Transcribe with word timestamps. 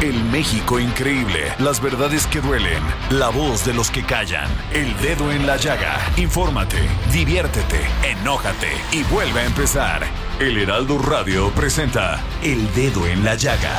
El 0.00 0.22
México 0.24 0.78
increíble, 0.78 1.54
las 1.58 1.80
verdades 1.80 2.26
que 2.26 2.40
duelen, 2.40 2.82
la 3.10 3.28
voz 3.28 3.64
de 3.64 3.74
los 3.74 3.90
que 3.90 4.04
callan, 4.04 4.48
el 4.72 4.96
dedo 4.98 5.32
en 5.32 5.46
la 5.46 5.56
llaga. 5.56 5.98
Infórmate, 6.16 6.78
diviértete, 7.12 7.80
enójate 8.02 8.72
y 8.92 9.02
vuelve 9.04 9.40
a 9.40 9.46
empezar. 9.46 10.06
El 10.38 10.58
Heraldo 10.58 10.98
Radio 10.98 11.50
presenta 11.52 12.22
El 12.42 12.70
Dedo 12.74 13.06
en 13.06 13.24
la 13.24 13.36
Llaga 13.36 13.74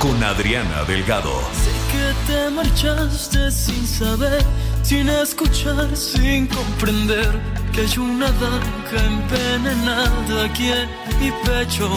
con 0.00 0.22
Adriana 0.24 0.82
Delgado. 0.84 1.40
Sé 1.52 1.70
que 1.92 2.32
te 2.32 2.50
marchaste 2.50 3.50
sin 3.52 3.86
saber, 3.86 4.42
sin 4.82 5.08
escuchar, 5.08 5.94
sin 5.94 6.48
comprender 6.48 7.38
que 7.72 7.82
hay 7.82 7.98
una 7.98 8.26
daga 8.32 9.04
envenenada 9.04 10.44
aquí 10.46 10.72
en 10.72 10.88
mi 11.20 11.30
pecho. 11.44 11.88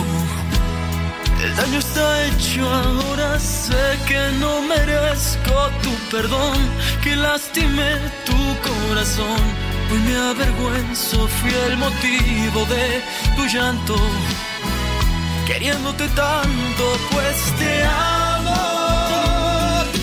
El 1.44 1.56
daño 1.56 1.80
está 1.80 2.26
hecho 2.26 2.62
ahora, 2.70 3.40
sé 3.40 3.84
que 4.08 4.22
no 4.40 4.62
merezco 4.62 5.70
tu 5.84 5.92
perdón, 6.16 6.58
que 7.04 7.16
lastimé 7.16 7.92
tu 8.26 8.40
corazón. 8.68 9.42
Hoy 9.92 10.00
me 10.00 10.16
avergüenzo, 10.16 11.28
fui 11.28 11.52
el 11.68 11.78
motivo 11.78 12.66
de 12.66 13.04
tu 13.36 13.46
llanto 13.46 13.96
queriéndote 15.46 16.08
tanto, 16.10 16.84
pues 17.12 17.38
te 17.60 17.84
amo, 17.84 18.62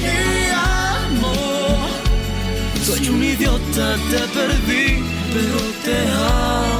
te 0.02 0.50
amo. 0.52 1.34
Soy 2.84 3.08
un 3.08 3.22
idiota, 3.22 3.96
te 4.10 4.20
perdí, 4.36 5.02
pero 5.32 5.58
te 5.84 5.96
amo, 6.12 6.79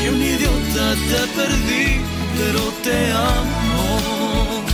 Soy 0.00 0.08
un 0.08 0.22
idiota, 0.22 0.94
te 0.94 1.26
perdí, 1.36 2.00
pero 2.38 2.60
te 2.82 3.12
amo. 3.12 4.64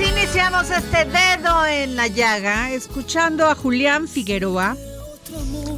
Y 0.00 0.04
iniciamos 0.04 0.70
este 0.70 1.04
dedo 1.04 1.64
en 1.66 1.94
la 1.94 2.08
llaga, 2.08 2.72
escuchando 2.72 3.46
a 3.46 3.54
Julián 3.54 4.08
Figueroa 4.08 4.76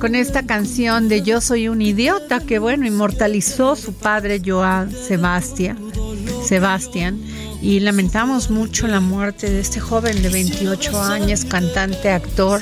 con 0.04 0.16
esta 0.16 0.42
canción 0.42 1.08
de 1.08 1.22
Yo 1.22 1.40
soy 1.40 1.66
un 1.68 1.80
idiota, 1.80 2.38
que 2.38 2.58
bueno, 2.58 2.86
inmortalizó 2.86 3.74
su 3.74 3.94
padre 3.94 4.42
Joan 4.44 4.92
Sebastián, 4.92 5.78
Sebastián, 6.44 7.18
y 7.62 7.80
lamentamos 7.80 8.50
mucho 8.50 8.86
la 8.86 9.00
muerte 9.00 9.48
de 9.48 9.60
este 9.60 9.80
joven 9.80 10.22
de 10.22 10.28
28 10.28 11.00
años, 11.00 11.46
cantante, 11.46 12.10
actor, 12.10 12.60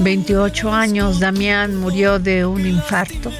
28 0.00 0.72
años, 0.72 1.20
Damián 1.20 1.76
murió 1.76 2.18
de 2.18 2.46
un 2.46 2.66
infarto. 2.66 3.30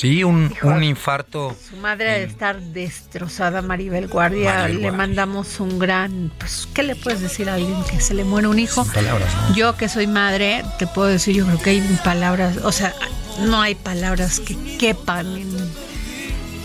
Sí, 0.00 0.24
un, 0.24 0.50
un 0.62 0.82
infarto. 0.82 1.54
Su 1.68 1.76
madre 1.76 2.06
debe 2.12 2.24
estar 2.24 2.58
destrozada, 2.58 3.60
Maribel 3.60 4.08
Guardia. 4.08 4.54
Maribel 4.54 4.80
le 4.80 4.92
mandamos 4.92 5.60
un 5.60 5.78
gran. 5.78 6.32
Pues, 6.38 6.66
¿qué 6.72 6.82
le 6.82 6.96
puedes 6.96 7.20
decir 7.20 7.50
a 7.50 7.54
alguien 7.56 7.84
que 7.84 8.00
se 8.00 8.14
le 8.14 8.24
muere 8.24 8.48
un 8.48 8.58
hijo? 8.58 8.82
Sin 8.84 8.94
palabras, 8.94 9.28
¿no? 9.34 9.54
Yo 9.54 9.76
que 9.76 9.90
soy 9.90 10.06
madre, 10.06 10.64
te 10.78 10.86
puedo 10.86 11.08
decir, 11.08 11.36
yo 11.36 11.44
creo 11.44 11.60
que 11.60 11.68
hay 11.68 11.98
palabras, 12.02 12.56
o 12.64 12.72
sea, 12.72 12.94
no 13.40 13.60
hay 13.60 13.74
palabras 13.74 14.40
que 14.40 14.56
quepan 14.78 15.36
en, 15.36 15.54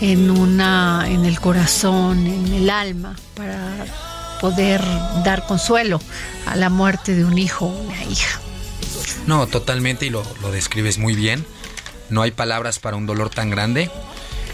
en 0.00 0.30
una, 0.30 1.04
en 1.06 1.26
el 1.26 1.38
corazón, 1.38 2.26
en 2.26 2.54
el 2.54 2.70
alma, 2.70 3.16
para 3.34 3.58
poder 4.40 4.80
dar 5.26 5.44
consuelo 5.44 6.00
a 6.46 6.56
la 6.56 6.70
muerte 6.70 7.14
de 7.14 7.26
un 7.26 7.36
hijo 7.36 7.66
o 7.66 7.82
una 7.82 8.02
hija. 8.04 8.40
No, 9.26 9.46
totalmente, 9.46 10.06
y 10.06 10.10
lo, 10.10 10.22
lo 10.40 10.50
describes 10.50 10.96
muy 10.96 11.14
bien. 11.14 11.44
No 12.10 12.22
hay 12.22 12.30
palabras 12.30 12.78
para 12.78 12.96
un 12.96 13.06
dolor 13.06 13.30
tan 13.30 13.50
grande. 13.50 13.90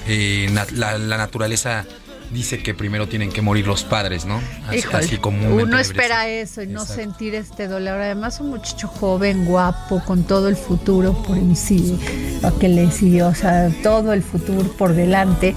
Eh, 0.07 0.49
na- 0.53 0.67
la, 0.73 0.99
la 0.99 1.17
naturaleza 1.17 1.85
dice 2.33 2.63
que 2.63 2.73
primero 2.73 3.09
tienen 3.09 3.31
que 3.31 3.43
morir 3.43 3.67
los 3.67 3.85
padres, 3.85 4.25
¿no? 4.25 4.41
Así, 4.67 4.79
Híjole, 4.79 5.05
así 5.05 5.19
uno 5.23 5.79
espera 5.79 6.29
eso 6.29 6.63
y 6.63 6.67
no 6.67 6.85
sentir 6.87 7.35
este 7.35 7.69
dolor. 7.69 8.01
Además, 8.01 8.41
un 8.41 8.49
muchacho 8.51 8.89
joven, 8.89 9.45
guapo, 9.45 10.03
con 10.05 10.25
todo 10.25 10.49
el 10.49 10.57
futuro 10.57 11.13
por 11.25 11.37
sí, 11.55 11.99
lo 12.43 12.59
que 12.59 12.69
le 12.69 12.91
siguió, 12.91 13.29
o 13.29 13.35
sea, 13.35 13.71
todo 13.83 14.13
el 14.15 14.23
futuro 14.23 14.63
por 14.79 14.95
delante. 14.95 15.55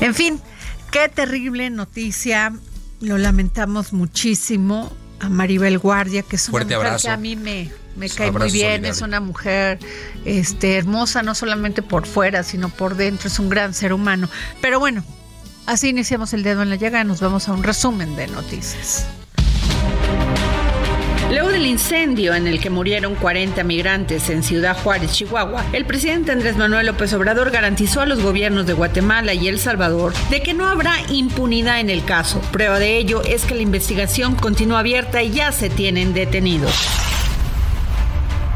En 0.00 0.14
fin, 0.14 0.40
qué 0.90 1.08
terrible 1.08 1.68
noticia. 1.70 2.52
Lo 3.00 3.18
lamentamos 3.18 3.92
muchísimo 3.92 4.90
a 5.20 5.28
Maribel 5.28 5.78
Guardia, 5.78 6.22
que 6.22 6.36
es 6.36 6.44
una 6.48 6.52
Fuerte 6.52 6.74
mujer 6.74 6.86
abrazo. 6.86 7.08
que 7.08 7.12
a 7.12 7.16
mí 7.18 7.36
me, 7.36 7.70
me 7.96 8.08
cae 8.08 8.30
muy 8.30 8.50
bien. 8.50 8.50
solidario. 8.50 8.90
Es 8.90 9.02
una 9.02 9.20
mujer 9.20 9.78
este, 10.24 10.76
hermosa, 10.76 11.22
no 11.22 11.34
solamente 11.34 11.82
por 11.82 12.06
fuera, 12.06 12.42
sino 12.42 12.68
por 12.68 12.96
dentro. 12.96 13.28
Es 13.28 13.38
un 13.38 13.48
gran 13.48 13.74
ser 13.74 13.92
humano. 13.92 14.28
Pero 14.60 14.78
bueno, 14.78 15.04
Así 15.66 15.88
iniciamos 15.88 16.34
el 16.34 16.42
dedo 16.42 16.62
en 16.62 16.68
la 16.68 16.76
llaga 16.76 17.00
y 17.00 17.04
nos 17.04 17.20
vamos 17.20 17.48
a 17.48 17.52
un 17.52 17.62
resumen 17.62 18.16
de 18.16 18.26
noticias. 18.26 19.06
Luego 21.30 21.48
del 21.48 21.66
incendio 21.66 22.34
en 22.34 22.46
el 22.46 22.60
que 22.60 22.68
murieron 22.68 23.14
40 23.14 23.64
migrantes 23.64 24.28
en 24.28 24.42
Ciudad 24.42 24.76
Juárez, 24.76 25.12
Chihuahua, 25.12 25.64
el 25.72 25.86
presidente 25.86 26.32
Andrés 26.32 26.56
Manuel 26.56 26.86
López 26.86 27.12
Obrador 27.14 27.50
garantizó 27.50 28.02
a 28.02 28.06
los 28.06 28.20
gobiernos 28.20 28.66
de 28.66 28.74
Guatemala 28.74 29.32
y 29.32 29.48
El 29.48 29.58
Salvador 29.58 30.12
de 30.30 30.42
que 30.42 30.52
no 30.52 30.68
habrá 30.68 30.94
impunidad 31.08 31.80
en 31.80 31.88
el 31.88 32.04
caso. 32.04 32.40
Prueba 32.52 32.78
de 32.78 32.98
ello 32.98 33.22
es 33.22 33.46
que 33.46 33.54
la 33.54 33.62
investigación 33.62 34.36
continúa 34.36 34.80
abierta 34.80 35.22
y 35.22 35.30
ya 35.30 35.50
se 35.50 35.70
tienen 35.70 36.12
detenidos. 36.12 37.13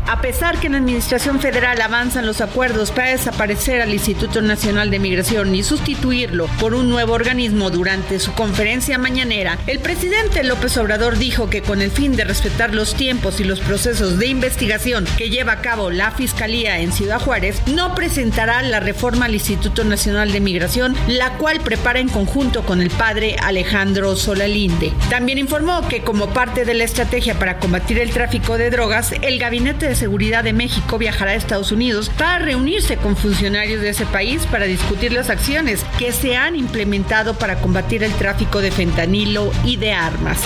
A 0.08 0.22
pesar 0.22 0.58
que 0.58 0.68
en 0.68 0.72
la 0.72 0.78
Administración 0.78 1.38
Federal 1.38 1.78
avanzan 1.82 2.24
los 2.24 2.40
acuerdos 2.40 2.92
para 2.92 3.10
desaparecer 3.10 3.82
al 3.82 3.92
Instituto 3.92 4.40
Nacional 4.40 4.90
de 4.90 4.98
Migración 4.98 5.54
y 5.54 5.62
sustituirlo 5.62 6.46
por 6.58 6.72
un 6.72 6.88
nuevo 6.88 7.12
organismo 7.12 7.68
durante 7.68 8.18
su 8.18 8.32
conferencia 8.32 8.96
mañanera, 8.96 9.58
el 9.66 9.80
presidente 9.80 10.44
López 10.44 10.78
Obrador 10.78 11.18
dijo 11.18 11.50
que 11.50 11.60
con 11.60 11.82
el 11.82 11.90
fin 11.90 12.16
de 12.16 12.24
respetar 12.24 12.74
los 12.74 12.94
tiempos 12.94 13.38
y 13.38 13.44
los 13.44 13.60
procesos 13.60 14.18
de 14.18 14.28
investigación 14.28 15.04
que 15.18 15.28
lleva 15.28 15.52
a 15.52 15.60
cabo 15.60 15.90
la 15.90 16.10
Fiscalía 16.10 16.78
en 16.78 16.90
Ciudad 16.90 17.20
Juárez, 17.20 17.60
no 17.66 17.94
presentará 17.94 18.62
la 18.62 18.80
reforma 18.80 19.26
al 19.26 19.34
Instituto 19.34 19.84
Nacional 19.84 20.32
de 20.32 20.40
Migración, 20.40 20.96
la 21.06 21.34
cual 21.34 21.60
prepara 21.60 22.00
en 22.00 22.08
conjunto 22.08 22.64
con 22.64 22.80
el 22.80 22.88
padre 22.88 23.36
Alejandro 23.42 24.16
Solalinde. 24.16 24.94
También 25.10 25.36
informó 25.36 25.86
que 25.86 26.00
como 26.00 26.32
parte 26.32 26.64
de 26.64 26.72
la 26.72 26.84
estrategia 26.84 27.38
para 27.38 27.58
combatir 27.58 27.98
el 27.98 28.10
tráfico 28.10 28.56
de 28.56 28.70
drogas, 28.70 29.12
el 29.20 29.38
Gabinete 29.38 29.86
de 29.86 29.97
Seguridad 29.98 30.44
de 30.44 30.52
México 30.52 30.96
viajará 30.96 31.32
a 31.32 31.34
Estados 31.34 31.72
Unidos 31.72 32.08
para 32.16 32.38
reunirse 32.38 32.98
con 32.98 33.16
funcionarios 33.16 33.80
de 33.80 33.88
ese 33.88 34.06
país 34.06 34.46
para 34.46 34.66
discutir 34.66 35.12
las 35.12 35.28
acciones 35.28 35.84
que 35.98 36.12
se 36.12 36.36
han 36.36 36.54
implementado 36.54 37.34
para 37.34 37.60
combatir 37.60 38.04
el 38.04 38.12
tráfico 38.12 38.60
de 38.60 38.70
fentanilo 38.70 39.50
y 39.64 39.76
de 39.76 39.92
armas. 39.92 40.40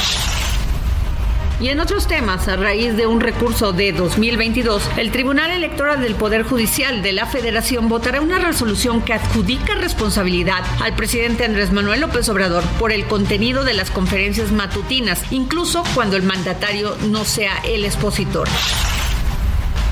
Y 1.61 1.69
en 1.69 1.81
otros 1.81 2.09
temas, 2.09 2.49
a 2.49 2.57
raíz 2.57 2.97
de 2.97 3.07
un 3.07 3.21
recurso 3.21 3.75
de 3.75 3.93
2022, 3.93 4.89
el 4.97 5.13
Tribunal 5.13 5.51
Electoral 5.51 6.01
del 6.01 6.15
Poder 6.15 6.45
Judicial 6.45 7.03
de 7.03 7.13
la 7.13 7.27
Federación 7.27 7.91
votará 7.91 8.23
una 8.23 8.39
resolución 8.39 9.03
que 9.03 9.13
adjudica 9.13 9.75
responsabilidad 9.75 10.65
al 10.81 10.97
presidente 10.97 11.45
Andrés 11.45 11.73
Manuel 11.73 12.01
López 12.01 12.27
Obrador 12.31 12.65
por 12.79 12.91
el 12.91 13.05
contenido 13.05 13.65
de 13.65 13.75
las 13.75 13.91
conferencias 13.91 14.51
matutinas, 14.51 15.31
incluso 15.31 15.85
cuando 15.95 16.17
el 16.17 16.23
mandatario 16.23 16.97
no 17.11 17.27
sea 17.27 17.59
el 17.65 17.85
expositor. 17.85 18.49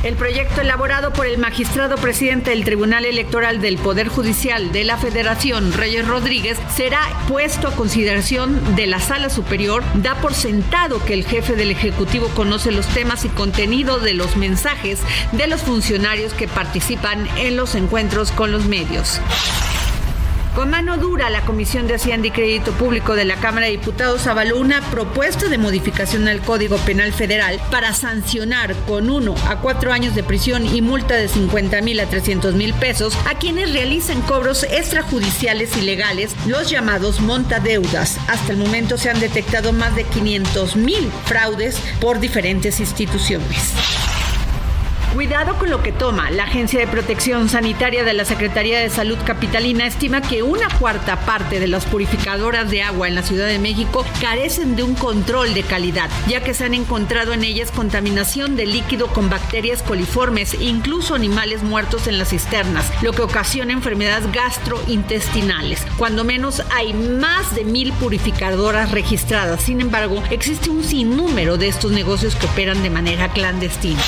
El 0.02 0.16
proyecto 0.16 0.62
elaborado 0.62 1.12
por 1.12 1.26
el 1.26 1.36
magistrado 1.36 1.96
presidente 1.96 2.50
del 2.50 2.64
Tribunal 2.64 3.04
Electoral 3.04 3.60
del 3.60 3.76
Poder 3.76 4.08
Judicial 4.08 4.72
de 4.72 4.84
la 4.84 4.96
Federación, 4.96 5.74
Reyes 5.74 6.08
Rodríguez, 6.08 6.56
será 6.74 7.02
puesto 7.28 7.68
a 7.68 7.76
consideración 7.76 8.76
de 8.76 8.86
la 8.86 8.98
Sala 8.98 9.28
Superior. 9.28 9.84
Da 9.96 10.14
por 10.14 10.32
sentado 10.32 11.04
que 11.04 11.12
el 11.12 11.26
jefe 11.26 11.54
del 11.54 11.70
Ejecutivo 11.70 12.28
conoce 12.28 12.72
los 12.72 12.86
temas 12.86 13.26
y 13.26 13.28
contenido 13.28 14.00
de 14.00 14.14
los 14.14 14.36
mensajes 14.36 15.00
de 15.32 15.46
los 15.46 15.60
funcionarios 15.60 16.32
que 16.32 16.48
participan 16.48 17.28
en 17.36 17.58
los 17.58 17.74
encuentros 17.74 18.32
con 18.32 18.52
los 18.52 18.64
medios. 18.64 19.20
Con 20.54 20.70
mano 20.70 20.96
dura, 20.96 21.30
la 21.30 21.42
Comisión 21.42 21.86
de 21.86 21.94
Hacienda 21.94 22.26
y 22.26 22.32
Crédito 22.32 22.72
Público 22.72 23.14
de 23.14 23.24
la 23.24 23.36
Cámara 23.36 23.66
de 23.66 23.72
Diputados 23.72 24.26
avaló 24.26 24.58
una 24.58 24.80
propuesta 24.90 25.48
de 25.48 25.58
modificación 25.58 26.26
al 26.26 26.40
Código 26.40 26.76
Penal 26.78 27.12
Federal 27.12 27.60
para 27.70 27.94
sancionar 27.94 28.74
con 28.86 29.10
uno 29.10 29.36
a 29.48 29.60
cuatro 29.60 29.92
años 29.92 30.16
de 30.16 30.24
prisión 30.24 30.66
y 30.66 30.82
multa 30.82 31.14
de 31.14 31.28
50 31.28 31.80
mil 31.82 32.00
a 32.00 32.06
300 32.06 32.54
mil 32.54 32.74
pesos 32.74 33.16
a 33.26 33.38
quienes 33.38 33.72
realicen 33.72 34.22
cobros 34.22 34.64
extrajudiciales 34.64 35.76
ilegales, 35.76 36.34
los 36.46 36.68
llamados 36.68 37.20
montadeudas. 37.20 38.18
Hasta 38.26 38.52
el 38.52 38.58
momento 38.58 38.98
se 38.98 39.08
han 39.08 39.20
detectado 39.20 39.72
más 39.72 39.94
de 39.94 40.02
500 40.02 40.74
mil 40.74 41.10
fraudes 41.26 41.80
por 42.00 42.18
diferentes 42.18 42.80
instituciones. 42.80 43.72
Cuidado 45.12 45.58
con 45.58 45.70
lo 45.70 45.82
que 45.82 45.90
toma. 45.90 46.30
La 46.30 46.44
Agencia 46.44 46.78
de 46.78 46.86
Protección 46.86 47.48
Sanitaria 47.48 48.04
de 48.04 48.12
la 48.12 48.24
Secretaría 48.24 48.78
de 48.78 48.90
Salud 48.90 49.18
Capitalina 49.26 49.84
estima 49.84 50.20
que 50.20 50.44
una 50.44 50.68
cuarta 50.78 51.26
parte 51.26 51.58
de 51.58 51.66
las 51.66 51.84
purificadoras 51.84 52.70
de 52.70 52.82
agua 52.82 53.08
en 53.08 53.16
la 53.16 53.24
Ciudad 53.24 53.48
de 53.48 53.58
México 53.58 54.06
carecen 54.20 54.76
de 54.76 54.84
un 54.84 54.94
control 54.94 55.52
de 55.52 55.64
calidad, 55.64 56.08
ya 56.28 56.44
que 56.44 56.54
se 56.54 56.64
han 56.64 56.74
encontrado 56.74 57.32
en 57.32 57.42
ellas 57.42 57.72
contaminación 57.72 58.54
de 58.54 58.66
líquido 58.66 59.08
con 59.08 59.28
bacterias 59.28 59.82
coliformes 59.82 60.54
e 60.54 60.64
incluso 60.64 61.16
animales 61.16 61.64
muertos 61.64 62.06
en 62.06 62.16
las 62.16 62.28
cisternas, 62.28 62.88
lo 63.02 63.12
que 63.12 63.22
ocasiona 63.22 63.72
enfermedades 63.72 64.30
gastrointestinales. 64.30 65.84
Cuando 65.98 66.22
menos 66.22 66.62
hay 66.72 66.94
más 66.94 67.52
de 67.56 67.64
mil 67.64 67.92
purificadoras 67.94 68.92
registradas. 68.92 69.60
Sin 69.60 69.80
embargo, 69.80 70.22
existe 70.30 70.70
un 70.70 70.84
sinnúmero 70.84 71.56
de 71.56 71.66
estos 71.66 71.90
negocios 71.90 72.36
que 72.36 72.46
operan 72.46 72.80
de 72.84 72.90
manera 72.90 73.28
clandestina. 73.32 74.00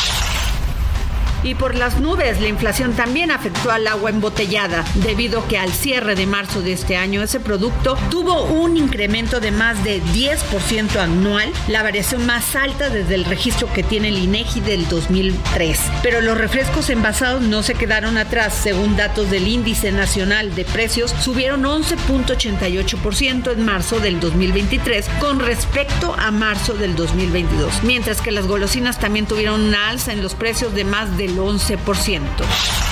Y 1.43 1.55
por 1.55 1.75
las 1.75 2.01
nubes, 2.01 2.41
la 2.41 2.49
inflación 2.49 2.93
también 2.93 3.31
afectó 3.31 3.71
al 3.71 3.87
agua 3.87 4.11
embotellada, 4.11 4.85
debido 4.95 5.47
que 5.49 5.59
al 5.59 5.73
cierre 5.73 6.15
de 6.15 6.27
marzo 6.27 6.63
de 6.63 6.73
este 6.73 6.97
año 6.97 7.23
ese 7.23 7.41
producto 7.41 7.97
tuvo 8.11 8.45
un 8.45 8.77
incremento 8.77 9.41
de 9.41 9.51
más 9.51 9.83
de 9.83 10.01
10% 10.03 10.97
anual, 10.97 11.53
la 11.69 11.83
variación 11.83 12.27
más 12.27 12.55
alta 12.55 12.91
desde 12.91 13.15
el 13.15 13.25
registro 13.25 13.73
que 13.73 13.83
tiene 13.83 14.09
el 14.09 14.19
INEGI 14.19 14.61
del 14.61 14.89
2003. 14.89 15.81
Pero 16.03 16.21
los 16.21 16.39
refrescos 16.39 16.91
envasados 16.91 17.43
no 17.43 17.63
se 17.63 17.75
quedaron 17.75 18.19
atrás, 18.19 18.55
según 18.55 18.97
datos 18.97 19.31
del 19.31 19.49
Índice 19.49 19.91
Nacional 19.93 20.55
de 20.55 20.65
Precios, 20.65 21.13
subieron 21.21 21.65
11.88% 21.65 23.53
en 23.53 23.65
marzo 23.65 23.99
del 24.01 24.21
2023 24.21 25.09
con 25.21 25.41
respecto 25.41 26.15
a 26.17 26.31
marzo 26.31 26.75
del 26.75 26.95
2022, 26.95 27.83
mientras 27.83 28.21
que 28.21 28.31
las 28.31 28.47
golosinas 28.47 28.99
también 28.99 29.27
tuvieron 29.27 29.61
una 29.61 29.91
alza 29.91 30.13
en 30.13 30.23
los 30.23 30.35
precios 30.35 30.75
de 30.75 30.85
más 30.85 31.17
del 31.17 31.32
11%. 31.35 32.92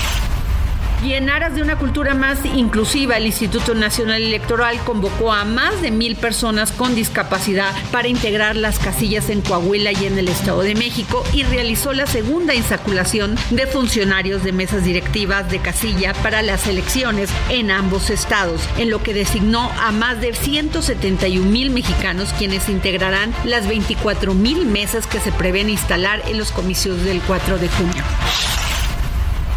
Y 1.03 1.13
en 1.13 1.31
aras 1.31 1.55
de 1.55 1.63
una 1.63 1.77
cultura 1.77 2.13
más 2.13 2.45
inclusiva, 2.45 3.17
el 3.17 3.25
Instituto 3.25 3.73
Nacional 3.73 4.21
Electoral 4.21 4.77
convocó 4.83 5.33
a 5.33 5.45
más 5.45 5.81
de 5.81 5.89
mil 5.89 6.15
personas 6.15 6.71
con 6.71 6.93
discapacidad 6.93 7.73
para 7.91 8.07
integrar 8.07 8.55
las 8.55 8.77
casillas 8.77 9.29
en 9.29 9.41
Coahuila 9.41 9.91
y 9.93 10.05
en 10.05 10.19
el 10.19 10.27
Estado 10.27 10.61
de 10.61 10.75
México 10.75 11.23
y 11.33 11.41
realizó 11.41 11.93
la 11.93 12.05
segunda 12.05 12.53
insaculación 12.53 13.35
de 13.49 13.65
funcionarios 13.65 14.43
de 14.43 14.51
mesas 14.51 14.83
directivas 14.83 15.49
de 15.49 15.59
casilla 15.59 16.13
para 16.13 16.43
las 16.43 16.67
elecciones 16.67 17.31
en 17.49 17.71
ambos 17.71 18.11
estados, 18.11 18.61
en 18.77 18.91
lo 18.91 19.01
que 19.01 19.15
designó 19.15 19.71
a 19.81 19.91
más 19.91 20.21
de 20.21 20.35
171 20.35 21.49
mil 21.49 21.71
mexicanos 21.71 22.31
quienes 22.37 22.69
integrarán 22.69 23.33
las 23.43 23.67
24 23.67 24.35
mil 24.35 24.67
mesas 24.67 25.07
que 25.07 25.19
se 25.19 25.31
prevén 25.31 25.69
instalar 25.69 26.21
en 26.27 26.37
los 26.37 26.51
comicios 26.51 27.03
del 27.03 27.21
4 27.21 27.57
de 27.57 27.69
junio. 27.69 28.03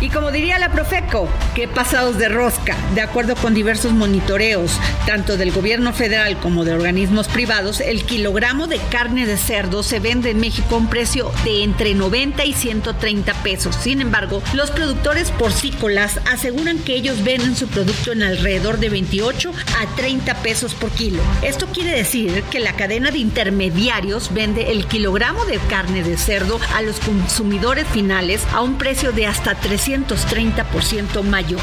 Y 0.04 0.10
como 0.10 0.30
diría 0.30 0.58
la 0.58 0.70
Profeco, 0.70 1.30
qué 1.54 1.66
pasados 1.66 2.18
de 2.18 2.28
rosca. 2.28 2.76
De 2.94 3.00
acuerdo 3.00 3.36
con 3.36 3.54
diversos 3.54 3.92
monitoreos, 3.92 4.78
tanto 5.06 5.38
del 5.38 5.50
gobierno 5.50 5.94
federal 5.94 6.36
como 6.40 6.66
de 6.66 6.74
organismos 6.74 7.26
privados, 7.26 7.80
el 7.80 8.04
kilogramo 8.04 8.66
de 8.66 8.76
carne 8.90 9.24
de 9.24 9.38
cerdo 9.38 9.82
se 9.82 10.00
vende 10.00 10.28
en 10.28 10.40
México 10.40 10.74
a 10.74 10.78
un 10.78 10.90
precio 10.90 11.32
de 11.44 11.64
entre 11.64 11.94
90 11.94 12.44
y 12.44 12.52
130 12.52 13.32
pesos. 13.42 13.76
Sin 13.76 14.02
embargo, 14.02 14.42
los 14.52 14.70
productores 14.70 15.30
porcícolas 15.30 16.20
aseguran 16.30 16.80
que 16.80 16.96
ellos 16.96 17.24
venden 17.24 17.56
su 17.56 17.66
producto 17.68 18.12
en 18.12 18.24
alrededor 18.24 18.80
de 18.80 18.90
28 18.90 19.52
a 19.80 19.96
30 19.96 20.34
pesos 20.42 20.74
por 20.74 20.90
kilo. 20.90 21.22
Esto 21.40 21.66
quiere 21.68 21.96
decir 21.96 22.42
que 22.50 22.60
la 22.60 22.76
cadena 22.76 23.10
de 23.10 23.20
intermediarios 23.20 24.34
vende 24.34 24.70
el 24.70 24.84
kilogramo 24.84 25.46
de 25.46 25.56
carne 25.70 26.02
de 26.02 26.18
cerdo 26.18 26.60
a 26.74 26.82
los 26.82 27.00
consumidores 27.00 27.86
finales 27.88 28.42
a 28.52 28.60
un 28.60 28.76
precio 28.76 29.10
de 29.10 29.26
hasta 29.26 29.54
300 29.54 29.93
330% 29.94 31.22
mayor. 31.22 31.60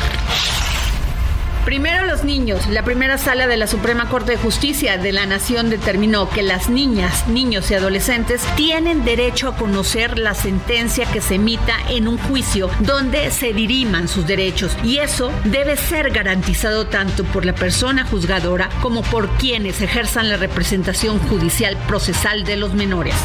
Primero 1.65 2.07
los 2.07 2.23
niños. 2.23 2.67
La 2.67 2.83
primera 2.83 3.19
sala 3.19 3.45
de 3.45 3.55
la 3.55 3.67
Suprema 3.67 4.09
Corte 4.09 4.31
de 4.31 4.37
Justicia 4.37 4.97
de 4.97 5.11
la 5.11 5.27
Nación 5.27 5.69
determinó 5.69 6.27
que 6.27 6.41
las 6.41 6.69
niñas, 6.69 7.27
niños 7.27 7.69
y 7.69 7.75
adolescentes 7.75 8.41
tienen 8.55 9.05
derecho 9.05 9.49
a 9.49 9.55
conocer 9.55 10.17
la 10.17 10.33
sentencia 10.33 11.05
que 11.05 11.21
se 11.21 11.35
emita 11.35 11.75
en 11.89 12.07
un 12.07 12.17
juicio 12.17 12.69
donde 12.79 13.29
se 13.29 13.53
diriman 13.53 14.07
sus 14.07 14.25
derechos 14.25 14.75
y 14.83 14.97
eso 14.97 15.31
debe 15.45 15.77
ser 15.77 16.09
garantizado 16.09 16.87
tanto 16.87 17.23
por 17.25 17.45
la 17.45 17.53
persona 17.53 18.05
juzgadora 18.05 18.69
como 18.81 19.03
por 19.03 19.29
quienes 19.37 19.81
ejerzan 19.81 20.29
la 20.29 20.37
representación 20.37 21.19
judicial 21.19 21.77
procesal 21.87 22.43
de 22.43 22.57
los 22.57 22.73
menores. 22.73 23.15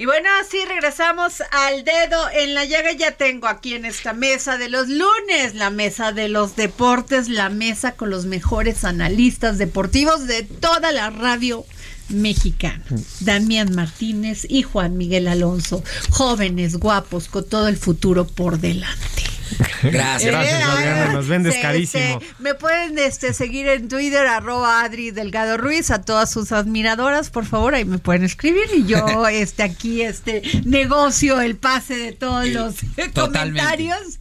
Y 0.00 0.06
bueno, 0.06 0.28
así 0.40 0.58
regresamos 0.64 1.42
al 1.50 1.82
dedo 1.82 2.30
en 2.30 2.54
la 2.54 2.64
llaga. 2.64 2.92
Ya 2.92 3.16
tengo 3.16 3.48
aquí 3.48 3.74
en 3.74 3.84
esta 3.84 4.12
mesa 4.12 4.56
de 4.56 4.68
los 4.68 4.88
lunes, 4.88 5.56
la 5.56 5.70
mesa 5.70 6.12
de 6.12 6.28
los 6.28 6.54
deportes, 6.54 7.28
la 7.28 7.48
mesa 7.48 7.96
con 7.96 8.08
los 8.08 8.24
mejores 8.24 8.84
analistas 8.84 9.58
deportivos 9.58 10.28
de 10.28 10.44
toda 10.44 10.92
la 10.92 11.10
radio 11.10 11.66
mexicana. 12.10 12.84
Damián 13.18 13.74
Martínez 13.74 14.46
y 14.48 14.62
Juan 14.62 14.96
Miguel 14.96 15.26
Alonso, 15.26 15.82
jóvenes, 16.10 16.76
guapos, 16.76 17.26
con 17.26 17.48
todo 17.48 17.66
el 17.66 17.76
futuro 17.76 18.24
por 18.24 18.60
delante. 18.60 19.37
Gracias. 19.82 20.32
Gracias, 20.32 20.62
Adriana, 20.62 21.12
nos 21.12 21.28
vendes 21.28 21.54
Sí, 21.54 21.60
carísimo. 21.62 22.20
sí. 22.20 22.26
Me 22.38 22.54
pueden 22.54 22.98
este, 22.98 23.32
seguir 23.32 23.68
en 23.68 23.88
Twitter, 23.88 24.26
arroba 24.26 24.82
Adri 24.82 25.10
Delgado 25.10 25.56
Ruiz, 25.56 25.90
a 25.90 26.02
todas 26.02 26.30
sus 26.30 26.52
admiradoras, 26.52 27.30
por 27.30 27.46
favor, 27.46 27.74
ahí 27.74 27.84
me 27.84 27.98
pueden 27.98 28.24
escribir 28.24 28.64
y 28.74 28.84
yo 28.86 29.26
este, 29.28 29.62
aquí 29.62 30.02
este, 30.02 30.42
negocio 30.64 31.40
el 31.40 31.56
pase 31.56 31.96
de 31.96 32.12
todos 32.12 32.46
los 32.48 32.74
Totalmente. 33.14 33.14
comentarios. 33.50 34.18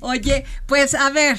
Oye, 0.00 0.44
pues 0.66 0.94
a 0.94 1.10
ver, 1.10 1.38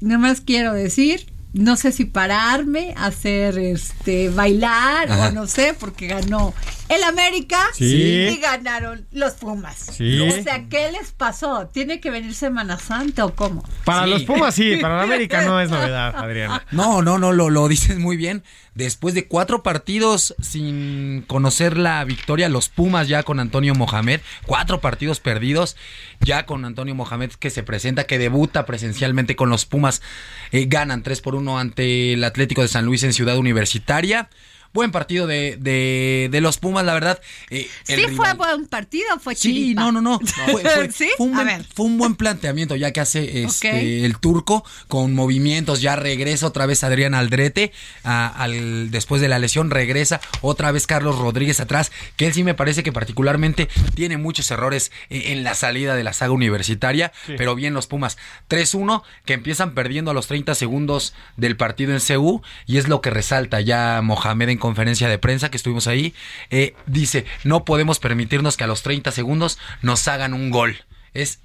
nada 0.00 0.18
más 0.18 0.40
quiero 0.40 0.72
decir, 0.74 1.32
no 1.52 1.76
sé 1.76 1.92
si 1.92 2.04
pararme, 2.04 2.94
hacer 2.96 3.58
este, 3.58 4.28
bailar 4.28 5.10
Ajá. 5.10 5.28
o 5.28 5.32
no 5.32 5.46
sé, 5.46 5.74
porque 5.78 6.08
ganó 6.08 6.52
el 6.88 7.02
América 7.04 7.58
Sí. 7.72 8.28
y 8.32 8.36
ganaron 8.36 9.06
los 9.10 9.34
Pumas. 9.34 9.76
Sí. 9.92 10.20
O 10.20 10.30
sea, 10.42 10.68
¿qué 10.68 10.92
les 10.92 11.12
pasó? 11.12 11.68
¿Tiene 11.72 12.00
que 12.00 12.10
venir 12.10 12.34
Semana 12.34 12.78
Santa 12.78 13.24
o 13.24 13.34
cómo? 13.34 13.64
Para 13.84 14.04
Sí. 14.04 14.10
los 14.10 14.22
Pumas 14.24 14.54
sí, 14.54 14.76
para 14.76 14.98
la 14.98 15.02
América 15.04 15.42
no 15.42 15.60
es 15.60 15.70
novedad, 15.70 16.14
Adriana. 16.16 16.64
No, 16.72 17.00
no, 17.02 17.18
no, 17.18 17.32
lo, 17.32 17.48
lo 17.50 17.68
dices 17.68 17.98
muy 17.98 18.16
bien. 18.16 18.42
Después 18.74 19.14
de 19.14 19.28
cuatro 19.28 19.62
partidos 19.62 20.34
sin 20.42 21.22
conocer 21.26 21.78
la 21.78 22.04
victoria, 22.04 22.48
los 22.48 22.68
Pumas 22.68 23.06
ya 23.08 23.22
con 23.22 23.38
Antonio 23.40 23.74
Mohamed, 23.74 24.20
cuatro 24.46 24.80
partidos 24.80 25.20
perdidos, 25.20 25.76
ya 26.20 26.44
con 26.44 26.64
Antonio 26.64 26.94
Mohamed 26.94 27.30
que 27.38 27.50
se 27.50 27.62
presenta, 27.62 28.04
que 28.04 28.18
debuta 28.18 28.66
presencialmente 28.66 29.36
con 29.36 29.48
los 29.48 29.64
Pumas, 29.64 30.02
eh, 30.50 30.66
ganan 30.68 31.02
3 31.02 31.20
por 31.20 31.34
1 31.36 31.58
ante 31.58 32.12
el 32.14 32.24
Atlético 32.24 32.62
de 32.62 32.68
San 32.68 32.84
Luis 32.84 33.02
en 33.04 33.12
Ciudad 33.12 33.38
Universitaria. 33.38 34.28
Buen 34.74 34.90
partido 34.90 35.26
de, 35.26 35.56
de, 35.58 36.28
de 36.30 36.40
los 36.42 36.58
Pumas, 36.58 36.84
la 36.84 36.92
verdad. 36.92 37.20
Eh, 37.48 37.68
el 37.88 38.00
¿Sí 38.00 38.14
fue 38.14 38.34
buen 38.34 38.66
partido 38.66 39.06
fue 39.20 39.34
Sí, 39.34 39.52
chiripa? 39.54 39.80
no, 39.82 39.92
no, 39.92 40.00
no. 40.02 40.20
Fue, 40.50 40.62
fue- 40.62 40.92
¿Sí? 40.92 41.08
fue 41.16 41.26
un 41.26 41.32
A 41.34 41.36
buen, 41.44 41.46
ver. 41.46 41.66
fue 41.74 41.86
un 41.86 41.96
buen 41.96 42.14
planteamiento, 42.16 42.74
ya 42.76 42.92
que 42.92 43.00
hace 43.00 43.44
este, 43.44 44.04
el 44.04 44.18
turco 44.18 44.64
con 44.88 45.14
movimientos. 45.14 45.80
Ya 45.80 45.96
regresa 45.96 46.46
otra 46.46 46.66
vez 46.66 46.84
Adrián 46.84 47.14
Aldrete 47.14 47.72
a- 48.02 48.26
al, 48.28 48.90
después 48.90 49.22
de 49.22 49.28
la 49.28 49.38
lesión. 49.38 49.70
Regresa 49.70 50.20
otra 50.42 50.72
vez 50.72 50.86
Carlos 50.86 51.18
Rodríguez 51.18 51.60
atrás, 51.60 51.92
que 52.16 52.26
él 52.26 52.34
sí 52.34 52.42
me 52.44 52.54
parece 52.54 52.82
que 52.82 52.92
particularmente 52.92 53.68
tiene 53.94 54.16
muchos 54.16 54.50
errores 54.50 54.90
en, 55.08 55.38
en 55.38 55.44
la 55.44 55.54
salida 55.54 55.94
de 55.94 56.02
la 56.04 56.12
saga 56.12 56.32
universitaria. 56.32 57.12
Pero 57.26 57.54
bien 57.54 57.74
los 57.74 57.86
Pumas. 57.86 58.18
3-1, 58.50 59.02
que 59.24 59.34
empiezan 59.34 59.72
perdiendo 59.74 60.10
a 60.10 60.14
los 60.14 60.26
30 60.26 60.54
segundos 60.56 61.14
del 61.36 61.56
partido 61.56 61.92
en 61.94 62.00
CU. 62.00 62.42
Y 62.66 62.78
es 62.78 62.88
lo 62.88 63.00
que 63.00 63.10
resalta 63.10 63.60
ya 63.60 64.00
Mohamed 64.02 64.48
en 64.48 64.58
conferencia 64.68 65.10
de 65.10 65.18
prensa 65.18 65.50
que 65.50 65.58
estuvimos 65.58 65.86
ahí. 65.88 66.14
Eh, 66.48 66.74
dice, 66.86 67.26
no 67.44 67.66
podemos 67.66 67.98
permitirnos 67.98 68.56
que 68.56 68.64
a 68.64 68.66
los 68.66 68.82
30 68.82 69.12
segundos 69.12 69.58
nos 69.82 70.08
hagan 70.08 70.32
un 70.32 70.48
gol. 70.48 70.78
Es 71.12 71.40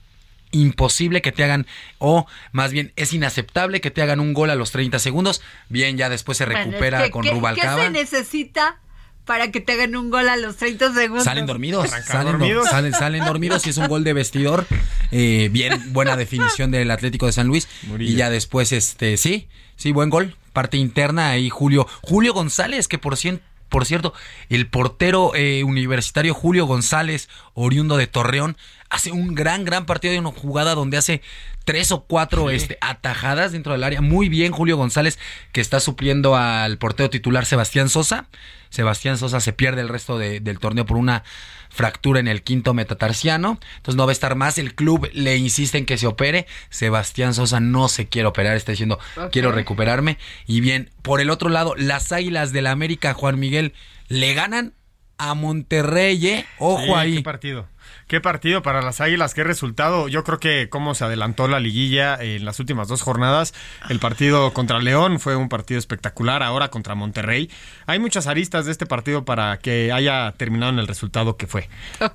imposible 0.51 1.21
que 1.21 1.33
te 1.33 1.43
hagan, 1.43 1.67
o 1.97 2.27
más 2.53 2.71
bien 2.71 2.93
es 2.95 3.11
inaceptable 3.11 3.81
que 3.81 3.91
te 3.91 4.01
hagan 4.01 4.21
un 4.21 4.33
gol 4.33 4.49
a 4.51 4.55
los 4.55 4.71
30 4.71 4.99
segundos. 4.99 5.41
Bien, 5.67 5.97
ya 5.97 6.07
después 6.07 6.37
se 6.37 6.45
Bueno, 6.45 6.61
es 6.61 6.65
recupera 6.67 7.03
que- 7.03 7.11
con 7.11 7.23
¿qué- 7.23 7.31
Rubalcaba. 7.31 7.75
¿Qué 7.81 7.83
se 7.87 7.89
necesita 7.91 8.79
para 9.25 9.51
que 9.51 9.59
te 9.59 9.73
hagan 9.73 9.97
un 9.97 10.09
gol 10.09 10.29
a 10.29 10.37
los 10.37 10.55
30 10.55 10.93
segundos? 10.93 11.25
Salen 11.25 11.45
dormidos, 11.45 11.89
salen 11.89 12.05
dormidos, 12.07 12.39
dormidos. 12.39 12.69
salen, 12.69 12.93
salen 12.93 13.25
dormidos 13.25 13.67
y 13.67 13.71
es 13.71 13.77
un 13.77 13.87
gol 13.89 14.05
de 14.05 14.13
vestidor. 14.13 14.65
Eh, 15.11 15.49
bien, 15.51 15.91
buena 15.91 16.15
definición 16.15 16.71
del 16.71 16.89
Atlético 16.89 17.25
de 17.25 17.33
San 17.33 17.47
Luis. 17.47 17.67
Murillo. 17.83 18.11
Y 18.11 18.15
ya 18.15 18.29
después, 18.29 18.71
este, 18.71 19.17
sí, 19.17 19.49
sí, 19.75 19.91
buen 19.91 20.09
gol. 20.09 20.37
Parte 20.59 20.75
interna 20.75 21.29
ahí 21.29 21.49
Julio. 21.49 21.87
Julio 22.01 22.33
González, 22.33 22.89
que 22.89 22.97
por 22.97 23.15
cien- 23.15 23.39
por 23.69 23.85
cierto, 23.85 24.13
el 24.49 24.67
portero 24.67 25.31
eh, 25.33 25.63
universitario 25.63 26.33
Julio 26.33 26.65
González, 26.65 27.29
oriundo 27.53 27.95
de 27.95 28.07
Torreón, 28.07 28.57
hace 28.89 29.13
un 29.13 29.35
gran, 29.35 29.63
gran 29.63 29.85
partido 29.85 30.11
de 30.11 30.19
una 30.19 30.31
jugada 30.31 30.75
donde 30.75 30.97
hace 30.97 31.21
tres 31.63 31.93
o 31.93 32.01
cuatro 32.03 32.49
este, 32.49 32.77
atajadas 32.81 33.53
dentro 33.53 33.71
del 33.71 33.85
área. 33.85 34.01
Muy 34.01 34.27
bien, 34.27 34.51
Julio 34.51 34.75
González, 34.75 35.17
que 35.53 35.61
está 35.61 35.79
supliendo 35.79 36.35
al 36.35 36.77
portero 36.77 37.09
titular 37.09 37.45
Sebastián 37.45 37.87
Sosa. 37.87 38.27
Sebastián 38.69 39.17
Sosa 39.17 39.39
se 39.39 39.53
pierde 39.53 39.79
el 39.79 39.87
resto 39.87 40.17
de- 40.17 40.41
del 40.41 40.59
torneo 40.59 40.85
por 40.85 40.97
una 40.97 41.23
fractura 41.69 42.19
en 42.19 42.27
el 42.27 42.43
quinto 42.43 42.73
metatarsiano. 42.73 43.59
Entonces 43.77 43.95
no 43.95 44.05
va 44.05 44.11
a 44.11 44.13
estar 44.13 44.35
más. 44.35 44.57
El 44.57 44.75
club 44.75 45.09
le 45.13 45.37
insiste 45.37 45.77
en 45.77 45.85
que 45.85 45.97
se 45.97 46.07
opere. 46.07 46.47
Sebastián 46.69 47.33
Sosa 47.33 47.59
no 47.59 47.87
se 47.87 48.07
quiere 48.07 48.27
operar. 48.27 48.57
Está 48.57 48.71
diciendo, 48.71 48.99
quiero 49.31 49.51
recuperarme. 49.51 50.17
Y 50.45 50.61
bien, 50.61 50.91
por 51.01 51.21
el 51.21 51.29
otro 51.29 51.49
lado, 51.49 51.75
las 51.75 52.11
Águilas 52.11 52.51
del 52.51 52.65
la 52.65 52.71
América, 52.71 53.13
Juan 53.13 53.39
Miguel, 53.39 53.73
le 54.09 54.33
ganan 54.33 54.73
a 55.17 55.33
Monterrey. 55.33 56.27
¿eh? 56.27 56.45
Ojo 56.57 56.83
Sí, 56.83 56.91
ahí. 56.93 57.15
Qué 57.17 57.23
partido. 57.23 57.67
Qué 58.07 58.21
partido 58.21 58.61
para 58.63 58.81
las 58.81 59.01
Águilas, 59.01 59.33
qué 59.33 59.43
resultado. 59.43 60.07
Yo 60.07 60.23
creo 60.23 60.39
que 60.39 60.67
cómo 60.69 60.95
se 60.95 61.03
adelantó 61.05 61.47
la 61.47 61.59
liguilla 61.59 62.15
en 62.19 62.43
las 62.45 62.59
últimas 62.59 62.87
dos 62.87 63.01
jornadas. 63.01 63.53
El 63.89 63.99
partido 63.99 64.51
contra 64.53 64.79
León 64.79 65.19
fue 65.19 65.35
un 65.35 65.47
partido 65.49 65.77
espectacular, 65.79 66.41
ahora 66.43 66.69
contra 66.69 66.95
Monterrey. 66.95 67.49
Hay 67.85 67.99
muchas 67.99 68.27
aristas 68.27 68.65
de 68.65 68.71
este 68.71 68.85
partido 68.85 69.25
para 69.25 69.57
que 69.57 69.91
haya 69.91 70.33
terminado 70.37 70.71
en 70.71 70.79
el 70.79 70.87
resultado 70.87 71.37
que 71.37 71.45
fue. 71.47 71.69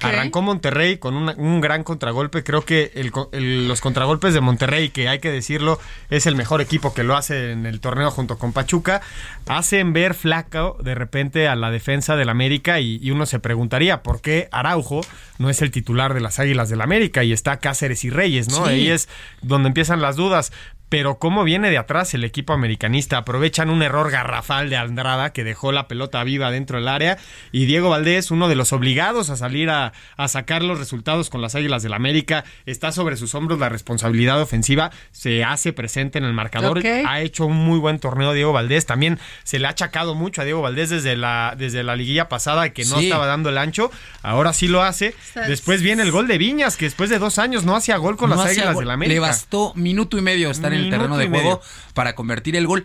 Arrancó 0.09 0.43
Monterrey 0.43 0.99
con 0.99 1.15
una- 1.15 1.35
un 1.37 1.61
gran 1.61 1.85
contragolpe. 1.85 2.43
Creo 2.43 2.65
que 2.65 2.91
el 2.95 3.13
co- 3.13 3.31
el- 3.33 3.69
los 3.69 3.81
contragolpes 3.81 4.35
de 4.35 4.41
Monterrey, 4.41 4.89
que 4.91 5.09
hay 5.09 5.21
que 5.21 5.31
decirlo, 5.31 5.79
es 6.11 6.27
el 6.27 6.35
mejor 6.37 6.61
equipo 6.61 6.93
que 6.95 7.05
lo 7.05 7.17
hace 7.17 7.53
en 7.53 7.67
el 7.67 7.81
torneo 7.81 8.11
junto 8.11 8.39
con 8.39 8.53
Pachuca, 8.53 9.01
hacen 9.47 9.93
ver 9.93 10.15
flaco 10.15 10.77
de 10.83 10.95
repente 10.95 11.49
a 11.49 11.55
la 11.57 11.71
defensa 11.71 12.17
del 12.17 12.29
América 12.29 12.81
y, 12.81 12.99
y 13.03 13.11
uno 13.11 13.27
se 13.27 13.39
preguntaría 13.39 14.03
por 14.03 14.21
qué 14.21 14.49
Araujo 14.53 15.03
no 15.39 15.51
es 15.51 15.61
el 15.65 15.71
titular 15.71 16.15
de 16.15 16.21
las 16.21 16.39
Águilas 16.39 16.69
del 16.69 16.81
América 16.81 17.25
y 17.25 17.33
está 17.33 17.59
Cáceres 17.59 18.05
y 18.05 18.11
Reyes, 18.11 18.49
¿no? 18.49 18.65
Sí. 18.65 18.71
Ahí 18.71 18.89
es 18.89 19.09
donde 19.43 19.69
empiezan 19.69 20.01
las 20.01 20.17
dudas. 20.17 20.53
Pero 20.95 21.19
cómo 21.19 21.43
viene 21.43 21.71
de 21.71 21.79
atrás 21.79 22.15
el 22.15 22.23
equipo 22.23 22.53
americanista, 22.53 23.17
aprovechan 23.19 23.69
un 23.69 23.83
error 23.83 24.13
garrafal 24.13 24.71
de 24.71 24.77
Andrada 24.77 25.33
que 25.33 25.43
dejó 25.43 25.73
la 25.73 25.89
pelota 25.89 26.23
viva 26.23 26.53
dentro 26.53 26.79
del 26.79 26.87
área. 26.87 27.19
Y 27.51 27.65
Diego 27.65 27.91
Valdés, 27.91 28.31
uno 28.31 28.47
de 28.47 28.55
los 28.55 28.73
obligados 28.73 29.29
a 29.29 29.37
salir 29.37 29.71
a, 29.71 29.93
a 30.17 30.29
sacar 30.29 30.63
los 30.63 30.79
resultados 30.79 31.31
con 31.31 31.43
las 31.43 31.57
Águilas 31.57 31.83
del 31.83 31.95
América, 31.95 32.45
está 32.65 32.93
sobre 32.93 33.17
sus 33.17 33.35
hombros 33.35 33.59
la 33.59 33.69
responsabilidad 33.69 34.41
ofensiva, 34.41 34.93
se 35.11 35.43
hace 35.43 35.73
presente 35.73 36.19
en 36.19 36.25
el 36.27 36.33
marcador, 36.33 36.81
ha 36.87 37.21
hecho 37.23 37.47
un 37.47 37.57
muy 37.57 37.81
buen 37.81 37.99
torneo 37.99 38.33
Diego 38.33 38.53
Valdés, 38.53 38.87
también 38.87 39.19
se 39.43 39.59
le 39.59 39.67
ha 39.67 39.71
achacado 39.71 40.15
mucho 40.15 40.43
a 40.43 40.45
Diego 40.45 40.63
Valdés 40.63 40.91
desde 40.91 41.17
la, 41.17 41.57
desde 41.59 41.83
la 41.83 41.97
liguilla 41.97 42.29
pasada 42.29 42.71
que 42.73 42.85
no 42.85 42.99
Sí. 43.01 43.07
estaba 43.07 43.27
dando 43.27 43.49
el 43.49 43.59
ancho, 43.59 43.91
ahora 44.23 44.53
sí 44.53 44.69
lo 44.69 44.85
hace, 44.85 45.17
después 45.49 45.83
viene 45.83 46.05
el 46.05 46.13
gol 46.13 46.29
de 46.29 46.39
Viñas 46.39 46.77
que 46.77 46.85
después 46.85 47.11
de 47.11 47.19
dos 47.19 47.41
años 47.41 47.65
no 47.65 47.75
hacía 47.75 47.97
gol 47.97 48.17
con 48.17 48.31
No 48.31 48.37
las 48.37 48.47
Águilas 48.47 48.79
del 48.79 48.91
América. 48.93 49.15
Le 49.15 49.19
bastó 49.19 49.73
minuto 49.75 50.17
y 50.17 50.23
medio 50.23 50.53
estar 50.53 50.73
en 50.73 50.84
el 50.85 50.91
terreno 50.91 51.17
de 51.17 51.29
juego 51.29 51.61
para 51.95 52.15
convertir 52.15 52.57
el 52.57 52.67
gol. 52.67 52.85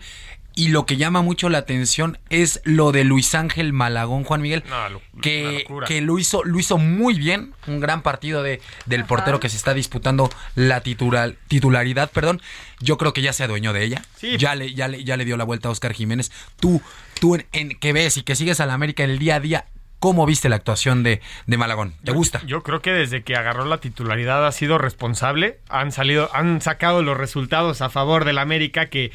Y 0.56 0.68
lo 0.68 0.84
que 0.84 0.96
llama 0.96 1.22
mucho 1.22 1.48
la 1.48 1.58
atención 1.58 2.18
es 2.28 2.60
lo 2.64 2.90
de 2.90 3.04
Luis 3.04 3.36
Ángel 3.36 3.72
Malagón, 3.72 4.24
Juan 4.24 4.42
Miguel, 4.42 4.64
No, 4.68 4.88
lo- 4.88 4.98
una 5.12 5.22
que, 5.22 5.64
que 5.86 6.00
lo 6.00 6.18
hizo, 6.18 6.42
lo 6.42 6.58
hizo 6.58 6.76
muy 6.76 7.14
bien, 7.14 7.54
un 7.68 7.78
gran 7.78 8.02
partido 8.02 8.42
de, 8.42 8.60
del 8.84 9.04
portero 9.04 9.38
que 9.38 9.48
se 9.48 9.56
está 9.56 9.74
disputando 9.74 10.28
la 10.56 10.80
titular, 10.80 11.36
titularidad, 11.46 12.10
perdón. 12.10 12.42
Yo 12.80 12.98
creo 12.98 13.12
que 13.12 13.22
ya 13.22 13.32
se 13.32 13.44
adueñó 13.44 13.72
de 13.72 13.84
ella. 13.84 14.02
Sí. 14.16 14.36
Ya 14.38 14.56
le, 14.56 14.74
ya 14.74 14.88
le, 14.88 15.04
ya 15.04 15.16
le 15.16 15.24
dio 15.24 15.36
la 15.36 15.44
vuelta 15.44 15.68
a 15.68 15.70
Oscar 15.70 15.92
Jiménez. 15.94 16.32
Tú, 16.58 16.82
tú 17.20 17.36
en, 17.36 17.46
en- 17.52 17.78
que 17.78 17.92
ves 17.92 18.16
y 18.16 18.22
que 18.24 18.34
sigues 18.34 18.58
a 18.58 18.66
la 18.66 18.74
América 18.74 19.04
en 19.04 19.10
el 19.10 19.18
día 19.20 19.36
a 19.36 19.40
día, 19.40 19.66
¿cómo 20.00 20.26
viste 20.26 20.48
la 20.48 20.56
actuación 20.56 21.02
de, 21.04 21.20
de 21.46 21.56
Malagón? 21.56 21.92
¿Te 22.02 22.10
Yo- 22.10 22.14
gusta? 22.14 22.42
Yo 22.46 22.62
creo 22.64 22.82
que 22.82 22.90
desde 22.92 23.22
que 23.22 23.36
agarró 23.36 23.64
la 23.66 23.78
titularidad 23.78 24.44
ha 24.46 24.50
sido 24.52 24.76
responsable. 24.78 25.58
Han 25.68 25.92
salido, 25.92 26.28
han 26.34 26.60
sacado 26.60 27.02
los 27.02 27.16
resultados 27.16 27.80
a 27.82 27.88
favor 27.90 28.24
del 28.24 28.38
América 28.38 28.86
que 28.86 29.12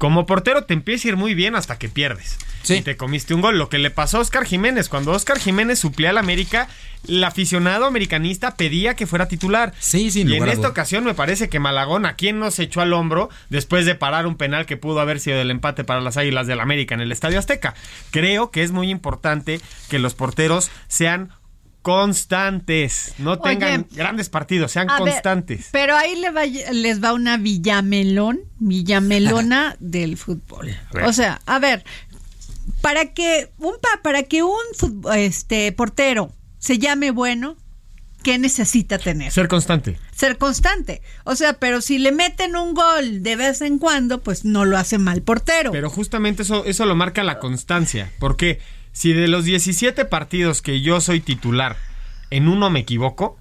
como 0.00 0.24
portero 0.24 0.64
te 0.64 0.72
empieza 0.72 1.06
a 1.06 1.10
ir 1.10 1.16
muy 1.18 1.34
bien 1.34 1.54
hasta 1.54 1.78
que 1.78 1.90
pierdes. 1.90 2.38
Sí. 2.62 2.76
Y 2.76 2.80
te 2.80 2.96
comiste 2.96 3.34
un 3.34 3.42
gol. 3.42 3.58
Lo 3.58 3.68
que 3.68 3.78
le 3.78 3.90
pasó 3.90 4.16
a 4.16 4.20
Oscar 4.20 4.46
Jiménez. 4.46 4.88
Cuando 4.88 5.12
Oscar 5.12 5.38
Jiménez 5.38 5.78
suplía 5.78 6.08
al 6.08 6.16
América, 6.16 6.68
el 7.06 7.22
aficionado 7.22 7.84
americanista 7.84 8.56
pedía 8.56 8.96
que 8.96 9.06
fuera 9.06 9.28
titular. 9.28 9.74
Sí, 9.78 10.10
sin 10.10 10.26
Y 10.26 10.32
en 10.32 10.38
lugar 10.38 10.54
esta 10.54 10.68
ocasión 10.68 11.04
me 11.04 11.12
parece 11.12 11.50
que 11.50 11.58
Malagón, 11.58 12.06
a 12.06 12.16
quien 12.16 12.38
no 12.38 12.50
se 12.50 12.62
echó 12.62 12.80
al 12.80 12.94
hombro 12.94 13.28
después 13.50 13.84
de 13.84 13.94
parar 13.94 14.26
un 14.26 14.36
penal 14.36 14.64
que 14.64 14.78
pudo 14.78 15.00
haber 15.00 15.20
sido 15.20 15.38
el 15.38 15.50
empate 15.50 15.84
para 15.84 16.00
las 16.00 16.16
Águilas 16.16 16.46
del 16.46 16.60
América 16.60 16.94
en 16.94 17.02
el 17.02 17.12
Estadio 17.12 17.38
Azteca. 17.38 17.74
Creo 18.10 18.50
que 18.50 18.62
es 18.62 18.72
muy 18.72 18.88
importante 18.88 19.60
que 19.90 19.98
los 19.98 20.14
porteros 20.14 20.70
sean 20.88 21.30
constantes, 21.82 23.14
no 23.18 23.32
Oye, 23.32 23.40
tengan 23.42 23.86
grandes 23.92 24.28
partidos, 24.28 24.72
sean 24.72 24.86
ver, 24.88 24.96
constantes. 24.98 25.68
pero 25.72 25.96
ahí 25.96 26.16
le 26.16 26.30
va- 26.30 26.44
les 26.46 27.02
va 27.02 27.12
una 27.12 27.36
villamelón, 27.36 28.40
villamelona 28.58 29.76
del 29.80 30.16
fútbol. 30.16 30.74
O 31.04 31.12
sea, 31.12 31.40
a 31.46 31.58
ver, 31.58 31.84
para 32.80 33.12
que 33.14 33.50
un 33.58 33.74
pa- 33.80 34.02
para 34.02 34.22
que 34.24 34.42
un 34.42 34.56
este 35.16 35.72
portero 35.72 36.32
se 36.58 36.78
llame 36.78 37.10
bueno, 37.10 37.56
¿qué 38.22 38.38
necesita 38.38 38.98
tener? 38.98 39.32
Ser 39.32 39.48
constante. 39.48 39.98
Ser 40.14 40.36
constante. 40.36 41.00
O 41.24 41.34
sea, 41.36 41.54
pero 41.54 41.80
si 41.80 41.98
le 41.98 42.12
meten 42.12 42.54
un 42.56 42.74
gol 42.74 43.22
de 43.22 43.36
vez 43.36 43.62
en 43.62 43.78
cuando, 43.78 44.20
pues 44.22 44.44
no 44.44 44.64
lo 44.66 44.76
hace 44.76 44.98
mal 44.98 45.22
portero. 45.22 45.72
Pero 45.72 45.88
justamente 45.88 46.42
eso, 46.42 46.64
eso 46.66 46.84
lo 46.84 46.94
marca 46.94 47.22
la 47.24 47.38
constancia. 47.38 48.10
Porque 48.18 48.60
si 48.92 49.12
de 49.12 49.28
los 49.28 49.44
17 49.44 50.04
partidos 50.04 50.62
que 50.62 50.80
yo 50.80 51.00
soy 51.00 51.20
titular, 51.20 51.76
en 52.30 52.48
uno 52.48 52.70
me 52.70 52.80
equivoco, 52.80 53.38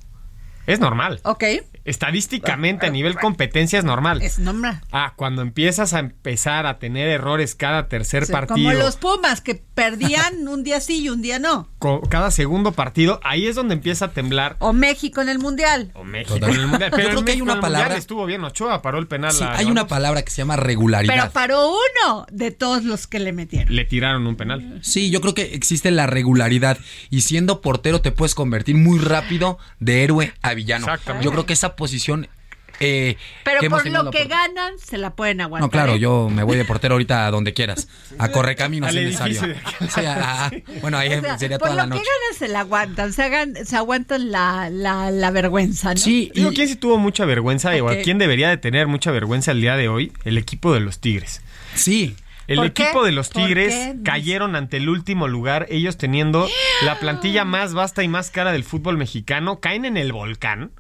es 0.67 0.79
normal. 0.79 1.19
ok, 1.23 1.43
Estadísticamente 1.89 2.85
a 2.85 2.89
nivel 2.89 3.15
competencia 3.15 3.79
es 3.79 3.85
normal. 3.85 4.21
es 4.21 4.39
nombra. 4.39 4.81
Ah, 4.91 5.13
cuando 5.15 5.41
empiezas 5.41 5.93
a 5.93 5.99
empezar 5.99 6.65
a 6.65 6.79
tener 6.79 7.07
errores 7.09 7.55
cada 7.55 7.87
tercer 7.87 8.25
Sí, 8.25 8.31
partido, 8.31 8.69
Como 8.69 8.73
los 8.73 8.95
Pumas 8.97 9.41
que 9.41 9.55
perdían 9.55 10.47
un 10.47 10.63
día 10.63 10.81
sí 10.81 11.01
y 11.03 11.09
un 11.09 11.21
día 11.21 11.39
no. 11.39 11.69
cada 12.09 12.31
segundo 12.31 12.71
partido, 12.73 13.19
ahí 13.23 13.47
es 13.47 13.55
donde 13.55 13.73
empieza 13.73 14.05
a 14.05 14.11
temblar. 14.11 14.55
O 14.59 14.73
México 14.73 15.21
en 15.21 15.29
el 15.29 15.39
Mundial. 15.39 15.91
O 15.93 16.03
México 16.03 16.35
Total. 16.35 16.49
en 16.55 16.59
el 16.61 16.67
Mundial. 16.67 16.91
Yo 16.91 16.97
Pero 16.97 17.09
creo 17.09 17.25
que 17.25 17.31
hay 17.33 17.41
una 17.41 17.59
palabra- 17.61 17.95
estuvo 17.95 18.25
bien, 18.25 18.43
Ochoa 18.43 18.81
paró 18.81 18.97
el 18.99 19.07
penal. 19.07 19.31
Sí, 19.31 19.43
a- 19.43 19.57
hay 19.57 19.65
una 19.65 19.87
palabra 19.87 20.21
que 20.23 20.31
se 20.31 20.37
llama 20.41 20.55
regularidad. 20.55 21.13
Pero 21.13 21.31
paró 21.31 21.69
uno 21.69 22.25
de 22.31 22.51
todos 22.51 22.83
los 22.83 23.07
que 23.07 23.19
le 23.19 23.33
metieron. 23.33 23.73
Le 23.75 23.85
tiraron 23.85 24.27
un 24.27 24.35
penal. 24.35 24.79
Sí, 24.81 25.09
yo 25.11 25.21
creo 25.21 25.33
que 25.33 25.53
existe 25.53 25.91
la 25.91 26.07
regularidad 26.07 26.77
y 27.09 27.21
siendo 27.21 27.61
portero 27.61 28.01
te 28.01 28.11
puedes 28.11 28.35
convertir 28.35 28.75
muy 28.75 28.99
rápido 28.99 29.57
de 29.79 30.03
héroe 30.03 30.33
a 30.41 30.53
villano. 30.53 30.85
Exactamente. 30.85 31.25
Yo 31.25 31.31
creo 31.31 31.45
que 31.45 31.53
esa 31.53 31.75
posición 31.79 32.27
eh, 32.81 33.17
Pero 33.43 33.59
por 33.69 33.85
lo 33.89 34.03
la 34.03 34.11
que 34.11 34.23
ganan, 34.25 34.73
se 34.79 34.97
la 34.97 35.13
pueden 35.13 35.41
aguantar. 35.41 35.67
No, 35.67 35.69
claro, 35.69 35.93
¿eh? 35.95 35.99
yo 35.99 36.29
me 36.29 36.43
voy 36.43 36.55
de 36.55 36.63
portero 36.63 36.93
ahorita 36.95 37.27
a 37.27 37.31
donde 37.31 37.53
quieras. 37.53 37.89
A 38.19 38.29
Correcaminos 38.29 38.91
si 38.91 38.99
es 38.99 39.03
necesario. 39.19 39.41
Sí, 39.89 40.05
a- 40.05 40.45
a- 40.45 40.51
bueno, 40.81 40.97
ahí 40.97 41.13
O 41.13 41.19
sea, 41.21 41.37
sería 41.37 41.57
por 41.59 41.67
toda 41.69 41.83
lo 41.83 41.89
la 41.89 41.95
que 41.95 41.99
noche. 41.99 42.09
ganan, 42.09 42.39
se 42.39 42.47
la 42.47 42.59
aguantan. 42.61 43.11
Se, 43.11 43.23
hagan- 43.23 43.65
se 43.65 43.75
aguantan 43.75 44.31
la, 44.31 44.69
la, 44.69 45.11
la 45.11 45.31
vergüenza, 45.31 45.89
¿no? 45.93 45.97
Sí, 45.99 46.31
Digo, 46.33 46.51
y- 46.51 46.55
¿quién 46.55 46.69
sí 46.69 46.77
tuvo 46.77 46.97
mucha 46.97 47.25
vergüenza? 47.25 47.71
O 47.81 47.85
Ok. 47.91 47.97
¿quién 48.03 48.17
debería 48.17 48.47
de 48.47 48.55
tener 48.55 48.87
mucha 48.87 49.11
vergüenza 49.11 49.51
el 49.51 49.59
día 49.59 49.75
de 49.75 49.89
hoy? 49.89 50.13
El 50.23 50.37
equipo 50.37 50.73
de 50.73 50.79
los 50.79 50.99
Tigres. 50.99 51.41
sí. 51.73 52.15
El 52.47 52.55
¿Por 52.57 52.71
qué? 52.73 52.83
equipo 52.83 53.03
de 53.05 53.11
los 53.11 53.29
¿Por 53.29 53.43
Tigres 53.43 53.93
cayeron 54.03 54.55
ante 54.55 54.77
el 54.77 54.89
último 54.89 55.27
lugar, 55.27 55.67
ellos 55.69 55.97
teniendo 55.97 56.49
la 56.83 56.97
plantilla 56.97 57.45
más 57.45 57.75
vasta 57.75 58.01
y 58.03 58.07
más 58.07 58.31
cara 58.31 58.51
del 58.51 58.63
fútbol 58.63 58.97
mexicano, 58.97 59.59
caen 59.59 59.85
en 59.85 59.97
el 59.97 60.11
volcán 60.13 60.71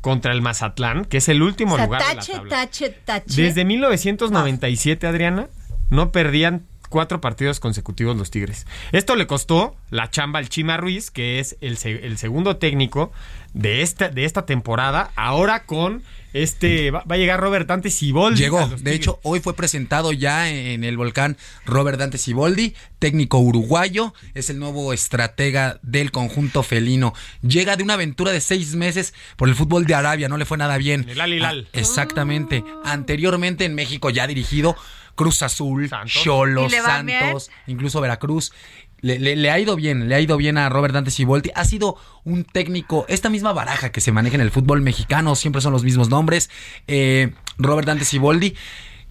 contra 0.00 0.32
el 0.32 0.42
Mazatlán, 0.42 1.04
que 1.04 1.16
es 1.18 1.28
el 1.28 1.42
último 1.42 1.74
O 1.74 1.76
sea, 1.76 1.86
lugar 1.86 2.02
de 2.02 2.08
la 2.08 2.14
tache, 2.14 2.32
tabla. 2.32 2.50
tache, 2.50 2.90
tache. 3.04 3.42
Desde 3.42 3.64
1997, 3.64 5.06
Adriana, 5.06 5.48
no 5.90 6.12
perdían 6.12 6.66
cuatro 6.88 7.20
partidos 7.20 7.60
consecutivos 7.60 8.16
los 8.16 8.30
Tigres. 8.30 8.66
Esto 8.92 9.16
le 9.16 9.26
costó 9.26 9.76
la 9.90 10.10
chamba 10.10 10.38
al 10.38 10.48
Chima 10.48 10.76
Ruiz, 10.76 11.10
que 11.10 11.38
es 11.38 11.56
el, 11.60 11.78
el 11.84 12.18
segundo 12.18 12.56
técnico 12.56 13.12
de 13.54 13.82
esta, 13.82 14.08
de 14.08 14.24
esta 14.24 14.46
temporada. 14.46 15.10
Ahora 15.16 15.64
con 15.64 16.02
este. 16.32 16.90
Va, 16.90 17.02
va 17.10 17.14
a 17.14 17.18
llegar 17.18 17.40
Robert 17.40 17.66
Dante 17.66 17.90
Siboldi. 17.90 18.40
Llegó, 18.40 18.60
de 18.68 18.76
Tigres. 18.76 18.94
hecho, 18.94 19.20
hoy 19.22 19.40
fue 19.40 19.54
presentado 19.54 20.12
ya 20.12 20.50
en 20.50 20.84
el 20.84 20.96
volcán 20.96 21.36
Robert 21.64 21.98
Dante 21.98 22.18
Siboldi, 22.18 22.74
técnico 22.98 23.38
uruguayo, 23.38 24.14
es 24.34 24.50
el 24.50 24.58
nuevo 24.58 24.92
estratega 24.92 25.78
del 25.82 26.10
conjunto 26.10 26.62
felino. 26.62 27.14
Llega 27.42 27.76
de 27.76 27.82
una 27.82 27.94
aventura 27.94 28.32
de 28.32 28.40
seis 28.40 28.74
meses 28.74 29.14
por 29.36 29.48
el 29.48 29.54
fútbol 29.54 29.86
de 29.86 29.94
Arabia, 29.94 30.28
no 30.28 30.36
le 30.36 30.44
fue 30.44 30.58
nada 30.58 30.76
bien. 30.78 31.02
En 31.02 31.10
el 31.10 31.20
Al 31.20 31.32
Hilal. 31.32 31.68
Ah, 31.68 31.78
exactamente. 31.78 32.64
Anteriormente 32.84 33.64
en 33.64 33.74
México 33.74 34.10
ya 34.10 34.26
dirigido 34.26 34.76
Cruz 35.18 35.42
Azul. 35.42 35.90
Cholos, 36.06 36.72
¿Y 36.72 36.76
Santos, 36.76 37.50
incluso 37.66 38.00
Veracruz. 38.00 38.52
Le, 39.00 39.18
le- 39.18 39.36
le 39.36 39.50
ha 39.50 39.58
ido 39.58 39.76
bien, 39.76 40.08
le 40.08 40.14
ha 40.14 40.20
ido 40.20 40.36
bien 40.36 40.56
a 40.58 40.68
Robert 40.68 40.94
Dante 40.94 41.10
Siboldi. 41.10 41.50
Ha 41.54 41.64
sido 41.64 41.96
un 42.24 42.44
técnico, 42.44 43.04
esta 43.08 43.28
misma 43.28 43.52
baraja 43.52 43.90
que 43.92 44.00
se 44.00 44.12
maneja 44.12 44.36
en 44.36 44.40
el 44.40 44.50
fútbol 44.50 44.80
mexicano, 44.80 45.34
siempre 45.34 45.60
son 45.60 45.72
los 45.72 45.82
mismos 45.84 46.08
nombres. 46.08 46.50
Eh, 46.86 47.32
Robert 47.58 47.86
Dante 47.86 48.04
Siboldi, 48.04 48.54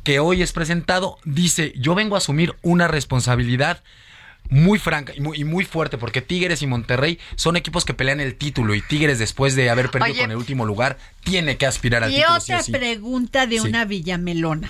que 0.04 0.20
hoy 0.20 0.42
es 0.42 0.52
presentado, 0.54 1.18
dice: 1.26 1.74
Yo 1.78 1.94
vengo 1.94 2.16
a 2.16 2.20
asumir 2.20 2.56
una 2.62 2.88
responsabilidad 2.88 3.84
muy 4.50 4.80
franca 4.80 5.14
y 5.16 5.20
muy, 5.20 5.38
y 5.38 5.44
muy 5.44 5.66
fuerte, 5.66 5.98
porque 5.98 6.22
Tigres 6.22 6.62
y 6.62 6.68
Monterrey 6.68 7.20
son 7.36 7.58
equipos 7.58 7.84
que 7.84 7.94
pelean 7.94 8.22
el 8.22 8.36
título. 8.36 8.76
Y 8.76 8.82
Tigres, 8.82 9.20
después 9.20 9.56
de 9.56 9.70
haber 9.70 9.90
perdido 9.92 10.14
Oye. 10.14 10.22
con 10.22 10.32
el 10.32 10.38
último 10.38 10.66
lugar, 10.66 10.98
tiene 11.24 11.58
que 11.58 11.66
aspirar 11.66 12.04
al 12.04 12.12
Y 12.12 12.16
título. 12.16 12.34
o 12.34 12.38
otra 12.38 12.64
sí. 12.64 12.72
pregunta 12.72 13.46
de 13.46 13.60
Sí. 13.60 13.68
una 13.68 13.84
villamelona. 13.86 14.70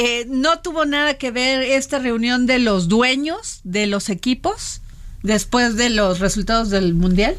Eh, 0.00 0.26
¿No 0.28 0.60
tuvo 0.60 0.84
nada 0.84 1.14
que 1.14 1.30
ver 1.32 1.60
esta 1.62 1.98
reunión 1.98 2.46
de 2.46 2.60
los 2.60 2.86
dueños 2.88 3.60
de 3.64 3.86
los 3.88 4.10
equipos 4.10 4.80
después 5.24 5.74
de 5.76 5.90
los 5.90 6.20
resultados 6.20 6.70
del 6.70 6.94
Mundial? 6.94 7.36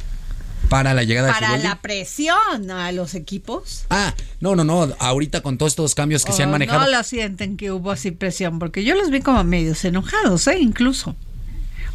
Para 0.68 0.94
la 0.94 1.04
llegada 1.04 1.32
Para 1.32 1.58
la 1.58 1.80
presión 1.82 2.70
a 2.70 2.92
los 2.92 3.16
equipos. 3.16 3.86
Ah, 3.90 4.14
no, 4.42 4.56
no, 4.58 4.64
no. 4.66 4.94
Ahorita 5.00 5.42
con 5.42 5.58
todos 5.58 5.72
estos 5.72 5.96
cambios 5.96 6.26
que 6.26 6.34
se 6.34 6.44
han 6.44 6.50
¿O 6.50 6.52
manejado. 6.52 6.82
No 6.82 6.90
lo 6.92 7.02
sienten 7.04 7.56
que 7.56 7.72
hubo 7.72 7.92
así 7.92 8.12
presión, 8.12 8.60
porque 8.60 8.84
yo 8.84 8.94
los 8.96 9.10
vi 9.10 9.22
como 9.22 9.42
medios 9.46 9.84
enojados, 9.86 10.46
¿eh? 10.48 10.60
Incluso. 10.60 11.16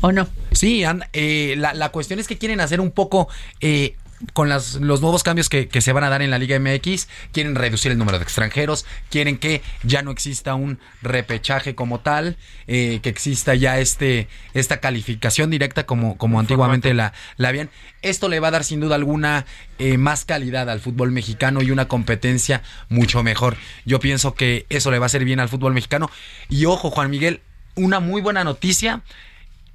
¿O 0.00 0.12
no? 0.12 0.26
Sí, 0.52 0.83
and- 0.83 1.04
eh, 1.12 1.54
la, 1.59 1.75
la 1.75 1.90
cuestión 1.90 2.18
es 2.21 2.26
que 2.26 2.38
quieren 2.38 2.61
hacer 2.61 2.80
un 2.80 2.90
poco 2.90 3.28
eh, 3.61 3.97
con 4.33 4.49
las- 4.49 4.76
los 4.76 5.00
nuevos 5.00 5.23
cambios 5.23 5.49
que, 5.49 5.69
se 5.81 5.93
van 5.93 6.04
a 6.04 6.09
dar 6.09 6.23
en 6.23 6.31
la 6.31 6.38
Liga 6.38 6.57
MX, 6.59 7.09
quieren 7.33 7.54
reducir 7.54 7.93
el 7.93 7.99
número 7.99 8.19
de 8.19 8.25
extranjeros, 8.25 8.87
quieren 9.11 9.38
que 9.38 9.62
ya 9.83 10.02
no 10.02 10.11
exista 10.11 10.54
un 10.54 10.78
repechaje 11.02 11.75
como 11.75 12.00
tal, 12.00 12.37
eh, 12.66 13.00
que 13.02 13.09
exista 13.09 13.54
ya 13.54 13.78
este 13.78 14.28
esta 14.54 14.81
calificación 14.81 15.50
directa 15.50 15.85
como, 15.87 16.16
como 16.16 16.40
antiguamente 16.40 16.95
la, 16.95 17.12
la 17.37 17.49
habían. 17.49 17.71
Esto 18.02 18.28
le 18.28 18.40
va 18.40 18.49
a 18.49 18.52
dar 18.52 18.64
sin 18.64 18.81
duda 18.81 18.95
alguna 18.95 19.47
eh, 19.78 19.99
más 19.99 20.25
calidad 20.25 20.69
al 20.71 20.81
fútbol 20.81 21.11
mexicano 21.11 21.62
y 21.62 21.71
una 21.71 21.88
competencia 21.88 22.62
mucho 22.88 23.23
mejor. 23.23 23.57
Yo 23.85 24.00
pienso 24.00 24.35
que 24.35 24.66
eso 24.69 24.90
le 24.90 24.99
va 24.99 25.07
a 25.07 25.07
hacer 25.07 25.25
bien 25.25 25.40
al 25.40 25.49
fútbol 25.49 25.75
mexicano. 25.75 26.11
Y 26.49 26.66
ojo, 26.66 26.90
Juan 26.90 27.11
Miguel, 27.11 27.40
una 27.75 28.00
muy 28.00 28.21
buena 28.23 28.45
noticia 28.45 29.02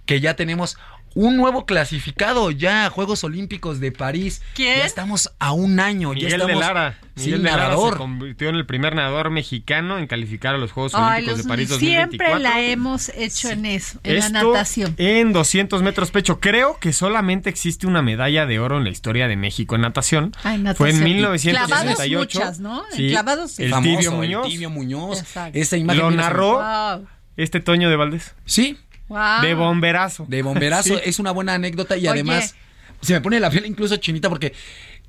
que 0.06 0.22
ya 0.22 0.36
tenemos 0.36 0.78
un 1.22 1.36
nuevo 1.36 1.66
clasificado 1.66 2.50
ya 2.52 2.86
a 2.86 2.90
Juegos 2.90 3.24
Olímpicos 3.26 3.80
de 3.82 3.92
París. 3.92 4.42
¿Quién? 4.54 4.78
Ya 4.78 4.86
estamos 4.86 5.32
a 5.40 5.52
un 5.52 5.80
año. 5.82 6.14
ya 6.14 6.16
Miguel 6.16 6.34
estamos, 6.42 6.48
de 6.48 6.60
Lara. 6.60 7.00
Sí, 7.18 7.32
de 7.32 7.38
Lara 7.40 7.76
se 7.76 7.98
convirtió 7.98 8.48
en 8.48 8.56
el 8.56 8.66
primer 8.66 8.96
nadador 8.96 9.30
mexicano 9.30 9.98
en 10.00 10.08
calificar 10.08 10.56
a 10.56 10.58
los 10.58 10.72
Juegos 10.72 10.94
Ay, 10.96 11.24
Olímpicos 11.26 11.38
los- 11.40 11.46
de 11.46 11.50
París 11.50 11.68
siempre 11.68 12.30
2024. 12.30 12.40
la 12.40 12.62
hemos 12.62 13.10
hecho 13.10 13.50
en 13.50 13.66
eso, 13.66 14.00
en 14.04 14.16
Esto 14.16 14.32
la 14.34 14.44
natación. 14.44 14.94
En 14.98 15.34
200 15.34 15.82
metros 15.82 16.12
pecho. 16.12 16.40
Creo 16.40 16.78
que 16.80 16.94
solamente 16.94 17.50
existe 17.50 17.86
una 17.86 18.02
medalla 18.02 18.46
de 18.46 18.60
oro 18.60 18.78
en 18.78 18.86
la 18.86 18.90
historia 18.90 19.28
de 19.28 19.36
México 19.36 19.76
en 19.76 19.82
natación. 19.82 20.32
Ah, 20.44 20.56
en 20.56 20.74
Fue 20.76 20.92
en 20.92 21.00
natación. 21.00 21.04
1968. 21.04 22.40
Clavados 22.40 22.60
muchas, 22.60 22.60
¿no? 22.62 22.84
En 22.98 23.10
clavados 23.10 23.52
sí. 23.52 23.64
El 23.64 23.72
Famoso, 23.72 23.90
tibio 23.98 24.12
Muñoz. 24.14 24.46
El 24.46 24.52
tibio 24.54 24.70
Muñoz. 24.70 25.20
Exacto. 25.20 25.60
Esa 25.60 25.76
imagen 25.76 26.02
Lo 26.02 26.12
narró 26.12 26.62
Wow. 26.62 27.08
este 27.36 27.60
Toño 27.60 27.90
de 27.90 27.96
Valdés. 27.98 28.36
Sí, 28.46 28.78
Wow. 29.10 29.42
De 29.42 29.54
bomberazo. 29.56 30.26
de 30.30 30.42
bomberazo. 30.42 30.96
Sí. 30.96 31.02
Es 31.04 31.20
una 31.20 31.32
buena 31.32 31.56
anécdota 31.56 31.98
y 31.98 32.02
Oye. 32.02 32.10
además 32.10 32.56
se 33.02 33.14
me 33.14 33.22
pone 33.22 33.40
la 33.40 33.50
piel 33.50 33.66
incluso 33.66 33.98
chinita 33.98 34.30
porque 34.30 34.54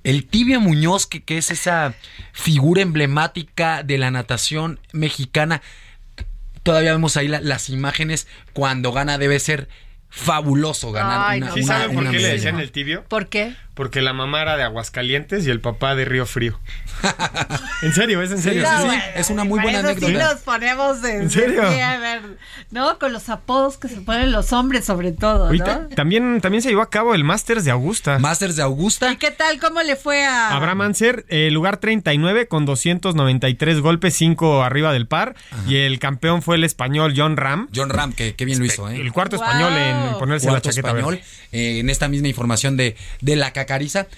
el 0.02 0.26
tibio 0.26 0.60
Muñoz, 0.60 1.06
que, 1.06 1.22
que 1.22 1.38
es 1.38 1.50
esa 1.50 1.94
figura 2.32 2.80
emblemática 2.82 3.82
de 3.82 3.98
la 3.98 4.10
natación 4.10 4.80
mexicana, 4.92 5.60
todavía 6.62 6.92
vemos 6.92 7.16
ahí 7.16 7.28
la- 7.28 7.40
las 7.40 7.68
imágenes 7.68 8.26
cuando 8.52 8.92
gana 8.92 9.18
debe 9.18 9.38
ser 9.38 9.68
fabuloso 10.08 10.90
ganar 10.92 11.20
Ay, 11.30 11.38
una, 11.38 11.48
no. 11.48 11.54
¿Sí 11.54 11.60
una- 11.60 11.66
saben 11.78 11.94
por 11.94 12.02
una 12.02 12.10
qué 12.10 12.18
le 12.18 12.28
decían 12.28 12.58
el 12.58 12.72
tibio? 12.72 13.04
¿Por 13.04 13.28
qué? 13.28 13.54
Porque 13.80 14.02
la 14.02 14.12
mamá 14.12 14.42
era 14.42 14.58
de 14.58 14.62
Aguascalientes 14.62 15.46
y 15.46 15.50
el 15.50 15.62
papá 15.62 15.94
de 15.94 16.04
Río 16.04 16.26
Frío. 16.26 16.60
en 17.82 17.94
serio, 17.94 18.20
es 18.20 18.30
en 18.30 18.42
serio. 18.42 18.62
Sí, 18.66 18.74
sí, 18.82 18.90
sí. 18.90 18.94
sí. 18.94 19.02
es 19.14 19.30
una 19.30 19.44
muy 19.44 19.58
buena 19.58 19.78
eso 19.80 19.88
sí 19.98 20.04
anécdota. 20.04 20.34
nos 20.34 20.42
ponemos 20.42 21.00
de, 21.00 21.16
¿En 21.16 21.30
serio? 21.30 21.62
de 21.70 21.82
a 21.82 21.98
ver, 21.98 22.20
¿no? 22.70 22.98
Con 22.98 23.14
los 23.14 23.30
apodos 23.30 23.78
que 23.78 23.88
se 23.88 24.02
ponen 24.02 24.32
los 24.32 24.52
hombres, 24.52 24.84
sobre 24.84 25.12
todo, 25.12 25.46
Ahorita, 25.46 25.86
¿no? 25.88 25.88
también, 25.96 26.42
también 26.42 26.60
se 26.60 26.68
llevó 26.68 26.82
a 26.82 26.90
cabo 26.90 27.14
el 27.14 27.24
Masters 27.24 27.64
de 27.64 27.70
Augusta. 27.70 28.18
Masters 28.18 28.56
de 28.56 28.62
Augusta. 28.64 29.10
¿Y 29.12 29.16
qué 29.16 29.30
tal? 29.30 29.58
¿Cómo 29.58 29.80
le 29.80 29.96
fue 29.96 30.26
a 30.26 30.54
Abraham 30.54 30.82
Anser, 30.82 31.24
eh, 31.30 31.50
lugar 31.50 31.78
39 31.78 32.48
con 32.48 32.66
293 32.66 33.80
golpes, 33.80 34.12
5 34.14 34.62
arriba 34.62 34.92
del 34.92 35.06
par. 35.06 35.36
Y 35.66 35.76
el 35.76 35.98
campeón 35.98 36.42
fue 36.42 36.56
el 36.56 36.64
español 36.64 37.14
John 37.16 37.38
Ram. 37.38 37.68
John 37.74 37.88
Ram, 37.88 38.12
que, 38.12 38.34
que 38.34 38.44
bien 38.44 38.58
lo 38.58 38.66
hizo, 38.66 38.90
¿eh? 38.90 39.00
El 39.00 39.10
cuarto 39.12 39.38
Wow. 39.38 39.46
español 39.46 39.72
en 39.72 40.18
ponerse 40.18 40.48
Cuarto 40.48 40.68
la 40.68 40.72
chaqueta 40.74 40.88
español, 40.88 41.20
eh, 41.52 41.78
en 41.78 41.88
esta 41.88 42.08
misma 42.08 42.28
información 42.28 42.76
de, 42.76 42.96
de 43.22 43.36
la 43.36 43.52
cacariza, 43.70 44.08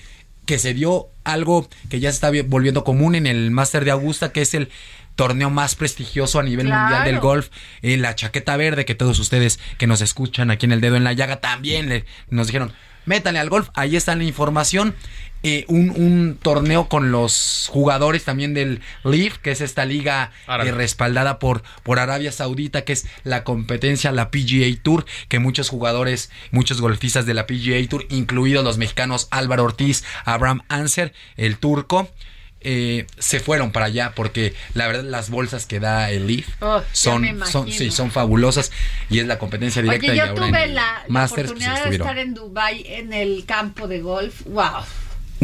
que 0.47 0.59
se 0.59 0.73
dio 0.75 1.09
algo 1.25 1.69
que 1.91 2.01
ya 2.01 2.11
se 2.11 2.17
está 2.17 2.31
vi- 2.31 2.41
volviendo 2.41 2.83
común 2.85 3.15
en 3.15 3.27
el 3.27 3.51
Master 3.51 3.85
de 3.85 3.91
Augusta, 3.91 4.33
que 4.33 4.41
es 4.43 4.55
el 4.55 4.71
torneo 5.15 5.51
más 5.51 5.75
prestigioso 5.75 6.41
a 6.41 6.43
nivel 6.43 6.67
Claro. 6.67 6.81
mundial 6.83 7.05
del 7.05 7.21
golf, 7.21 7.51
eh, 7.83 7.97
la 7.99 8.15
chaqueta 8.15 8.57
verde, 8.57 8.85
que 8.87 8.95
todos 8.95 9.19
ustedes 9.19 9.61
que 9.79 9.87
nos 9.87 10.01
escuchan 10.01 10.51
aquí 10.51 10.65
en 10.67 10.73
el 10.73 10.81
dedo 10.81 10.97
en 10.97 11.05
la 11.05 11.13
llaga 11.13 11.41
también 11.41 11.89
le- 11.91 12.07
nos 12.31 12.47
dijeron, 12.47 12.73
métanle 13.05 13.41
al 13.41 13.51
golf, 13.51 13.69
ahí 13.75 13.95
está 13.95 14.17
la 14.17 14.25
información. 14.25 14.95
Eh, 15.43 15.65
un, 15.69 15.91
un 15.91 16.39
torneo 16.41 16.89
con 16.89 17.11
los 17.11 17.69
jugadores 17.73 18.25
también 18.25 18.55
del 18.55 18.81
LIV, 19.05 19.39
que 19.39 19.51
es 19.51 19.61
esta 19.61 19.85
liga 19.85 20.31
eh, 20.49 20.71
respaldada 20.71 21.39
por, 21.39 21.63
por 21.83 21.99
Arabia 21.99 22.31
Saudita, 22.33 22.83
que 22.85 22.93
es 22.93 23.07
la 23.25 23.43
competencia, 23.45 24.13
la 24.13 24.31
PGA 24.31 24.67
Tour, 24.83 25.05
que 25.29 25.39
muchos 25.39 25.69
jugadores, 25.69 26.31
muchos 26.51 26.81
golfistas 26.81 27.27
de 27.27 27.35
la 27.35 27.47
PGA 27.47 27.87
Tour, 27.89 28.07
incluidos 28.09 28.65
los 28.65 28.79
mexicanos 28.79 29.29
Álvaro 29.31 29.65
Ortiz, 29.65 30.05
Abraham 30.25 30.63
Anser, 30.69 31.13
el 31.37 31.59
turco, 31.59 32.09
eh, 32.65 33.09
se 33.19 33.41
fueron 33.41 33.73
para 33.73 33.87
allá 33.87 34.13
porque 34.15 34.55
la 34.75 34.87
verdad 34.87 35.03
las 35.03 35.31
bolsas 35.31 35.67
que 35.67 35.81
da 35.81 36.13
el 36.13 36.29
Leaf 36.29 36.47
Oh, 36.61 36.81
son, 36.93 37.25
son, 37.45 37.67
imagino. 37.67 37.67
sí, 37.77 37.91
son 37.91 38.13
fabulosas 38.13 38.71
y 39.11 39.19
es 39.19 39.27
la 39.27 39.37
competencia 39.41 39.83
directa 39.83 40.13
Oye, 40.13 40.15
y 40.15 40.19
yo 40.19 40.27
ahora 40.27 40.47
tuve 40.47 40.67
la, 40.69 40.75
la 40.75 41.05
Masters, 41.09 41.51
pues, 41.53 41.67
oportunidad 41.67 41.91
de 41.91 41.97
estar 41.97 42.19
en 42.19 42.35
Dubai 42.35 42.85
en 42.87 43.13
el 43.13 43.45
campo 43.47 43.89
de 43.89 44.01
golf. 44.01 44.43
¡Wow! 44.47 44.85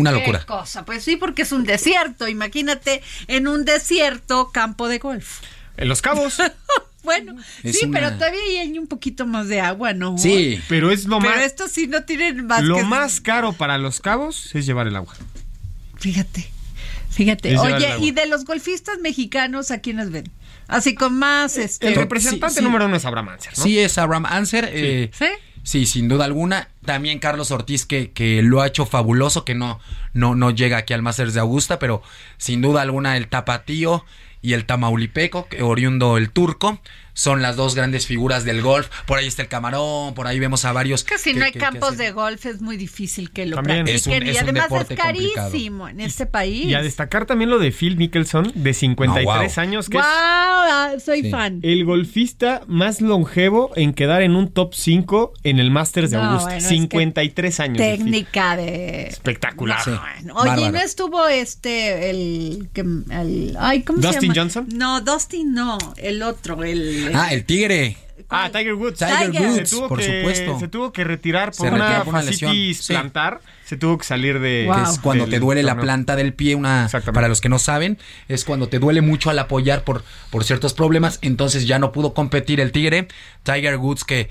Una 0.00 0.12
Qué 0.12 0.18
locura. 0.20 0.44
cosa. 0.46 0.84
Pues 0.84 1.02
sí, 1.04 1.16
porque 1.16 1.42
es 1.42 1.52
un 1.52 1.64
desierto. 1.64 2.28
Imagínate 2.28 3.02
en 3.26 3.48
un 3.48 3.64
desierto 3.64 4.50
campo 4.52 4.88
de 4.88 4.98
golf. 4.98 5.40
En 5.76 5.88
Los 5.88 6.02
Cabos. 6.02 6.36
Bueno, 7.04 7.36
Es 7.62 7.78
sí, 7.78 7.86
una- 7.86 8.00
pero 8.00 8.14
todavía 8.16 8.60
hay 8.60 8.78
un 8.78 8.86
poquito 8.86 9.24
más 9.24 9.48
de 9.48 9.60
agua, 9.62 9.94
¿no? 9.94 10.18
Sí, 10.18 10.60
pero 10.68 10.90
es 10.90 11.06
lo 11.06 11.20
Pero 11.20 11.30
más. 11.36 11.40
estos 11.42 11.70
sí 11.70 11.86
no 11.86 12.02
tienen 12.02 12.46
más 12.46 12.62
Lo 12.64 12.76
que- 12.76 12.82
más 12.82 13.20
caro 13.22 13.54
para 13.54 13.78
Los 13.78 14.00
Cabos 14.00 14.54
es 14.54 14.66
llevar 14.66 14.88
el 14.88 14.96
agua. 14.96 15.14
Fíjate, 15.96 16.50
fíjate. 17.08 17.54
Es 17.54 17.60
Oye, 17.60 17.96
y 18.00 18.10
de 18.10 18.26
los 18.26 18.44
golfistas 18.44 18.98
mexicanos, 18.98 19.70
¿a 19.70 19.78
quiénes 19.80 20.10
ven? 20.10 20.30
Así 20.66 20.94
con 20.94 21.14
más, 21.18 21.56
este... 21.56 21.88
El 21.88 21.94
representante 21.94 22.54
sí, 22.54 22.58
sí. 22.58 22.64
número 22.64 22.84
uno 22.86 22.96
es 22.96 23.04
Abraham 23.06 23.30
Anser, 23.30 23.56
¿no? 23.56 23.64
sí 23.64 23.78
es 23.78 23.96
Abraham 23.96 24.26
Anser. 24.26 24.68
eh, 24.70 25.10
¿Sí? 25.18 25.26
Sí, 25.68 25.84
sin 25.84 26.08
duda 26.08 26.24
alguna. 26.24 26.70
También 26.82 27.18
Carlos 27.18 27.50
Ortiz, 27.50 27.84
que, 27.84 28.10
que 28.10 28.40
lo 28.40 28.62
ha 28.62 28.66
hecho 28.66 28.86
fabuloso, 28.86 29.44
que 29.44 29.54
no, 29.54 29.80
no, 30.14 30.34
no 30.34 30.50
llega 30.50 30.78
aquí 30.78 30.94
al 30.94 31.02
Masters 31.02 31.34
de 31.34 31.40
Augusta, 31.40 31.78
pero 31.78 32.00
sin 32.38 32.62
duda 32.62 32.80
alguna 32.80 33.18
el 33.18 33.28
tapatío 33.28 34.02
y 34.42 34.52
el 34.52 34.64
tamaulipeco, 34.64 35.46
que 35.48 35.62
oriundo 35.62 36.16
el 36.16 36.30
turco. 36.30 36.80
Son 37.14 37.42
las 37.42 37.56
dos 37.56 37.74
grandes 37.74 38.06
figuras 38.06 38.44
del 38.44 38.62
golf. 38.62 38.88
Por 39.04 39.18
ahí 39.18 39.26
está 39.26 39.42
el 39.42 39.48
camarón, 39.48 40.14
por 40.14 40.28
ahí 40.28 40.38
vemos 40.38 40.64
a 40.64 40.72
varios. 40.72 41.02
Que 41.02 41.18
si 41.18 41.34
no 41.34 41.44
hay 41.44 41.50
campos 41.50 41.96
de 41.98 42.12
golf 42.12 42.46
es 42.46 42.60
muy 42.60 42.76
difícil 42.76 43.32
que 43.32 43.44
lo 43.44 43.56
También. 43.56 43.86
practiquen. 43.86 44.12
Es 44.22 44.22
un- 44.22 44.26
y 44.28 44.30
es 44.36 44.40
además 44.40 44.62
es 44.66 44.68
complicado. 44.68 45.08
carísimo 45.08 45.88
en 45.88 45.98
este 46.00 46.26
país. 46.26 46.66
Y 46.66 46.74
a 46.74 46.80
destacar 46.82 47.26
también 47.26 47.50
lo 47.50 47.58
de 47.58 47.72
Phil 47.72 47.96
Mickelson, 47.96 48.52
de 48.54 48.72
53 48.72 49.26
No, 49.56 49.62
wow. 49.62 49.68
años, 49.68 49.88
que 49.88 49.96
¡Wow! 49.96 50.04
es 50.06 50.12
ah, 50.12 50.92
Soy 51.04 51.22
Sí. 51.22 51.30
fan. 51.32 51.58
el 51.64 51.84
golfista 51.84 52.62
más 52.68 53.00
longevo 53.00 53.72
en 53.74 53.94
quedar 53.94 54.22
en 54.22 54.36
un 54.36 54.52
top 54.52 54.72
5 54.74 55.32
en 55.42 55.58
el 55.58 55.72
Masters 55.72 56.12
de 56.12 56.18
No, 56.18 56.22
Augusta. 56.22 56.44
bueno, 56.50 56.58
es 56.58 56.68
53 56.68 57.58
años. 57.58 57.78
Técnica 57.78 58.56
de. 58.56 59.08
Espectacular. 59.08 59.82
Sí. 59.82 59.90
Bueno, 59.90 60.34
Oye, 60.36 60.48
Bárbaro. 60.50 60.70
¿no 60.72 60.78
estuvo 60.78 61.26
este, 61.26 62.10
el, 62.10 62.68
que- 62.72 62.82
el 62.82 63.56
ay, 63.58 63.82
¿cómo 63.82 64.00
se 64.00 64.20
Johnson? 64.34 64.68
No, 64.74 65.00
Dustin 65.00 65.54
no, 65.54 65.78
el 65.96 66.22
otro, 66.22 66.62
el... 66.64 67.10
Ah, 67.14 67.32
el 67.32 67.44
tigre. 67.44 67.96
Ah, 68.30 68.50
Tiger 68.52 68.74
Woods. 68.74 68.98
Tiger 68.98 69.30
Tiger. 69.30 69.48
Woods, 69.48 69.68
se 69.68 69.76
tuvo 69.76 69.88
por 69.88 69.98
que, 70.00 70.20
supuesto. 70.20 70.60
Se 70.60 70.68
tuvo 70.68 70.92
que 70.92 71.04
retirar 71.04 71.52
por 71.52 71.66
Se 71.68 71.74
una 71.74 71.86
retiró 71.86 72.04
por 72.04 72.14
una 72.14 72.22
lesión. 72.22 72.50
fascitis 72.50 72.78
Sí. 72.84 72.92
plantar. 72.92 73.40
Se 73.64 73.76
tuvo 73.76 73.96
que 73.96 74.04
salir 74.04 74.38
de. 74.40 74.64
Wow. 74.66 74.76
que 74.76 74.90
es 74.90 74.98
cuando 74.98 75.24
del 75.24 75.30
te 75.30 75.38
duele 75.40 75.62
la 75.62 75.78
planta 75.78 76.16
del 76.16 76.34
pie, 76.34 76.54
una 76.54 76.90
para 77.14 77.28
los 77.28 77.40
que 77.40 77.48
no 77.48 77.58
saben, 77.58 77.98
es 78.28 78.44
cuando 78.44 78.68
te 78.68 78.78
duele 78.78 79.00
mucho 79.00 79.30
al 79.30 79.38
apoyar 79.38 79.84
por, 79.84 80.04
por 80.30 80.44
ciertos 80.44 80.74
problemas, 80.74 81.18
entonces 81.22 81.66
ya 81.66 81.78
no 81.78 81.92
pudo 81.92 82.12
competir 82.12 82.60
el 82.60 82.72
Tigre, 82.72 83.08
Tiger 83.44 83.76
Woods 83.76 84.04
que 84.04 84.28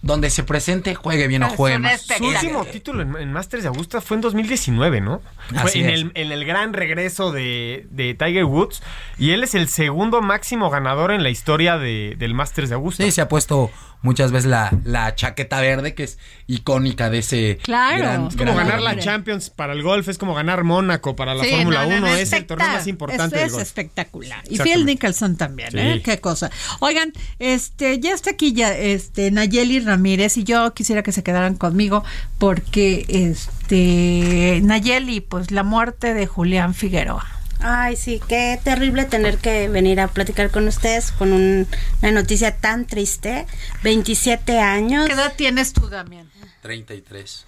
donde 0.00 0.30
se 0.30 0.44
presente, 0.44 0.94
juegue 0.94 1.26
bien 1.26 1.42
o 1.42 1.48
Es 1.48 1.54
juegue 1.54 1.78
más. 1.78 2.02
Su 2.02 2.24
último 2.24 2.64
título 2.64 3.02
en, 3.02 3.16
en 3.16 3.32
Masters 3.32 3.64
de 3.64 3.68
Augusta 3.68 4.00
fue 4.00 4.16
en 4.16 4.20
2019, 4.20 5.00
¿no? 5.00 5.20
Fue 5.48 5.58
Así 5.58 5.80
en 5.80 5.90
es. 5.90 6.00
el, 6.00 6.12
en 6.14 6.32
el 6.32 6.44
gran 6.44 6.72
regreso 6.72 7.32
de, 7.32 7.86
de 7.90 8.14
Tiger 8.14 8.44
Woods. 8.44 8.80
Y 9.18 9.30
él 9.30 9.42
es 9.42 9.54
el 9.56 9.68
segundo 9.68 10.20
máximo 10.20 10.70
ganador 10.70 11.10
en 11.10 11.22
la 11.24 11.30
historia 11.30 11.78
de- 11.78 12.14
del 12.18 12.32
Masters 12.34 12.68
de 12.68 12.76
Augusta. 12.76 13.02
Sí, 13.02 13.10
se 13.10 13.20
ha 13.22 13.28
puesto 13.28 13.70
muchas 14.02 14.32
veces 14.32 14.50
la, 14.50 14.70
la 14.84 15.14
chaqueta 15.14 15.60
verde, 15.60 15.94
que 15.94 16.04
es 16.04 16.18
icónica 16.46 17.10
de 17.10 17.18
ese 17.18 17.58
Claro. 17.62 17.98
gran, 17.98 18.26
Es 18.28 18.36
como 18.36 18.54
gran 18.54 18.66
ganar 18.68 18.80
la. 18.80 18.96
Champions 18.98 19.50
para 19.50 19.72
el 19.72 19.82
golf, 19.82 20.08
es 20.08 20.18
como 20.18 20.34
ganar 20.34 20.64
Mónaco 20.64 21.16
para 21.16 21.34
la 21.34 21.44
Sí, 21.44 21.50
Fórmula 21.50 21.82
no, 21.84 21.90
no, 21.90 21.96
1. 21.98 22.06
no, 22.08 22.14
es 22.14 22.32
el 22.32 22.46
torneo 22.46 22.68
más 22.68 22.86
importante 22.86 23.26
eso 23.26 23.36
del 23.36 23.46
es 23.46 23.52
golf. 23.52 23.62
espectacular. 23.62 24.42
Y. 24.48 24.58
Phil 24.58 24.86
Nicholson 24.86 25.36
también, 25.36 25.76
¿eh? 25.78 26.00
Qué 26.04 26.20
cosa. 26.20 26.50
Oigan, 26.80 27.12
este, 27.38 27.98
ya 28.00 28.12
está 28.14 28.30
aquí 28.30 28.52
ya, 28.52 28.76
este, 28.76 29.30
Nayeli 29.30 29.80
Ramírez 29.80 30.36
y 30.36 30.44
yo 30.44 30.72
quisiera 30.74 31.02
que 31.02 31.12
se 31.12 31.22
quedaran 31.22 31.54
conmigo 31.56 32.04
porque, 32.38 33.04
este, 33.08 34.60
Nayeli, 34.62 35.20
pues 35.20 35.50
la 35.50 35.62
muerte 35.62 36.14
de 36.14 36.26
Julián 36.26 36.74
Figueroa. 36.74 37.26
Ay, 37.60 37.96
sí, 37.96 38.20
qué 38.28 38.58
terrible 38.62 39.04
tener 39.04 39.38
que 39.38 39.68
venir 39.68 40.00
a 40.00 40.08
platicar 40.08 40.50
con 40.50 40.68
ustedes 40.68 41.10
con 41.12 41.32
un- 41.32 41.66
una 42.02 42.12
noticia 42.12 42.56
tan 42.56 42.86
triste. 42.86 43.46
27 43.82 44.60
años. 44.60 45.06
¿Qué 45.06 45.12
edad 45.14 45.32
tienes 45.36 45.72
tú, 45.72 45.88
Damián? 45.88 46.28
33. 46.62 47.44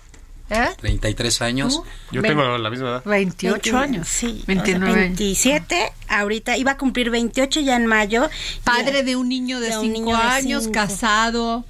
¿Eh? 0.53 0.67
33 0.81 1.43
años. 1.43 1.83
Yo 2.11 2.23
Ven- 2.23 2.33
tengo 2.33 2.59
la 2.59 2.71
misma 2.71 2.89
edad. 2.89 3.03
28 3.05 3.61
20, 3.79 3.79
años. 3.79 4.09
Sí, 4.09 4.43
29 4.49 4.85
años. 4.87 4.97
27. 5.19 5.93
Ahorita 6.09 6.57
iba 6.57 6.73
a 6.73 6.77
cumplir 6.77 7.11
28 7.11 7.61
ya 7.61 7.77
en 7.77 7.87
mayo. 7.87 8.29
Padre 8.65 9.05
de 9.05 9.15
un 9.15 9.29
niño 9.29 9.61
de 9.61 9.69
De 9.71 9.79
un 9.79 9.83
5 9.85 9.93
niño 9.93 10.17
de 10.17 10.23
años, 10.23 10.63
cinco. 10.65 10.75
casado. 10.75 11.65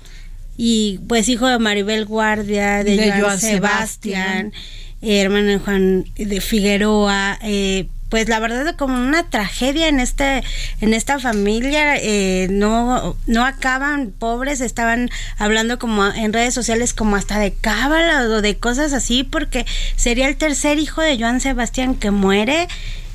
Y 0.56 0.98
pues 1.08 1.28
hijo 1.28 1.46
de 1.46 1.58
Maribel 1.58 2.06
Guardia, 2.06 2.82
de, 2.82 2.96
De 2.96 3.08
Joan, 3.10 3.20
Joan 3.20 3.38
Sebastián, 3.40 4.52
eh, 5.02 5.20
hermano 5.20 5.48
de 5.48 5.58
Juan 5.58 6.04
de 6.16 6.40
Figueroa, 6.40 7.38
eh, 7.42 7.86
pues 8.10 8.28
la 8.28 8.40
verdad 8.40 8.76
como 8.76 9.00
una 9.00 9.30
tragedia 9.30 9.88
en 9.88 10.00
este 10.00 10.42
en 10.80 10.92
esta 10.92 11.18
familia 11.18 11.96
eh, 11.96 12.48
no 12.50 13.16
no 13.26 13.46
acaban 13.46 14.10
pobres 14.10 14.60
estaban 14.60 15.08
hablando 15.38 15.78
como 15.78 16.06
en 16.06 16.32
redes 16.32 16.52
sociales 16.52 16.92
como 16.92 17.16
hasta 17.16 17.38
de 17.38 17.54
cábala 17.54 18.24
o 18.24 18.42
de 18.42 18.58
cosas 18.58 18.92
así 18.92 19.24
porque 19.24 19.64
sería 19.96 20.28
el 20.28 20.36
tercer 20.36 20.78
hijo 20.78 21.00
de 21.00 21.18
Joan 21.18 21.40
Sebastián 21.40 21.94
que 21.94 22.10
muere 22.10 22.68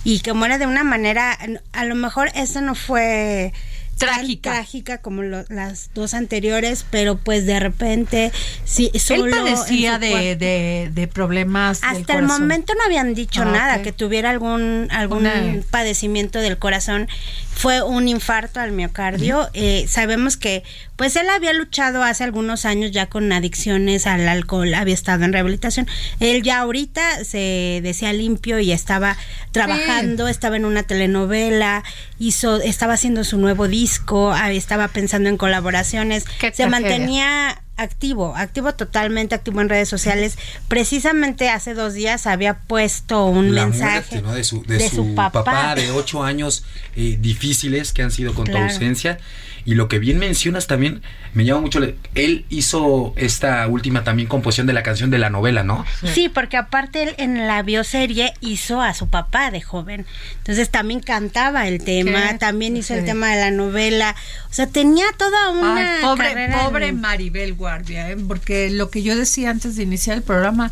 y 0.03 0.21
que 0.21 0.33
muere 0.33 0.57
de 0.57 0.65
una 0.65 0.83
manera 0.83 1.37
a 1.73 1.85
lo 1.85 1.95
mejor 1.95 2.31
eso 2.33 2.61
no 2.61 2.73
fue 2.73 3.53
tan 3.97 4.09
Trágica. 4.09 4.51
trágica 4.51 4.97
como 4.97 5.23
lo- 5.23 5.45
las 5.49 5.89
dos 5.93 6.13
anteriores, 6.13 6.85
pero 6.89 7.17
pues 7.17 7.45
de 7.45 7.59
repente 7.59 8.31
sí, 8.65 8.91
solo 8.99 9.25
Él 9.25 9.31
padecía 9.31 9.97
de, 9.99 10.35
de, 10.35 10.89
de 10.93 11.07
problemas 11.07 11.79
del 11.81 11.89
Hasta 12.01 12.13
el 12.19 12.23
momento 12.25 12.73
no 12.73 12.83
habían 12.85 13.13
dicho 13.13 13.43
Ah, 13.43 13.45
nada, 13.51 13.81
que 13.81 13.91
tuviera 13.93 14.29
algún 14.31 14.87
algún 14.91 15.19
Una- 15.19 15.61
padecimiento 15.71 16.39
del 16.39 16.57
corazón. 16.57 17.07
Fue 17.53 17.81
un 17.81 18.09
infarto 18.09 18.59
al 18.59 18.73
miocardio. 18.73 19.49
Eh, 19.53 19.85
sabemos 19.87 20.35
que 20.35 20.63
pues 20.95 21.15
él 21.15 21.27
había 21.29 21.51
luchado 21.53 22.03
hace 22.03 22.23
algunos 22.23 22.65
años 22.65 22.91
ya 22.91 23.07
con 23.07 23.31
adicciones 23.31 24.07
al 24.07 24.27
alcohol, 24.27 24.73
había 24.73 24.93
estado 24.93 25.25
en 25.25 25.33
rehabilitación. 25.33 25.87
Él 26.19 26.41
ya 26.41 26.59
ahorita 26.59 27.23
se 27.25 27.81
decía 27.83 28.13
limpio 28.13 28.59
y 28.59 28.71
estaba 28.71 29.17
trabajando, 29.51 30.27
estaba 30.27 30.55
en 30.55 30.65
una 30.65 30.83
telenovela, 30.83 31.83
hizo, 32.19 32.61
estaba 32.61 32.93
haciendo 32.93 33.23
su 33.23 33.37
nuevo 33.37 33.67
disco, 33.67 34.31
ah, 34.31 34.51
estaba 34.51 34.87
pensando 34.87 35.29
en 35.29 35.37
colaboraciones, 35.37 36.25
Qué 36.39 36.51
se 36.51 36.63
tragedia. 36.63 36.69
mantenía 36.69 37.61
activo, 37.77 38.35
activo 38.35 38.73
totalmente, 38.73 39.35
activo 39.35 39.61
en 39.61 39.69
redes 39.69 39.89
sociales. 39.89 40.37
Precisamente 40.67 41.49
hace 41.49 41.73
dos 41.73 41.93
días 41.93 42.25
había 42.25 42.59
puesto 42.59 43.25
un 43.25 43.53
la 43.53 43.65
mensaje 43.67 43.91
muerte 43.93 44.21
¿no? 44.21 44.33
de, 44.33 44.43
su, 44.43 44.63
de 44.63 44.89
su 44.89 45.13
papá. 45.13 45.75
de 45.75 45.91
ocho 45.91 46.23
años 46.23 46.63
eh, 46.95 47.17
difíciles 47.19 47.91
que 47.91 48.03
han 48.03 48.11
sido 48.11 48.33
con 48.33 48.45
tu 48.45 48.57
ausencia. 48.57 49.17
Y 49.65 49.73
lo 49.73 49.87
que 49.87 49.97
bien 49.97 50.19
mencionas 50.19 50.67
también, 50.67 51.01
me 51.33 51.43
llama 51.43 51.61
mucho. 51.61 51.79
la- 51.79 51.89
Él 52.13 52.45
hizo 52.49 53.13
esta 53.17 53.67
última 53.67 54.03
también 54.03 54.27
composición 54.29 54.67
de 54.67 54.73
la 54.73 54.83
canción 54.83 55.09
de 55.09 55.17
la 55.17 55.31
novela, 55.31 55.63
¿no? 55.63 55.83
Sí, 56.13 56.29
porque 56.29 56.55
aparte 56.55 57.01
él 57.01 57.15
en 57.17 57.47
la 57.47 57.63
bioserie 57.63 58.33
hizo 58.41 58.79
a 58.81 58.93
su 58.93 59.09
papá 59.09 59.49
de 59.49 59.61
joven. 59.61 60.05
Entonces 60.37 60.69
también 60.69 60.99
cantaba 60.99 61.67
el 61.67 61.83
tema, 61.83 62.29
¿Qué? 62.33 62.37
también 62.37 62.77
hizo 62.77 62.93
el 62.93 63.05
tema 63.05 63.29
de 63.35 63.41
la 63.41 63.49
novela. 63.51 64.15
O 64.49 64.53
sea, 64.53 64.67
tenía 64.67 65.05
toda 65.17 65.49
una 65.49 65.95
Ay, 65.97 66.03
pobre, 66.03 66.27
carrera 66.29 66.59
pobre 66.63 66.87
en- 66.89 67.01
Maribel 67.01 67.53
Guardia, 67.55 68.11
¿eh? 68.11 68.17
porque 68.27 68.69
lo 68.69 68.91
que 68.91 69.01
yo 69.01 69.15
decía 69.17 69.49
antes 69.49 69.75
de 69.75 69.83
iniciar 69.83 70.15
el 70.17 70.23
programa, 70.23 70.71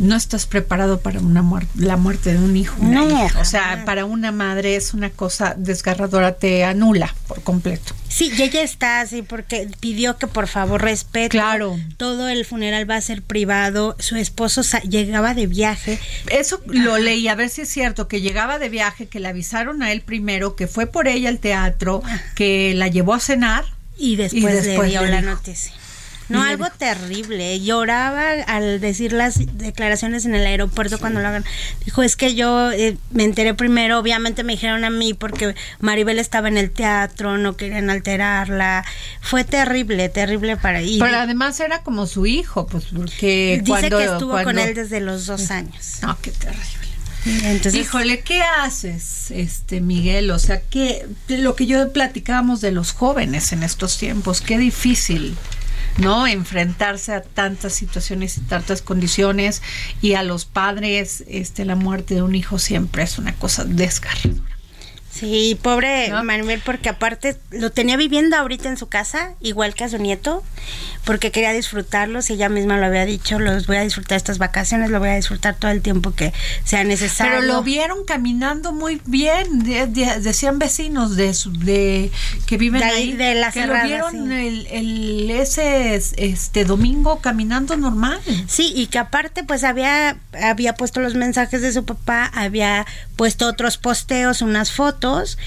no 0.00 0.16
estás 0.16 0.46
preparado 0.46 1.00
para 1.00 1.20
una 1.20 1.42
muerte, 1.42 1.70
la 1.76 1.96
muerte 1.96 2.32
de 2.32 2.38
un 2.38 2.56
hijo. 2.56 2.82
No, 2.82 3.24
hija. 3.24 3.38
O 3.38 3.44
sea, 3.44 3.84
para 3.84 4.06
una 4.06 4.32
madre 4.32 4.74
es 4.74 4.94
una 4.94 5.10
cosa 5.10 5.54
desgarradora, 5.56 6.32
te 6.36 6.64
anula 6.64 7.14
por 7.28 7.42
completo. 7.42 7.94
Sí, 8.08 8.32
y 8.36 8.42
ella 8.42 8.62
está 8.62 9.00
así 9.00 9.22
porque 9.22 9.68
pidió 9.78 10.16
que 10.16 10.26
por 10.26 10.48
favor 10.48 10.82
respete. 10.82 11.28
Claro. 11.28 11.78
Todo 11.98 12.28
el 12.28 12.44
funeral 12.44 12.90
va 12.90 12.96
a 12.96 13.00
ser 13.00 13.22
privado. 13.22 13.94
Su 13.98 14.16
esposo 14.16 14.62
llegaba 14.88 15.34
de 15.34 15.46
viaje. 15.46 16.00
Eso 16.30 16.60
lo 16.66 16.98
leí, 16.98 17.28
a 17.28 17.34
ver 17.34 17.50
si 17.50 17.60
es 17.60 17.68
cierto, 17.68 18.08
que 18.08 18.20
llegaba 18.20 18.58
de 18.58 18.70
viaje, 18.70 19.06
que 19.06 19.20
le 19.20 19.28
avisaron 19.28 19.82
a 19.82 19.92
él 19.92 20.00
primero, 20.00 20.56
que 20.56 20.66
fue 20.66 20.86
por 20.86 21.08
ella 21.08 21.28
al 21.28 21.38
teatro, 21.38 22.02
que 22.34 22.72
la 22.74 22.88
llevó 22.88 23.14
a 23.14 23.20
cenar. 23.20 23.64
Y 23.98 24.16
después, 24.16 24.42
Y 24.42 24.46
después 24.46 24.92
le 24.92 24.98
dio 24.98 25.06
la 25.06 25.20
noticia. 25.20 25.74
No, 26.30 26.42
algo 26.42 26.64
dijo. 26.64 26.76
terrible. 26.78 27.60
Lloraba 27.60 28.30
al 28.46 28.80
decir 28.80 29.12
las 29.12 29.38
declaraciones 29.58 30.24
en 30.24 30.34
el 30.34 30.46
aeropuerto 30.46 30.98
cuando 30.98 31.20
lo 31.20 31.28
hagan. 31.28 31.44
Dijo, 31.84 32.02
es 32.02 32.16
que 32.16 32.34
yo 32.34 32.70
eh, 32.70 32.96
me 33.10 33.24
enteré 33.24 33.54
primero, 33.54 33.98
obviamente 33.98 34.44
me 34.44 34.52
dijeron 34.52 34.84
a 34.84 34.90
mí 34.90 35.12
porque 35.12 35.54
Maribel 35.80 36.18
estaba 36.18 36.48
en 36.48 36.56
el 36.56 36.70
teatro, 36.70 37.36
no 37.36 37.56
querían 37.56 37.90
alterarla. 37.90 38.84
Fue 39.20 39.44
terrible, 39.44 40.08
terrible 40.08 40.56
para 40.56 40.80
ella. 40.80 41.04
Pero 41.04 41.18
además 41.18 41.58
era 41.60 41.82
como 41.82 42.06
su 42.06 42.26
hijo, 42.26 42.66
pues 42.66 42.86
porque 42.94 43.60
Dice 43.62 43.70
cuando, 43.70 43.98
que 43.98 44.04
estuvo 44.04 44.42
con 44.42 44.58
él 44.58 44.74
desde 44.74 45.00
los 45.00 45.26
dos 45.26 45.50
años. 45.50 45.98
No, 46.02 46.16
qué 46.22 46.30
terrible. 46.30 46.80
Entonces, 47.26 47.74
Híjole, 47.74 48.20
¿qué 48.20 48.42
haces, 48.42 49.30
este 49.30 49.80
Miguel? 49.80 50.30
O 50.30 50.38
sea, 50.38 50.60
que 50.60 51.06
lo 51.28 51.54
que 51.54 51.66
yo 51.66 51.92
platicábamos 51.92 52.60
de 52.60 52.72
los 52.72 52.92
jóvenes 52.92 53.52
en 53.52 53.62
estos 53.62 53.98
tiempos, 53.98 54.40
qué 54.40 54.56
difícil, 54.56 55.36
¿no? 56.00 56.26
Enfrentarse 56.26 57.12
a 57.12 57.22
tantas 57.22 57.74
situaciones 57.74 58.38
y 58.38 58.40
tantas 58.42 58.82
condiciones 58.82 59.62
y 60.00 60.14
a 60.14 60.22
los 60.22 60.44
padres, 60.44 61.24
este, 61.28 61.64
la 61.64 61.76
muerte 61.76 62.14
de 62.14 62.22
un 62.22 62.34
hijo 62.34 62.58
siempre 62.58 63.02
es 63.02 63.18
una 63.18 63.34
cosa 63.34 63.64
desgarradora. 63.64 64.59
Sí, 65.12 65.58
pobre 65.60 66.08
¿No? 66.08 66.22
Manuel, 66.22 66.62
porque 66.64 66.88
aparte 66.88 67.36
lo 67.50 67.70
tenía 67.70 67.96
viviendo 67.96 68.36
ahorita 68.36 68.68
en 68.68 68.76
su 68.76 68.88
casa, 68.88 69.34
igual 69.40 69.74
que 69.74 69.82
a 69.84 69.88
su 69.88 69.98
nieto, 69.98 70.44
porque 71.04 71.32
quería 71.32 71.52
disfrutarlos 71.52 72.30
y 72.30 72.34
ella 72.34 72.48
misma 72.48 72.76
lo 72.78 72.86
había 72.86 73.04
dicho, 73.04 73.40
los 73.40 73.66
voy 73.66 73.76
a 73.78 73.80
disfrutar 73.82 74.16
estas 74.16 74.38
vacaciones, 74.38 74.88
lo 74.90 75.00
voy 75.00 75.08
a 75.08 75.16
disfrutar 75.16 75.56
todo 75.56 75.72
el 75.72 75.82
tiempo 75.82 76.12
que 76.12 76.32
sea 76.64 76.84
necesario. 76.84 77.40
Pero 77.40 77.52
lo 77.52 77.62
vieron 77.62 78.04
caminando 78.04 78.72
muy 78.72 79.02
bien, 79.04 79.64
de- 79.64 79.88
de- 79.88 80.20
decían 80.20 80.60
vecinos 80.60 81.16
de, 81.16 81.34
su- 81.34 81.52
de 81.52 82.12
que 82.46 82.56
viven 82.56 82.80
De 82.80 82.86
ahí, 82.86 83.02
ahí, 83.10 83.12
de 83.14 83.34
La 83.34 83.50
que 83.50 83.62
Cerrada, 83.62 83.82
lo 83.82 83.88
vieron 83.88 84.12
sí. 84.28 84.46
el, 84.46 84.66
el- 84.68 85.30
ese 85.32 85.96
este 85.96 86.64
domingo 86.64 87.18
caminando 87.20 87.76
normal. 87.76 88.20
Sí, 88.46 88.72
y 88.76 88.86
que 88.86 88.98
aparte 88.98 89.42
pues 89.42 89.64
había, 89.64 90.18
había 90.40 90.74
puesto 90.74 91.00
los 91.00 91.14
mensajes 91.16 91.62
de 91.62 91.72
su 91.72 91.84
papá, 91.84 92.30
había 92.32 92.86
puesto 93.16 93.48
otros 93.48 93.76
posteos, 93.76 94.40
unas 94.40 94.70
fotos 94.70 94.99
fotos 95.00 95.38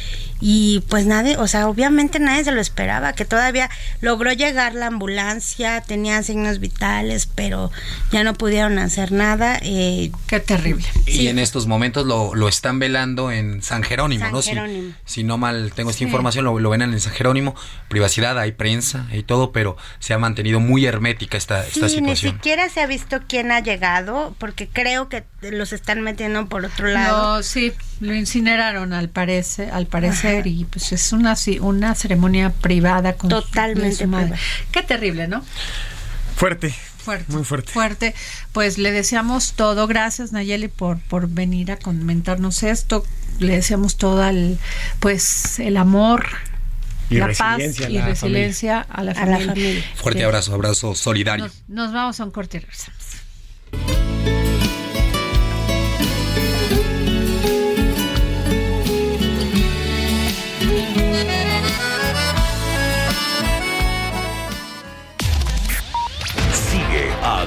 y 0.46 0.84
pues 0.90 1.06
nadie, 1.06 1.38
o 1.38 1.48
sea, 1.48 1.70
obviamente 1.70 2.20
nadie 2.20 2.44
se 2.44 2.52
lo 2.52 2.60
esperaba, 2.60 3.14
que 3.14 3.24
todavía 3.24 3.70
logró 4.02 4.34
llegar 4.34 4.74
la 4.76 4.88
ambulancia, 4.88 5.80
tenía 5.80 6.22
signos 6.22 6.60
vitales, 6.60 7.28
pero 7.34 7.72
ya 8.12 8.26
no 8.26 8.34
pudieron 8.34 8.78
hacer 8.78 9.14
nada. 9.14 9.58
Eh, 9.62 10.12
Qué 10.28 10.42
terrible. 10.42 10.86
Y 11.06 11.28
en 11.28 11.40
estos 11.40 11.66
momentos 11.66 12.06
lo, 12.06 12.36
lo 12.36 12.50
están 12.50 12.78
velando 12.80 13.32
en 13.32 13.62
San 13.62 13.84
Jerónimo, 13.84 14.42
San 14.42 14.56
Jerónimo. 14.56 14.94
Si, 15.06 15.24
no 15.24 15.38
mal 15.38 15.72
tengo 15.74 15.92
esta 15.92 16.04
información, 16.04 16.44
lo, 16.44 16.60
lo 16.60 16.70
ven 16.70 16.82
en 16.82 17.00
San 17.00 17.14
Jerónimo. 17.14 17.56
Privacidad, 17.88 18.38
hay 18.38 18.52
prensa 18.52 19.08
y 19.14 19.24
todo, 19.24 19.54
pero 19.54 19.78
se 20.00 20.14
ha 20.14 20.18
mantenido 20.18 20.60
muy 20.60 20.86
hermética 20.86 21.38
esta, 21.38 21.66
esta 21.66 21.88
Sí, 21.88 22.02
ni 22.02 22.16
situación. 22.18 22.34
siquiera 22.34 22.68
se 22.68 22.82
ha 22.82 22.88
visto 22.88 23.22
quién 23.30 23.50
ha 23.54 23.62
llegado, 23.62 24.36
porque 24.40 24.68
creo 24.68 25.08
que 25.08 25.24
los 25.42 25.72
están 25.72 26.02
metiendo 26.02 26.48
por 26.48 26.66
otro 26.66 26.88
lado. 26.90 27.38
No, 27.38 27.44
sí, 27.44 27.72
lo 28.02 28.14
incineraron 28.14 28.92
al 28.92 29.08
parecer, 29.08 29.43
al 29.72 29.86
parecer 29.88 30.48
y 30.48 30.66
pues 30.66 30.92
es 30.92 31.12
una 31.14 31.36
una 31.62 31.96
ceremonia 31.96 32.50
privada 32.52 33.14
con 33.14 33.30
Totalmente 33.30 33.96
su 34.04 34.08
madre. 34.08 34.26
privada. 34.28 34.42
Qué 34.72 34.84
terrible, 34.84 35.28
¿no? 35.28 35.44
Fuerte. 36.36 36.74
Fuerte. 36.98 37.26
Muy 37.34 37.44
fuerte. 37.44 37.72
Fuerte. 37.72 38.16
Pues 38.54 38.78
le 38.78 38.92
deseamos 38.92 39.54
todo. 39.54 39.88
Gracias, 39.88 40.32
Nayeli, 40.32 40.70
por, 40.70 41.00
por 41.00 41.28
venir 41.28 41.72
a 41.72 41.78
comentarnos 41.78 42.64
esto. 42.64 43.06
Le 43.40 43.56
deseamos 43.58 43.98
todo 43.98 44.26
el, 44.28 44.58
pues, 45.02 45.60
el 45.60 45.76
amor, 45.78 46.26
Y 47.10 47.16
la 47.16 47.28
paz 47.38 47.60
y 47.60 47.90
la 47.90 48.06
resiliencia 48.06 48.80
a 48.80 49.04
la 49.04 49.12
A 49.12 49.26
la 49.26 49.38
familia. 49.38 49.48
familia. 49.54 49.84
Fuerte 49.96 50.20
Sí. 50.22 50.26
abrazo, 50.26 50.54
abrazo 50.54 50.96
solidario. 50.96 51.46
Nos, 51.46 51.64
nos 51.68 51.94
vamos 51.94 52.20
a 52.22 52.24
un 52.24 52.32
corte 52.32 52.58
y 52.58 52.60
regresamos. 52.62 54.13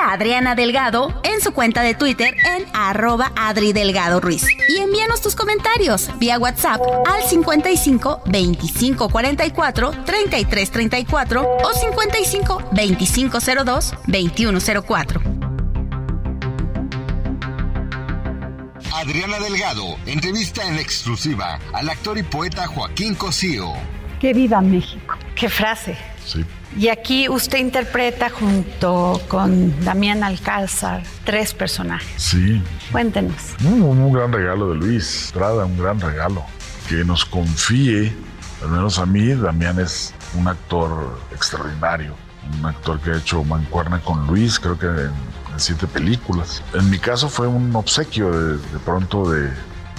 A 0.00 0.12
Adriana 0.12 0.54
Delgado 0.54 1.20
en 1.24 1.40
su 1.40 1.52
cuenta 1.52 1.82
de 1.82 1.94
Twitter 1.94 2.34
en 2.56 2.66
arroba 2.72 3.32
Adri 3.36 3.72
Delgado 3.72 4.20
Ruiz. 4.20 4.46
Y 4.68 4.78
envíanos 4.78 5.20
tus 5.20 5.36
comentarios 5.36 6.10
vía 6.18 6.38
WhatsApp 6.38 6.80
al 7.06 7.22
55 7.22 8.22
25 8.26 9.08
44 9.10 9.90
33 10.04 10.70
34 10.70 11.58
o 11.62 11.72
55 11.72 12.62
25 12.72 13.38
02 13.64 13.94
21 14.06 14.58
04. 14.86 15.20
Adriana 18.94 19.38
Delgado 19.38 19.96
entrevista 20.06 20.66
en 20.66 20.78
exclusiva 20.78 21.58
al 21.72 21.88
actor 21.88 22.18
y 22.18 22.22
poeta 22.22 22.66
Joaquín 22.66 23.14
Cosío. 23.14 23.72
Que 24.18 24.32
viva 24.32 24.60
México. 24.60 25.16
Qué 25.34 25.48
frase. 25.48 25.96
Sí. 26.24 26.44
Y 26.76 26.88
aquí 26.88 27.28
usted 27.28 27.58
interpreta 27.58 28.30
junto 28.30 29.20
con 29.28 29.84
Damián 29.84 30.22
Alcázar 30.22 31.02
tres 31.24 31.52
personajes. 31.52 32.08
Sí, 32.16 32.62
Cuéntenos. 32.92 33.34
un, 33.64 33.82
un 33.82 34.12
gran 34.12 34.32
regalo 34.32 34.70
de 34.70 34.76
Luis 34.76 35.24
Estrada, 35.26 35.64
un 35.64 35.76
gran 35.76 36.00
regalo. 36.00 36.44
Que 36.88 37.04
nos 37.04 37.24
confíe, 37.24 38.12
al 38.62 38.70
menos 38.70 38.98
a 38.98 39.06
mí, 39.06 39.34
Damián 39.34 39.78
es 39.80 40.14
un 40.34 40.46
actor 40.48 41.18
extraordinario. 41.32 42.14
Un 42.58 42.66
actor 42.66 42.98
que 43.00 43.10
ha 43.10 43.16
hecho 43.16 43.44
mancuerna 43.44 44.00
con 44.00 44.26
Luis, 44.26 44.58
creo 44.58 44.78
que 44.78 44.86
en, 44.86 44.98
en 45.52 45.58
siete 45.58 45.86
películas. 45.86 46.62
En 46.74 46.88
mi 46.88 46.98
caso 46.98 47.28
fue 47.28 47.46
un 47.46 47.74
obsequio 47.76 48.30
de, 48.30 48.56
de 48.56 48.78
pronto 48.84 49.28
de, 49.30 49.42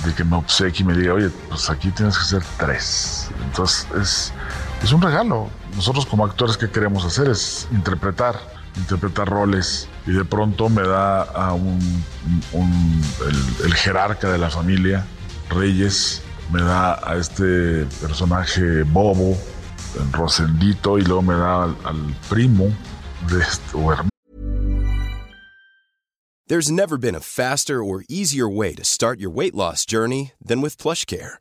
de 0.06 0.14
que 0.16 0.24
me 0.24 0.38
obsequie 0.38 0.84
y 0.84 0.88
me 0.88 0.96
diga, 0.98 1.14
oye, 1.14 1.30
pues 1.50 1.70
aquí 1.70 1.92
tienes 1.92 2.18
que 2.18 2.24
hacer 2.24 2.44
tres. 2.58 3.30
Entonces 3.46 3.88
es, 4.02 4.34
es 4.84 4.92
un 4.92 5.02
regalo. 5.02 5.50
Nosotros 5.76 6.06
como 6.06 6.26
actores, 6.26 6.58
¿qué 6.58 6.70
queremos 6.70 7.06
hacer? 7.06 7.30
Es 7.30 7.68
interpretar, 7.72 8.40
interpretar 8.78 9.28
roles. 9.28 9.88
Y 10.06 10.12
de 10.12 10.26
pronto 10.26 10.70
me 10.70 10.82
da 10.82 11.22
a 11.22 11.54
un, 11.54 11.80
el, 13.64 13.74
jerarca 13.74 14.32
de 14.32 14.38
la 14.38 14.50
familia, 14.50 15.06
Reyes, 15.50 16.22
me 16.52 16.62
da 16.62 17.00
a 17.08 17.16
este 17.16 17.86
personaje 18.02 18.84
bobo, 18.84 19.38
en 20.00 20.14
Rosendito, 20.14 20.98
y 20.98 21.04
luego 21.04 21.22
me 21.22 21.36
da 21.36 21.64
al, 21.64 22.16
primo 22.30 22.66
de 23.30 23.40
este, 23.42 23.78
hermano 23.78 24.10
There's 26.48 26.70
never 26.70 26.98
been 26.98 27.16
a 27.16 27.22
faster 27.22 27.82
or 27.82 28.04
easier 28.10 28.50
way 28.50 28.76
to 28.76 28.84
start 28.84 29.22
your 29.22 29.30
weight 29.30 29.56
loss 29.56 29.86
journey 29.86 30.34
than 30.44 30.60
with 30.60 30.76
PlushCare. 30.78 31.41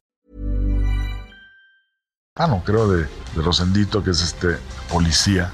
Ah, 2.37 2.47
creo, 2.65 2.87
de, 2.89 2.99
de 3.01 3.41
Rosendito, 3.43 4.01
que 4.01 4.11
es 4.11 4.21
este 4.21 4.57
policía. 4.89 5.51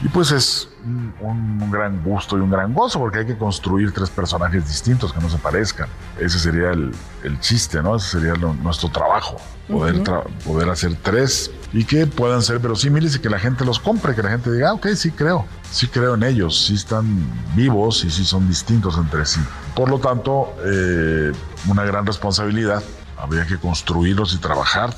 Y 0.00 0.08
pues 0.10 0.30
es 0.30 0.68
un, 0.84 1.12
un 1.20 1.70
gran 1.72 2.04
gusto 2.04 2.38
y 2.38 2.40
un 2.40 2.50
gran 2.50 2.72
gozo, 2.72 3.00
porque 3.00 3.18
hay 3.18 3.26
que 3.26 3.36
construir 3.36 3.90
tres 3.90 4.10
personajes 4.10 4.68
distintos 4.68 5.12
que 5.12 5.18
no 5.18 5.28
se 5.28 5.38
parezcan. 5.38 5.88
Ese 6.20 6.38
sería 6.38 6.70
el, 6.70 6.94
el 7.24 7.40
chiste, 7.40 7.82
¿no? 7.82 7.96
Ese 7.96 8.10
sería 8.20 8.36
lo- 8.36 8.54
nuestro 8.54 8.90
trabajo, 8.90 9.38
poder, 9.68 10.04
tra- 10.04 10.22
poder 10.44 10.70
hacer 10.70 10.94
tres 11.02 11.50
y 11.72 11.84
que 11.84 12.06
puedan 12.06 12.42
ser 12.42 12.60
verosímiles 12.60 13.16
y 13.16 13.18
que 13.18 13.28
la 13.28 13.40
gente 13.40 13.64
los 13.64 13.80
compre, 13.80 14.14
que 14.14 14.22
la 14.22 14.30
gente 14.30 14.52
diga, 14.52 14.68
ah, 14.70 14.74
ok, 14.74 14.86
sí 14.94 15.10
creo, 15.10 15.46
sí 15.72 15.88
creo 15.88 16.14
en 16.14 16.22
ellos, 16.22 16.66
sí 16.66 16.74
están 16.76 17.26
vivos 17.56 18.04
y 18.04 18.10
sí 18.12 18.24
son 18.24 18.46
distintos 18.46 18.96
entre 18.98 19.26
sí. 19.26 19.40
Por 19.74 19.90
lo 19.90 19.98
tanto, 19.98 20.54
eh, 20.64 21.32
una 21.66 21.82
gran 21.84 22.06
responsabilidad. 22.06 22.84
Habría 23.16 23.46
que 23.46 23.56
construirlos 23.58 24.32
y 24.34 24.38
trabajar. 24.38 24.94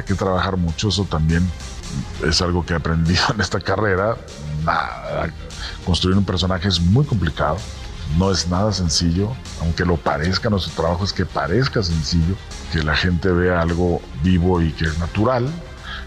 Hay 0.00 0.06
que 0.06 0.14
trabajar 0.14 0.56
mucho, 0.56 0.88
eso 0.88 1.04
también 1.04 1.46
es 2.26 2.40
algo 2.40 2.64
que 2.64 2.72
he 2.72 2.76
aprendido 2.76 3.22
en 3.34 3.40
esta 3.42 3.60
carrera. 3.60 4.16
Nada, 4.64 5.30
construir 5.84 6.16
un 6.16 6.24
personaje 6.24 6.68
es 6.68 6.80
muy 6.80 7.04
complicado, 7.04 7.58
no 8.16 8.30
es 8.30 8.48
nada 8.48 8.72
sencillo, 8.72 9.30
aunque 9.60 9.84
lo 9.84 9.98
parezca, 9.98 10.48
nuestro 10.48 10.72
trabajo 10.72 11.04
es 11.04 11.12
que 11.12 11.26
parezca 11.26 11.82
sencillo, 11.82 12.34
que 12.72 12.82
la 12.82 12.96
gente 12.96 13.30
vea 13.30 13.60
algo 13.60 14.00
vivo 14.22 14.62
y 14.62 14.72
que 14.72 14.86
es 14.86 14.98
natural. 14.98 15.50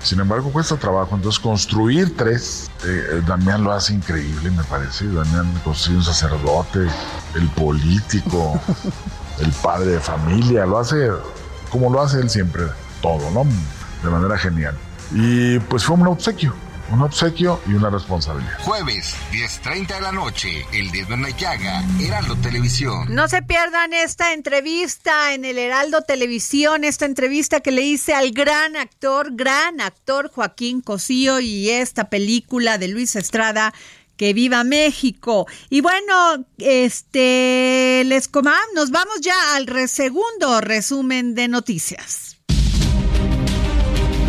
Sin 0.01 0.19
embargo, 0.19 0.51
cuesta 0.51 0.75
trabajo. 0.75 1.15
Entonces, 1.15 1.39
construir 1.39 2.17
tres, 2.17 2.71
eh, 2.83 3.21
Damián 3.27 3.63
lo 3.63 3.73
hace 3.73 3.93
increíble, 3.93 4.49
me 4.49 4.63
parece. 4.63 5.05
Damián 5.05 5.53
construye 5.63 5.99
un 5.99 6.03
sacerdote, 6.03 6.87
el 7.35 7.47
político, 7.49 8.59
el 9.39 9.51
padre 9.51 9.91
de 9.91 9.99
familia, 9.99 10.65
lo 10.65 10.79
hace 10.79 11.09
como 11.69 11.91
lo 11.91 12.01
hace 12.01 12.19
él 12.19 12.29
siempre, 12.29 12.63
todo, 13.01 13.31
¿no? 13.31 13.45
De 14.03 14.09
manera 14.09 14.37
genial. 14.37 14.77
Y 15.13 15.59
pues 15.59 15.85
fue 15.85 15.95
un 15.95 16.07
obsequio, 16.07 16.53
un 16.91 17.01
obsequio 17.01 17.61
y 17.67 17.73
una 17.73 17.89
responsabilidad. 17.89 18.57
Jueves, 18.59 19.15
10.30 19.31 19.95
de 19.95 20.01
la 20.01 20.11
noche, 20.11 20.65
El 20.73 20.91
Dedo 20.91 21.13
en 21.13 21.21
la 21.21 21.29
Llaga, 21.29 21.83
Heraldo 22.01 22.35
Televisión. 22.37 23.13
No 23.13 23.27
se 23.27 23.41
pierdan 23.41 23.93
esta 23.93 24.33
entrevista 24.33 25.33
en 25.33 25.45
el 25.45 25.57
Heraldo 25.57 26.01
Televisión, 26.01 26.83
esta 26.83 27.05
entrevista 27.05 27.61
que 27.61 27.71
le 27.71 27.83
hice 27.83 28.13
al 28.13 28.31
gran 28.31 28.75
actor, 28.75 29.29
gran 29.33 29.79
actor 29.81 30.29
Joaquín 30.29 30.81
Cosío 30.81 31.39
y 31.39 31.69
esta 31.69 32.09
película 32.09 32.77
de 32.77 32.87
Luis 32.89 33.15
Estrada 33.15 33.73
que 34.17 34.33
viva 34.33 34.63
México. 34.63 35.47
Y 35.69 35.81
bueno, 35.81 36.45
este 36.57 38.03
les 38.05 38.27
comam, 38.27 38.55
nos 38.75 38.91
vamos 38.91 39.21
ya 39.21 39.55
al 39.55 39.89
segundo 39.89 40.61
resumen 40.61 41.35
de 41.35 41.47
noticias. 41.47 42.32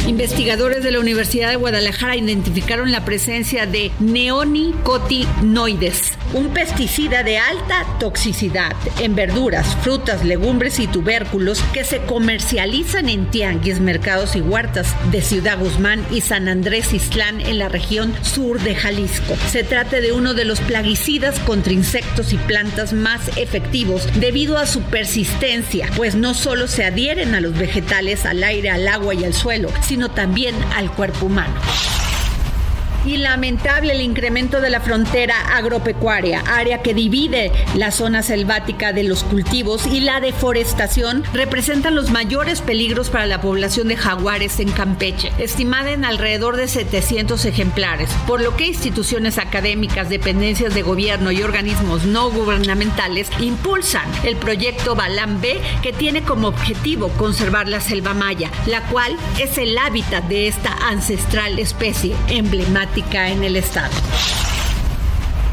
Investigadores 0.07 0.85
de 0.85 0.91
la 0.91 1.01
Universidad 1.01 1.49
de 1.49 1.57
Guadalajara 1.57 2.15
identificaron 2.15 2.93
la 2.93 3.07
presencia 3.07 3.65
de 3.65 3.91
neonicotinoides, 4.01 6.13
un 6.35 6.51
pesticida 6.51 7.23
de 7.23 7.39
alta 7.39 7.87
toxicidad 7.99 8.77
en 9.01 9.15
verduras, 9.15 9.75
frutas, 9.83 10.23
legumbres 10.23 10.79
y 10.79 10.87
tubérculos 10.87 11.63
que 11.73 11.85
se 11.85 12.01
comercializan 12.01 13.09
en 13.09 13.31
tianguis, 13.31 13.81
mercados 13.81 14.37
y 14.37 14.43
huertas 14.43 14.95
de 15.11 15.23
Ciudad 15.23 15.59
Guzmán 15.59 16.05
y 16.11 16.21
San 16.21 16.49
Andrés 16.49 16.93
Islán 16.93 17.41
en 17.41 17.59
la 17.59 17.71
región 17.71 18.13
sur 18.23 18.61
de 18.61 18.75
Jalisco. 18.75 19.35
Se 19.51 19.65
trata 19.65 20.03
de 20.03 20.13
uno 20.13 20.35
de 20.35 20.45
los 20.45 20.61
plaguicidas 20.61 21.39
contra 21.41 21.73
insectos 21.73 22.35
y 22.35 22.37
plantas 22.37 22.93
más 22.93 23.23
efectivos 23.39 24.07
debido 24.21 24.59
a 24.59 24.67
su 24.67 24.83
persistencia, 24.83 25.89
pues 25.97 26.15
no 26.15 26.35
solo 26.35 26.69
se 26.69 26.85
adhieren 26.85 27.35
a 27.35 27.41
los 27.41 27.57
vegetales, 27.57 28.27
al 28.27 28.45
aire, 28.45 28.69
al 28.69 28.87
agua 28.87 29.15
y 29.15 29.25
al 29.25 29.33
suelo, 29.33 29.71
sino 29.81 29.94
también 30.11 30.57
al 30.75 30.91
cuerpo 30.91 31.27
humano 31.27 31.55
y 33.07 33.19
lamentable 33.19 33.93
el 33.93 34.01
incremento 34.01 34.61
de 34.61 34.71
la 34.71 34.81
frontera 34.81 35.57
agropecuaria, 35.57 36.41
área 36.47 36.83
que 36.83 36.95
divide 36.95 37.53
la 37.75 37.91
zona 37.91 38.23
selvática 38.23 38.93
de 38.93 39.05
los 39.05 39.25
cultivos 39.25 39.87
y 39.87 40.01
la 40.01 40.21
deforestación 40.21 41.25
representan 41.33 41.95
los 41.95 42.11
mayores 42.11 42.61
peligros 42.61 43.11
para 43.11 43.27
la 43.27 43.41
población 43.41 43.89
de 43.89 43.97
jaguares 43.97 44.61
en 44.61 44.71
Campeche, 44.71 45.33
estimada 45.39 45.93
en 45.93 46.05
alrededor 46.05 46.57
de 46.57 46.69
700 46.69 47.45
ejemplares, 47.45 48.11
por 48.27 48.41
lo 48.41 48.57
que 48.57 48.67
instituciones 48.67 49.39
académicas, 49.39 50.09
dependencias 50.09 50.75
de 50.75 50.83
gobierno 50.83 51.33
y 51.33 51.43
organismos 51.43 52.05
no 52.05 52.31
gubernamentales 52.31 53.29
impulsan 53.41 54.09
el 54.25 54.37
proyecto 54.37 54.95
Balam 54.95 55.41
B 55.41 55.61
que 55.83 55.93
tiene 55.93 56.23
como 56.23 56.49
objetivo 56.49 57.09
conservar 57.11 57.69
la 57.69 57.81
selva 57.81 58.15
maya, 58.15 58.51
la 58.67 58.83
cual 58.89 59.17
es 59.41 59.59
el 59.59 59.77
hábitat 59.77 60.25
de 60.25 60.49
esta 60.49 60.73
ancestral 60.89 61.59
especie 61.59 62.15
emblemática 62.29 62.94
en 62.97 63.43
el 63.43 63.57
estado. 63.57 63.93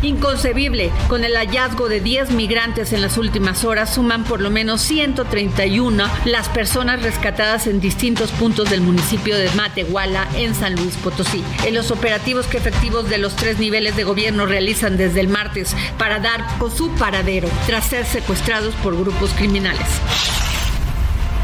Inconcebible, 0.04 0.92
con 1.08 1.24
el 1.24 1.36
hallazgo 1.36 1.88
de 1.88 2.00
10 2.00 2.32
migrantes 2.32 2.92
en 2.92 3.02
las 3.02 3.18
últimas 3.18 3.64
horas, 3.64 3.94
suman 3.94 4.24
por 4.24 4.42
lo 4.42 4.50
menos 4.50 4.82
131 4.82 6.04
las 6.26 6.50
personas 6.50 7.04
rescatadas 7.04 7.68
en 7.68 7.80
distintos 7.80 8.32
puntos 8.32 8.70
del 8.70 8.82
municipio 8.82 9.38
de 9.38 9.50
Matehuala, 9.52 10.28
en 10.36 10.56
San 10.56 10.76
Luis 10.76 10.96
Potosí. 10.98 11.44
En 11.66 11.76
los 11.76 11.92
operativos 11.92 12.48
que 12.48 12.58
efectivos 12.58 13.10
de 13.10 13.20
los 13.20 13.36
tres 13.36 13.60
niveles 13.60 13.96
de 13.96 14.04
gobierno 14.04 14.46
realizan 14.46 14.98
desde 14.98 15.20
el 15.20 15.28
martes 15.28 15.76
para 15.98 16.20
dar 16.20 16.46
con 16.58 16.76
su 16.76 16.90
paradero 16.96 17.48
tras 17.68 17.86
ser 17.86 18.06
secuestrados 18.06 18.74
por 18.76 18.98
grupos 18.98 19.32
criminales. 19.34 19.88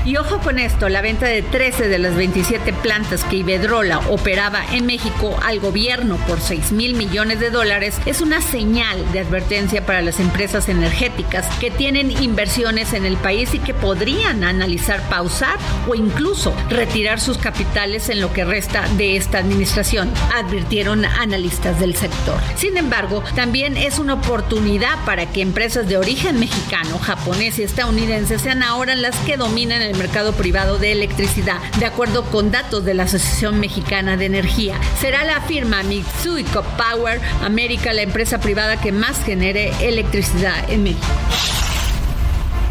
Y 0.07 0.15
ojo 0.15 0.39
con 0.39 0.57
esto, 0.57 0.87
la 0.87 1.01
venta 1.01 1.25
de 1.25 1.41
13 1.41 1.89
de 1.89 1.99
las 1.99 2.15
27 2.15 2.71
plantas 2.71 3.25
que 3.25 3.35
Iberdrola 3.35 3.99
operaba 4.09 4.63
en 4.71 4.85
México 4.85 5.37
al 5.43 5.59
gobierno 5.59 6.15
por 6.29 6.39
6 6.39 6.71
mil 6.71 6.93
millones 6.93 7.41
de 7.41 7.49
dólares 7.49 7.99
es 8.05 8.21
una 8.21 8.39
señal 8.39 9.11
de 9.11 9.19
advertencia 9.19 9.85
para 9.85 10.01
las 10.01 10.21
empresas 10.21 10.69
energéticas 10.69 11.45
que 11.57 11.71
tienen 11.71 12.09
inversiones 12.09 12.93
en 12.93 13.05
el 13.05 13.17
país 13.17 13.53
y 13.53 13.59
que 13.59 13.73
podrían 13.73 14.45
analizar 14.45 15.01
pausar 15.09 15.57
o 15.89 15.93
incluso 15.93 16.55
retirar 16.69 17.19
sus 17.19 17.37
capitales 17.37 18.07
en 18.07 18.21
lo 18.21 18.31
que 18.31 18.45
resta 18.45 18.87
de 18.95 19.17
esta 19.17 19.39
administración, 19.39 20.09
advirtieron 20.33 21.03
analistas 21.03 21.81
del 21.81 21.97
sector. 21.97 22.39
Sin 22.55 22.77
embargo, 22.77 23.25
también 23.35 23.75
es 23.75 23.99
una 23.99 24.13
oportunidad 24.13 25.03
para 25.03 25.25
que 25.25 25.41
empresas 25.41 25.89
de 25.89 25.97
origen 25.97 26.39
mexicano, 26.39 26.97
japonés 26.97 27.59
y 27.59 27.63
estadounidense 27.63 28.39
sean 28.39 28.63
ahora 28.63 28.95
las 28.95 29.17
que 29.25 29.35
dominan 29.35 29.81
el 29.81 29.96
mercado 29.97 30.33
privado 30.33 30.77
de 30.77 30.91
electricidad, 30.91 31.59
de 31.79 31.85
acuerdo 31.85 32.23
con 32.25 32.51
datos 32.51 32.85
de 32.85 32.93
la 32.93 33.03
Asociación 33.03 33.59
Mexicana 33.59 34.17
de 34.17 34.25
Energía. 34.25 34.79
Será 34.99 35.23
la 35.23 35.41
firma 35.41 35.83
Mitsui 35.83 36.45
Power 36.77 37.19
América 37.43 37.93
la 37.93 38.03
empresa 38.03 38.39
privada 38.39 38.79
que 38.79 38.91
más 38.91 39.23
genere 39.23 39.71
electricidad 39.81 40.69
en 40.69 40.83
México. 40.83 41.56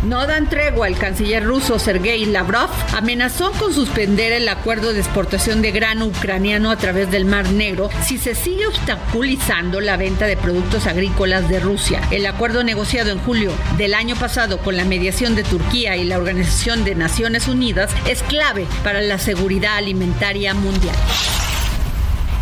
No 0.06 0.24
dan 0.24 0.48
tregua. 0.48 0.86
El 0.86 0.96
canciller 0.96 1.42
ruso 1.42 1.80
Sergei 1.80 2.26
Lavrov 2.26 2.70
amenazó 2.94 3.50
con 3.52 3.74
suspender 3.74 4.30
el 4.30 4.48
acuerdo 4.48 4.92
de 4.92 5.00
exportación 5.00 5.62
de 5.62 5.72
grano 5.72 6.06
ucraniano 6.06 6.70
a 6.70 6.76
través 6.76 7.10
del 7.10 7.24
Mar 7.24 7.50
Negro 7.50 7.90
si 8.04 8.16
se 8.16 8.36
sigue 8.36 8.68
obstaculizando 8.68 9.80
la 9.80 9.96
venta 9.96 10.26
de 10.26 10.36
productos 10.36 10.86
agrícolas 10.86 11.48
de 11.48 11.58
Rusia. 11.58 12.00
El 12.12 12.24
acuerdo 12.26 12.62
negociado 12.62 13.10
en 13.10 13.18
julio 13.18 13.52
del 13.78 13.94
año 13.94 14.14
pasado 14.14 14.58
con 14.58 14.76
la 14.76 14.84
mediación 14.84 15.34
de 15.34 15.42
Turquía 15.42 15.96
y 15.96 16.04
la 16.04 16.18
Organización 16.18 16.84
de 16.84 16.94
Naciones 16.94 17.48
Unidas 17.48 17.90
es 18.08 18.22
clave 18.22 18.68
para 18.84 19.00
la 19.00 19.18
seguridad 19.18 19.76
alimentaria 19.76 20.54
mundial 20.54 20.94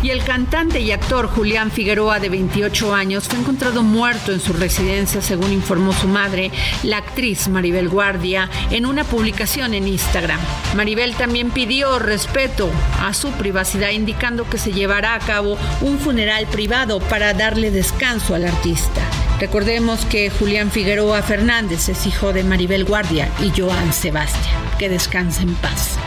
y 0.05 0.11
el 0.11 0.23
cantante 0.23 0.81
y 0.81 0.91
actor 0.91 1.25
Julián 1.27 1.71
Figueroa, 1.71 2.19
de 2.19 2.29
28 2.29 2.93
años, 2.93 3.23
fue 3.23 3.39
encontrado 3.39 3.81
muerto 3.81 4.31
en 4.31 4.39
su 4.39 4.53
residencia, 4.53 5.19
según 5.19 5.51
informó 5.51 5.93
su 5.93 6.07
madre, 6.07 6.51
la 6.83 6.97
actriz 6.97 7.47
Maribel 7.47 7.89
Guardia, 7.89 8.47
en 8.69 8.85
una 8.85 9.03
publicación 9.03 9.73
en 9.73 9.87
Instagram. 9.87 10.39
Maribel 10.75 11.15
también 11.15 11.49
pidió 11.49 11.97
respeto 11.97 12.69
a 13.01 13.15
su 13.15 13.31
privacidad, 13.31 13.89
indicando 13.89 14.47
que 14.47 14.59
se 14.59 14.73
llevará 14.73 15.15
a 15.15 15.19
cabo 15.19 15.57
un 15.81 15.97
funeral 15.97 16.45
privado 16.51 16.99
para 16.99 17.33
darle 17.33 17.71
descanso 17.71 18.35
al 18.35 18.45
artista. 18.45 19.01
Recordemos 19.39 20.05
que 20.05 20.29
Julián 20.29 20.69
Figueroa 20.69 21.23
Fernández 21.23 21.89
es 21.89 22.05
hijo 22.05 22.31
de 22.31 22.43
Maribel 22.43 22.85
Guardia 22.85 23.31
y 23.41 23.59
Joan 23.59 23.91
Sebastián. 23.91 24.61
Que 24.77 24.87
descanse 24.87 25.41
en 25.41 25.55
paz. 25.55 25.97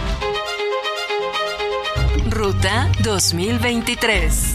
Ruta 2.49 2.91
2023. 3.03 4.55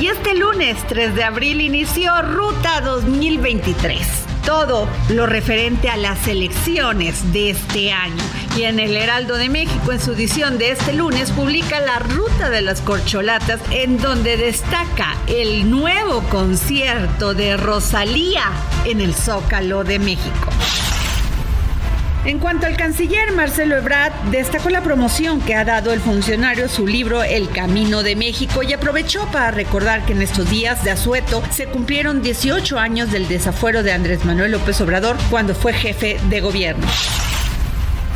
Y 0.00 0.08
este 0.08 0.34
lunes 0.34 0.76
3 0.88 1.14
de 1.14 1.22
abril 1.22 1.60
inició 1.60 2.20
Ruta 2.22 2.80
2023 2.80 4.24
todo 4.44 4.88
lo 5.08 5.26
referente 5.26 5.88
a 5.88 5.96
las 5.96 6.26
elecciones 6.28 7.32
de 7.32 7.50
este 7.50 7.92
año. 7.92 8.22
Y 8.56 8.62
en 8.62 8.78
el 8.78 8.96
Heraldo 8.96 9.36
de 9.36 9.48
México, 9.48 9.92
en 9.92 10.00
su 10.00 10.12
edición 10.12 10.56
de 10.58 10.70
este 10.70 10.92
lunes, 10.92 11.32
publica 11.32 11.80
la 11.80 11.98
ruta 11.98 12.48
de 12.48 12.62
las 12.62 12.80
corcholatas, 12.80 13.60
en 13.70 13.98
donde 13.98 14.36
destaca 14.36 15.16
el 15.26 15.68
nuevo 15.68 16.20
concierto 16.30 17.34
de 17.34 17.56
Rosalía 17.56 18.44
en 18.84 19.00
el 19.00 19.14
Zócalo 19.14 19.82
de 19.82 19.98
México. 19.98 20.50
En 22.26 22.40
cuanto 22.40 22.66
al 22.66 22.76
canciller 22.76 23.30
Marcelo 23.30 23.76
Ebrard, 23.76 24.12
destacó 24.32 24.68
la 24.68 24.82
promoción 24.82 25.40
que 25.40 25.54
ha 25.54 25.64
dado 25.64 25.92
el 25.92 26.00
funcionario 26.00 26.68
su 26.68 26.84
libro 26.84 27.22
El 27.22 27.48
Camino 27.50 28.02
de 28.02 28.16
México 28.16 28.64
y 28.64 28.72
aprovechó 28.72 29.26
para 29.30 29.52
recordar 29.52 30.04
que 30.04 30.12
en 30.12 30.22
estos 30.22 30.50
días 30.50 30.82
de 30.82 30.90
asueto 30.90 31.40
se 31.50 31.66
cumplieron 31.66 32.22
18 32.22 32.80
años 32.80 33.12
del 33.12 33.28
desafuero 33.28 33.84
de 33.84 33.92
Andrés 33.92 34.24
Manuel 34.24 34.50
López 34.50 34.80
Obrador 34.80 35.16
cuando 35.30 35.54
fue 35.54 35.72
jefe 35.72 36.18
de 36.28 36.40
gobierno. 36.40 36.84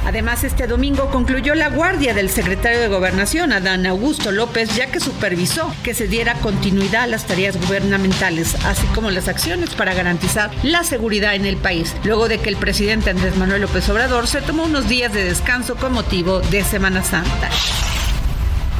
Además, 0.04 0.44
este 0.44 0.66
domingo 0.66 1.10
concluyó 1.10 1.54
la 1.54 1.68
guardia 1.68 2.14
del 2.14 2.30
secretario 2.30 2.80
de 2.80 2.88
Gobernación, 2.88 3.52
Adán 3.52 3.86
Augusto 3.86 4.32
López, 4.32 4.74
ya 4.76 4.90
que 4.90 5.00
supervisó 5.00 5.74
que 5.82 5.94
se 5.94 6.08
diera 6.08 6.34
continuidad 6.34 7.02
a 7.02 7.06
las 7.06 7.26
tareas 7.26 7.56
gubernamentales, 7.60 8.54
así 8.64 8.86
como 8.94 9.10
las 9.10 9.28
acciones 9.28 9.70
para 9.74 9.94
garantizar 9.94 10.50
la 10.62 10.84
seguridad 10.84 11.34
en 11.34 11.46
el 11.46 11.56
país, 11.56 11.94
luego 12.04 12.28
de 12.28 12.38
que 12.38 12.48
el 12.48 12.56
presidente 12.56 13.10
Andrés 13.10 13.36
Manuel 13.36 13.62
López 13.62 13.88
Obrador 13.88 14.26
se 14.26 14.40
tomó 14.40 14.64
unos 14.64 14.88
días 14.88 15.12
de 15.12 15.24
descanso 15.24 15.76
con 15.76 15.92
motivo 15.92 16.40
de 16.40 16.64
Semana 16.64 17.02
Santa. 17.02 17.50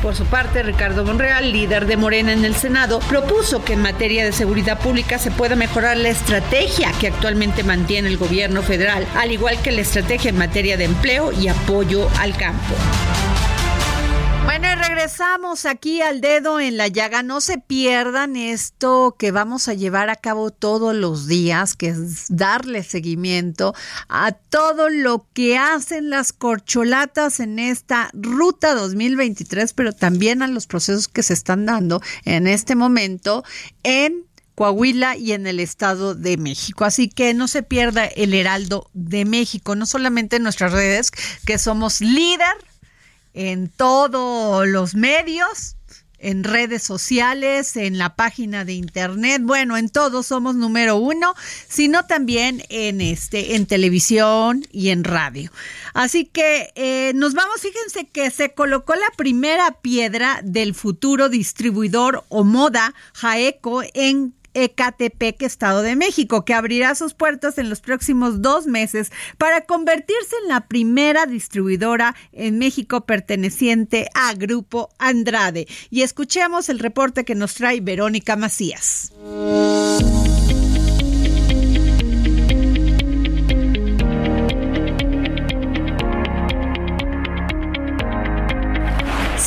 Por 0.02 0.16
su 0.16 0.24
parte, 0.24 0.62
Ricardo 0.62 1.04
Monreal, 1.04 1.52
líder 1.52 1.84
de 1.86 1.98
Morena 1.98 2.32
en 2.32 2.46
el 2.46 2.54
Senado, 2.54 3.00
propuso 3.00 3.62
que 3.62 3.74
en 3.74 3.82
materia 3.82 4.24
de 4.24 4.32
seguridad 4.32 4.78
pública 4.78 5.18
se 5.18 5.30
pueda 5.30 5.56
mejorar 5.56 5.98
la 5.98 6.08
estrategia 6.08 6.90
que 6.98 7.08
actualmente 7.08 7.64
mantiene 7.64 8.08
el 8.08 8.16
gobierno 8.16 8.62
federal, 8.62 9.06
al 9.16 9.30
igual 9.30 9.60
que 9.60 9.72
la 9.72 9.82
estrategia 9.82 10.30
en 10.30 10.38
materia 10.38 10.78
de 10.78 10.84
empleo 10.84 11.32
y 11.32 11.48
apoyo 11.48 12.08
al 12.18 12.34
campo. 12.34 12.74
Bueno, 14.50 14.66
y 14.66 14.74
regresamos 14.74 15.64
aquí 15.64 16.03
al 16.03 16.20
dedo 16.20 16.59
en 16.59 16.76
la 16.76 16.88
llaga. 16.88 17.22
No 17.22 17.40
se 17.40 17.59
pierdan 17.59 18.34
esto 18.34 19.14
que 19.16 19.30
vamos 19.30 19.68
a 19.68 19.74
llevar 19.74 20.11
a 20.11 20.16
cabo 20.16 20.51
todos 20.51 20.92
los 20.92 21.28
días, 21.28 21.76
que 21.76 21.90
es 21.90 22.26
darle 22.30 22.82
seguimiento 22.82 23.76
a 24.09 24.32
todo 24.32 24.88
lo 24.88 25.24
que 25.34 25.57
hacen 25.57 26.11
las 26.11 26.32
corcholatas 26.32 27.38
en 27.38 27.61
esta 27.61 28.11
ruta 28.12 28.74
2023, 28.74 29.72
pero 29.72 29.92
también 29.92 30.42
a 30.42 30.48
los 30.48 30.66
procesos 30.66 31.07
que 31.07 31.22
se 31.22 31.34
están 31.34 31.64
dando 31.64 32.03
en 32.24 32.48
este 32.48 32.74
momento 32.74 33.44
en 33.84 34.24
Coahuila 34.57 35.16
y 35.16 35.30
en 35.30 35.46
el 35.46 35.61
Estado 35.61 36.16
de 36.16 36.36
México. 36.38 36.84
Así 36.84 37.09
que 37.09 37.34
no 37.34 37.46
se 37.46 37.62
pierda 37.62 38.05
el 38.05 38.34
Heraldo 38.34 38.90
de 38.94 39.24
México, 39.26 39.76
no 39.76 39.86
solamente 39.86 40.38
en 40.38 40.42
nuestras 40.42 40.72
redes, 40.72 41.12
que 41.46 41.57
somos 41.57 42.01
líder 42.01 42.69
en 43.35 43.68
todos 43.68 44.66
los 44.66 44.95
medios, 44.95 45.76
en 46.20 46.45
redes 46.45 46.83
sociales, 46.83 47.76
en 47.76 47.99
la 47.99 48.14
página 48.14 48.64
de 48.64 48.74
internet, 48.74 49.43
bueno, 49.43 49.76
en 49.76 49.89
todos 49.89 50.26
somos 50.26 50.55
número 50.55 50.97
uno, 50.97 51.35
sino 51.68 52.07
también 52.07 52.62
en 52.68 53.01
este, 53.01 53.57
en 53.57 53.66
televisión 53.66 54.64
y 54.70 54.91
en 54.91 55.05
radio. 55.05 55.51
Así 55.95 56.26
que 56.26 56.72
eh, 56.74 57.12
nos 57.14 57.35
vamos, 57.35 57.61
fíjense 57.61 58.07
que 58.07 58.31
se 58.31 58.53
colocó 58.53 58.95
la 58.95 59.11
primera 59.16 59.81
piedra 59.81 60.41
del 60.45 60.74
futuro 60.74 61.28
distribuidor 61.28 62.24
o 62.28 62.45
moda 62.45 62.95
Jaeco 63.14 63.83
en 63.95 64.35
Ecatepec, 64.55 65.42
Estado 65.42 65.82
de 65.82 65.96
México, 65.96 66.44
que 66.44 66.55
abrirá 66.55 66.94
sus 66.94 67.14
puertas 67.14 67.59
en 67.59 67.68
los 67.70 67.80
próximos 67.80 68.42
dos 68.42 68.66
meses 68.66 69.12
para 69.38 69.62
convertirse 69.62 70.36
en 70.42 70.48
la 70.48 70.66
primera 70.68 71.26
distribuidora 71.26 72.14
en 72.32 72.59
México 72.59 73.03
perteneciente 73.03 74.09
a 74.14 74.34
Grupo 74.34 74.90
Andrade. 74.98 75.66
Y 75.90 76.03
escuchemos 76.03 76.68
el 76.68 76.78
reporte 76.78 77.24
que 77.24 77.34
nos 77.34 77.55
trae 77.55 77.80
Verónica 77.80 78.36
Macías. 78.36 79.12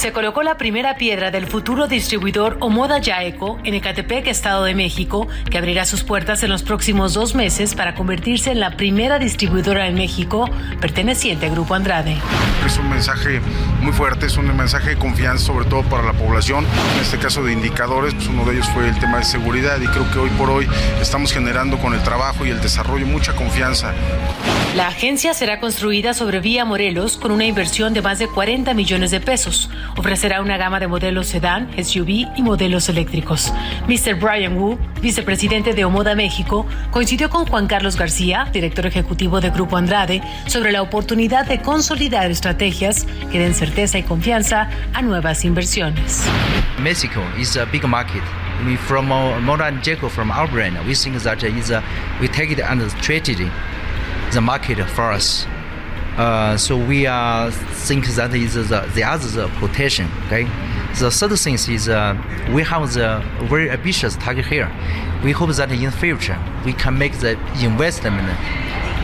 Se 0.04 0.12
colocó 0.12 0.44
la 0.44 0.58
primera 0.58 0.98
piedra 0.98 1.32
del 1.32 1.48
futuro 1.48 1.88
distribuidor 1.88 2.58
Omoda 2.60 3.00
Yaeco 3.00 3.58
en 3.64 3.74
Ecatepec, 3.74 4.28
Estado 4.28 4.66
de 4.66 4.76
México, 4.76 5.30
que 5.50 5.58
abrirá 5.58 5.86
sus 5.86 6.04
puertas 6.04 6.44
en 6.44 6.50
los 6.50 6.62
próximos 6.62 7.14
dos 7.14 7.36
meses 7.36 7.74
para 7.74 7.96
convertirse 7.96 8.52
en 8.52 8.60
la 8.60 8.76
primera 8.76 9.18
distribuidora 9.18 9.88
en 9.88 9.96
México 9.96 10.50
perteneciente 10.82 11.46
al 11.46 11.54
Grupo 11.54 11.76
Andrade. 11.76 12.18
Es 12.66 12.78
un 12.78 12.90
mensaje 12.90 13.40
muy 13.80 13.94
fuerte, 13.94 14.26
es 14.26 14.36
un 14.36 14.54
mensaje 14.58 14.90
de 14.90 14.98
confianza 14.98 15.46
sobre 15.46 15.70
todo 15.70 15.84
para 15.84 16.04
la 16.04 16.12
población. 16.12 16.66
En 16.96 17.02
este 17.02 17.18
caso 17.18 17.42
de 17.42 17.54
indicadores, 17.54 18.14
pues 18.14 18.28
uno 18.28 18.44
de 18.44 18.56
ellos 18.56 18.68
fue 18.72 18.90
el 18.90 19.00
tema 19.00 19.20
de 19.20 19.24
seguridad 19.24 19.80
y 19.80 19.88
creo 19.88 20.12
que 20.12 20.20
hoy 20.20 20.30
por 20.32 20.50
hoy 20.50 20.68
estamos 21.00 21.32
generando 21.32 21.78
con 21.78 21.94
el 21.94 22.04
trabajo 22.04 22.46
y 22.46 22.50
el 22.50 22.60
desarrollo 22.60 23.06
mucha 23.06 23.34
confianza. 23.38 23.94
La 24.76 24.88
agencia 24.88 25.36
será 25.36 25.60
construida 25.60 26.16
sobre 26.16 26.40
Vía 26.40 26.66
Morelos 26.66 27.18
con 27.18 27.32
una 27.32 27.46
inversión 27.46 27.94
de 27.94 28.02
más 28.02 28.18
de 28.18 28.28
40 28.28 28.74
millones 28.74 29.12
de 29.12 29.20
pesos. 29.20 29.70
Ofrecerá 29.96 30.42
una 30.42 30.58
gama 30.58 30.80
de 30.80 30.88
modelos 30.88 31.28
sedán, 31.28 31.70
SUV 31.78 32.28
y 32.36 32.42
modelos 32.42 32.90
eléctricos. 32.90 33.54
Mr. 33.88 34.16
Brian 34.16 34.58
Wu, 34.58 34.78
vicepresidente 35.02 35.74
de 35.74 35.86
Omoda 35.86 36.16
México, 36.16 36.66
coincidió 36.92 37.30
con 37.30 37.46
Juan 37.46 37.68
Carlos 37.68 37.96
García, 37.96 38.48
director 38.52 38.86
ejecutivo 38.86 39.40
de 39.40 39.52
Grupo 39.52 39.78
Andrade, 39.78 40.22
sobre 40.48 40.72
la 40.72 40.82
oportunidad 40.82 41.46
de 41.46 41.62
consolidar 41.62 42.32
estrategias 42.32 43.06
que 43.32 43.40
den 43.40 43.54
certeza 43.54 43.98
y 43.98 44.04
confianza 44.04 44.70
a 44.94 45.02
nuevas 45.02 45.46
inversiones. 45.46 46.26
Mexico 46.80 47.22
is 47.38 47.56
a 47.56 47.66
big 47.66 47.86
market. 47.86 48.24
We 48.66 48.78
from 48.78 49.08
Moda 49.08 49.68
and 49.68 49.84
Jaco 49.84 50.10
from 50.10 50.32
our 50.32 50.48
brand, 50.50 50.78
we 50.88 50.96
think 50.96 51.22
that 51.24 51.44
is 51.44 51.70
a, 51.72 51.84
we 52.22 52.28
take 52.28 52.52
it 52.52 52.62
under 52.62 52.90
strategy, 52.90 53.50
the 54.32 54.40
market 54.42 54.80
for 54.90 55.12
us. 55.12 55.46
Uh, 56.18 56.56
so 56.58 56.78
we 56.78 57.08
uh, 57.08 57.50
think 57.52 58.06
that 58.06 58.34
is 58.36 58.54
the, 58.54 58.92
the 58.94 59.04
other 59.04 59.50
potential. 59.60 60.08
Okay. 60.28 60.44
The 61.00 61.10
third 61.10 61.36
thing 61.40 61.56
is 61.56 61.90
uh, 61.90 62.16
we 62.54 62.62
have 62.62 62.94
the 62.94 63.24
very 63.50 63.72
ambitious 63.72 64.16
target 64.18 64.46
here. 64.46 64.72
We 65.24 65.32
hope 65.32 65.50
that 65.52 65.72
in 65.72 65.82
the 65.82 65.92
future 65.92 66.38
we 66.66 66.74
can 66.74 66.98
make 66.98 67.14
the 67.14 67.32
investment 67.64 68.28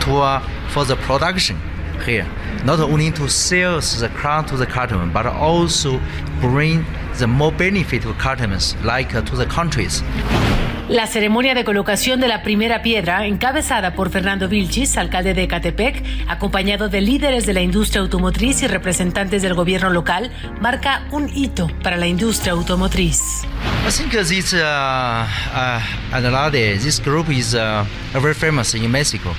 to 0.02 0.16
uh, 0.16 0.68
for 0.68 0.84
the 0.84 0.94
production 0.96 1.60
here, 2.04 2.26
not 2.64 2.78
only 2.78 3.10
to 3.10 3.28
sell 3.28 3.80
the 3.80 4.10
crown 4.14 4.46
to 4.46 4.56
the 4.56 4.66
customer, 4.66 5.06
but 5.06 5.26
also 5.26 6.00
bring 6.40 6.84
the 7.18 7.26
more 7.26 7.52
benefit 7.52 8.02
to 8.02 8.14
customers, 8.14 8.76
like 8.84 9.14
uh, 9.14 9.22
to 9.22 9.36
the 9.36 9.46
countries. 9.46 10.02
La 10.90 11.06
ceremonia 11.06 11.54
de 11.54 11.62
colocación 11.62 12.18
de 12.18 12.26
la 12.26 12.42
primera 12.42 12.82
piedra, 12.82 13.24
encabezada 13.24 13.94
por 13.94 14.10
Fernando 14.10 14.48
Vilchis, 14.48 14.96
alcalde 14.96 15.34
de 15.34 15.44
Ecatepec, 15.44 16.02
acompañado 16.26 16.88
de 16.88 17.00
líderes 17.00 17.46
de 17.46 17.54
la 17.54 17.60
industria 17.60 18.00
automotriz 18.00 18.60
y 18.64 18.66
representantes 18.66 19.40
del 19.40 19.54
gobierno 19.54 19.90
local, 19.90 20.32
marca 20.60 21.06
un 21.12 21.28
hito 21.28 21.70
para 21.84 21.96
la 21.96 22.08
industria 22.08 22.54
automotriz. 22.54 23.44
I 23.86 23.92
think 23.92 24.10
this 24.10 24.52
uh, 24.52 24.58
uh, 24.58 25.80
Andrade, 26.12 26.76
this 26.80 26.98
group 26.98 27.28
is 27.30 27.54
uh, 27.54 27.84
very 28.14 28.34
famous 28.34 28.74
in 28.74 28.90
Mexico 28.90 29.32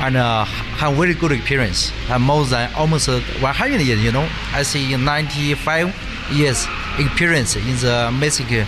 and 0.00 0.16
uh, 0.16 0.44
have 0.80 0.96
very 0.96 1.14
good 1.14 1.30
experience. 1.30 1.92
Uh, 2.10 2.18
more 2.18 2.44
than 2.44 2.68
almost 2.74 3.06
100 3.06 3.80
years, 3.82 4.02
you 4.02 4.10
know. 4.10 4.26
I 4.52 4.64
see 4.64 4.96
95 4.96 5.94
years 6.32 6.66
experience 6.98 7.54
in 7.54 7.76
the 7.76 8.10
Mexico. 8.10 8.66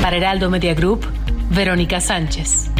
Para 0.00 0.18
Heraldo 0.18 0.50
Media 0.50 0.74
Group, 0.74 1.06
Verónica 1.50 2.00
Sánchez. 2.00 2.70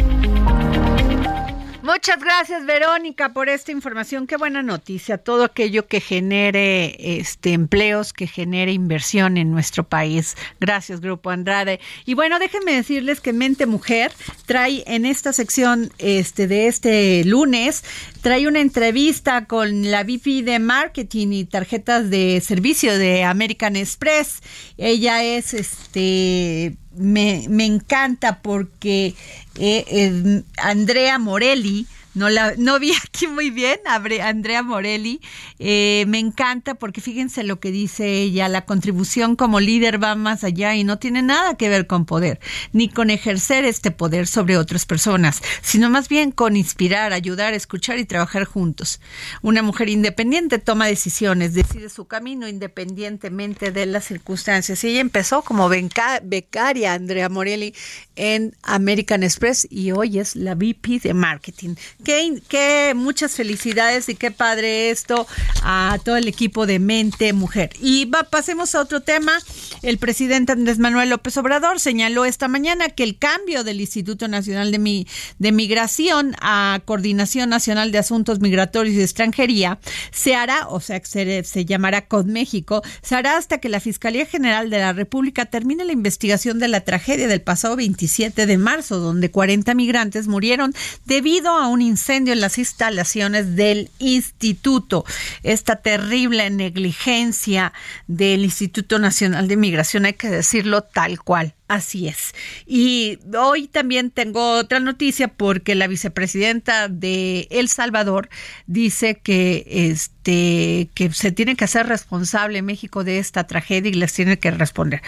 Muchas 1.85 2.19
gracias, 2.19 2.65
Verónica, 2.65 3.31
por 3.31 3.47
esta 3.47 3.71
información. 3.71 4.25
Qué 4.25 4.37
buena 4.37 4.63
noticia. 4.63 5.19
Todo 5.19 5.43
aquello 5.43 5.87
que 5.87 6.01
genere 6.01 6.95
este 7.19 7.53
empleos, 7.53 8.11
que 8.11 8.25
genere 8.25 8.71
inversión 8.71 9.37
en 9.37 9.51
nuestro 9.51 9.83
país. 9.83 10.35
Gracias, 10.59 10.99
Grupo 10.99 11.29
Andrade. 11.29 11.79
Y 12.05 12.15
bueno, 12.15 12.39
déjenme 12.39 12.73
decirles 12.73 13.21
que 13.21 13.33
Mente 13.33 13.67
Mujer 13.67 14.11
trae 14.47 14.83
en 14.87 15.05
esta 15.05 15.31
sección 15.31 15.91
este 15.99 16.47
de 16.47 16.67
este 16.67 17.23
lunes 17.23 17.83
trae 18.25 18.47
una 18.47 18.59
entrevista 18.59 19.45
con 19.45 19.91
la 19.91 20.03
VP 20.03 20.41
de 20.41 20.57
marketing 20.57 21.27
y 21.27 21.45
tarjetas 21.45 22.09
de 22.09 22.41
servicio 22.41 22.97
de 22.97 23.23
American 23.23 23.75
Express. 23.75 24.41
Ella 24.79 25.23
es 25.23 25.53
este 25.53 26.75
me, 26.97 27.45
encanta 27.67 28.41
porque 28.41 29.13
eh, 29.59 29.85
eh, 29.87 30.41
Andrea 30.57 31.19
Morelli 31.19 31.85
no 32.15 32.29
la 32.29 32.55
no 32.57 32.79
vi 32.79 32.93
aquí 33.03 33.27
muy 33.27 33.49
bien, 33.51 33.79
Andrea 33.85 34.63
Morelli. 34.63 35.21
Eh, 35.59 36.05
me 36.07 36.19
encanta 36.19 36.75
porque 36.75 37.01
fíjense 37.01 37.43
lo 37.43 37.59
que 37.59 37.71
dice 37.71 38.07
ella, 38.07 38.47
la 38.49 38.65
contribución 38.65 39.35
como 39.35 39.59
líder 39.59 40.01
va 40.01 40.15
más 40.15 40.43
allá 40.43 40.75
y 40.75 40.83
no 40.83 40.97
tiene 40.97 41.21
nada 41.21 41.55
que 41.55 41.69
ver 41.69 41.87
con 41.87 42.05
poder, 42.05 42.39
ni 42.71 42.89
con 42.89 43.09
ejercer 43.09 43.65
este 43.65 43.91
poder 43.91 44.27
sobre 44.27 44.57
otras 44.57 44.85
personas, 44.85 45.41
sino 45.61 45.89
más 45.89 46.09
bien 46.09 46.31
con 46.31 46.55
inspirar, 46.55 47.13
ayudar, 47.13 47.53
escuchar 47.53 47.99
y 47.99 48.05
trabajar 48.05 48.45
juntos. 48.45 49.01
Una 49.41 49.61
mujer 49.61 49.89
independiente 49.89 50.57
toma 50.59 50.87
decisiones, 50.87 51.53
decide 51.53 51.89
su 51.89 52.05
camino 52.05 52.47
independientemente 52.47 53.71
de 53.71 53.85
las 53.85 54.05
circunstancias. 54.05 54.83
Y 54.83 54.89
ella 54.89 55.01
empezó 55.01 55.41
como 55.41 55.69
becaria, 55.69 56.93
Andrea 56.93 57.29
Morelli, 57.29 57.73
en 58.15 58.55
American 58.63 59.23
Express 59.23 59.67
y 59.69 59.91
hoy 59.91 60.19
es 60.19 60.35
la 60.35 60.55
VP 60.55 60.99
de 61.03 61.13
marketing 61.13 61.75
qué, 62.05 62.93
muchas 62.95 63.33
felicidades 63.33 64.07
y 64.09 64.15
qué 64.15 64.31
padre 64.31 64.91
esto 64.91 65.27
a 65.63 65.97
todo 66.03 66.15
el 66.15 66.27
equipo 66.27 66.65
de 66.65 66.79
Mente 66.79 67.33
Mujer. 67.33 67.71
Y 67.81 68.05
va, 68.05 68.23
pasemos 68.23 68.75
a 68.75 68.81
otro 68.81 69.01
tema. 69.01 69.33
El 69.81 69.97
presidente 69.97 70.51
Andrés 70.51 70.79
Manuel 70.79 71.09
López 71.09 71.35
Obrador 71.37 71.79
señaló 71.79 72.25
esta 72.25 72.47
mañana 72.47 72.89
que 72.89 73.03
el 73.03 73.17
cambio 73.17 73.63
del 73.63 73.81
Instituto 73.81 74.27
Nacional 74.27 74.71
de, 74.71 74.79
Mi, 74.79 75.07
de 75.39 75.51
Migración 75.51 76.35
a 76.41 76.79
Coordinación 76.85 77.49
Nacional 77.49 77.91
de 77.91 77.97
Asuntos 77.97 78.39
Migratorios 78.39 78.95
y 78.95 79.01
Extranjería 79.01 79.79
se 80.11 80.35
hará, 80.35 80.67
o 80.67 80.79
sea, 80.79 81.01
se, 81.03 81.43
se 81.43 81.65
llamará 81.65 82.07
CODMéxico, 82.07 82.83
se 83.01 83.15
hará 83.15 83.37
hasta 83.37 83.57
que 83.57 83.69
la 83.69 83.79
Fiscalía 83.79 84.25
General 84.25 84.69
de 84.69 84.77
la 84.77 84.93
República 84.93 85.45
termine 85.45 85.85
la 85.85 85.91
investigación 85.91 86.59
de 86.59 86.67
la 86.67 86.81
tragedia 86.81 87.27
del 87.27 87.41
pasado 87.41 87.75
27 87.75 88.45
de 88.45 88.57
marzo, 88.57 88.99
donde 88.99 89.31
40 89.31 89.73
migrantes 89.73 90.27
murieron 90.27 90.73
debido 91.05 91.49
a 91.49 91.67
un 91.67 91.81
incendio 91.81 91.94
en 92.31 92.39
las 92.41 92.57
instalaciones 92.57 93.55
del 93.55 93.89
instituto. 93.99 95.05
Esta 95.43 95.77
terrible 95.77 96.49
negligencia 96.49 97.73
del 98.07 98.43
Instituto 98.43 98.99
Nacional 98.99 99.47
de 99.47 99.57
Migración, 99.57 100.05
hay 100.05 100.13
que 100.13 100.29
decirlo 100.29 100.81
tal 100.81 101.21
cual 101.21 101.53
Así 101.67 102.07
es. 102.07 102.35
Y 102.67 103.17
hoy 103.35 103.67
también 103.67 104.11
tengo 104.11 104.51
otra 104.51 104.79
noticia 104.79 105.29
porque 105.29 105.73
la 105.73 105.87
vicepresidenta 105.87 106.89
de 106.89 107.47
El 107.49 107.69
Salvador 107.69 108.29
dice 108.67 109.15
que 109.15 109.65
este 109.67 110.89
que 110.93 111.11
se 111.11 111.31
tiene 111.31 111.55
que 111.55 111.65
hacer 111.65 111.87
responsable 111.87 112.61
México 112.61 113.03
de 113.03 113.17
esta 113.17 113.45
tragedia 113.47 113.89
y 113.89 113.95
les 113.95 114.13
tiene 114.13 114.37
que 114.37 114.51
responder. 114.51 115.01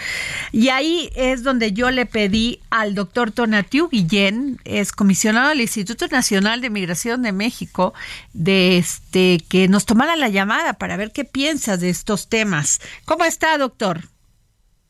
Y 0.50 0.70
ahí 0.70 1.10
es 1.14 1.44
donde 1.44 1.72
yo 1.72 1.92
le 1.92 2.06
pedí 2.06 2.60
al 2.70 2.96
doctor 2.96 3.30
Tonatiu 3.30 3.88
Guillén, 3.88 4.58
es 4.64 4.90
comisionado 4.90 5.50
del 5.50 5.60
Instituto 5.60 6.08
Nacional 6.08 6.60
de 6.60 6.70
Migración 6.70 7.22
de 7.22 7.30
México, 7.30 7.94
de 8.32 8.78
este 8.78 9.38
que 9.48 9.68
nos 9.68 9.86
tomara 9.86 10.16
la 10.16 10.28
llamada 10.28 10.72
para 10.72 10.96
ver 10.96 11.12
qué 11.12 11.24
piensa 11.24 11.76
de 11.76 11.88
estos 11.88 12.28
temas. 12.28 12.80
¿Cómo 13.04 13.24
está, 13.24 13.56
doctor? 13.58 14.02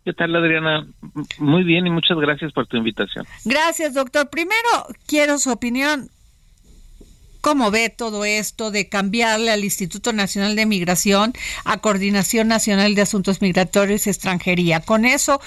¿Qué 0.09 0.15
tal, 0.15 0.35
Adriana? 0.35 0.87
Muy 1.37 1.65
bien 1.65 1.87
y 1.87 1.91
muchas 1.91 2.17
gracias 2.17 2.51
por 2.55 2.67
tu 2.67 2.79
invitación. 2.79 3.27
Gracias, 3.45 3.93
doctor. 3.93 4.31
Primero, 4.31 4.87
quiero 5.07 5.37
su 5.37 5.51
opinión. 5.51 6.09
¿Cómo 7.43 7.71
ve 7.71 7.91
todo 7.91 8.25
esto 8.25 8.71
de 8.71 8.89
cambiarle 8.89 9.51
al 9.51 9.65
Instituto 9.65 10.15
Nacional 10.15 10.57
de 10.57 10.65
Migración 10.65 11.35
a 11.67 11.83
Coordinación 11.83 12.49
Nacional 12.49 12.95
de 12.95 13.03
Asuntos 13.03 13.43
Migratorios 13.43 14.07
y 14.07 14.09
Extranjería? 14.09 14.81
Con 14.81 15.05
eso, 15.05 15.43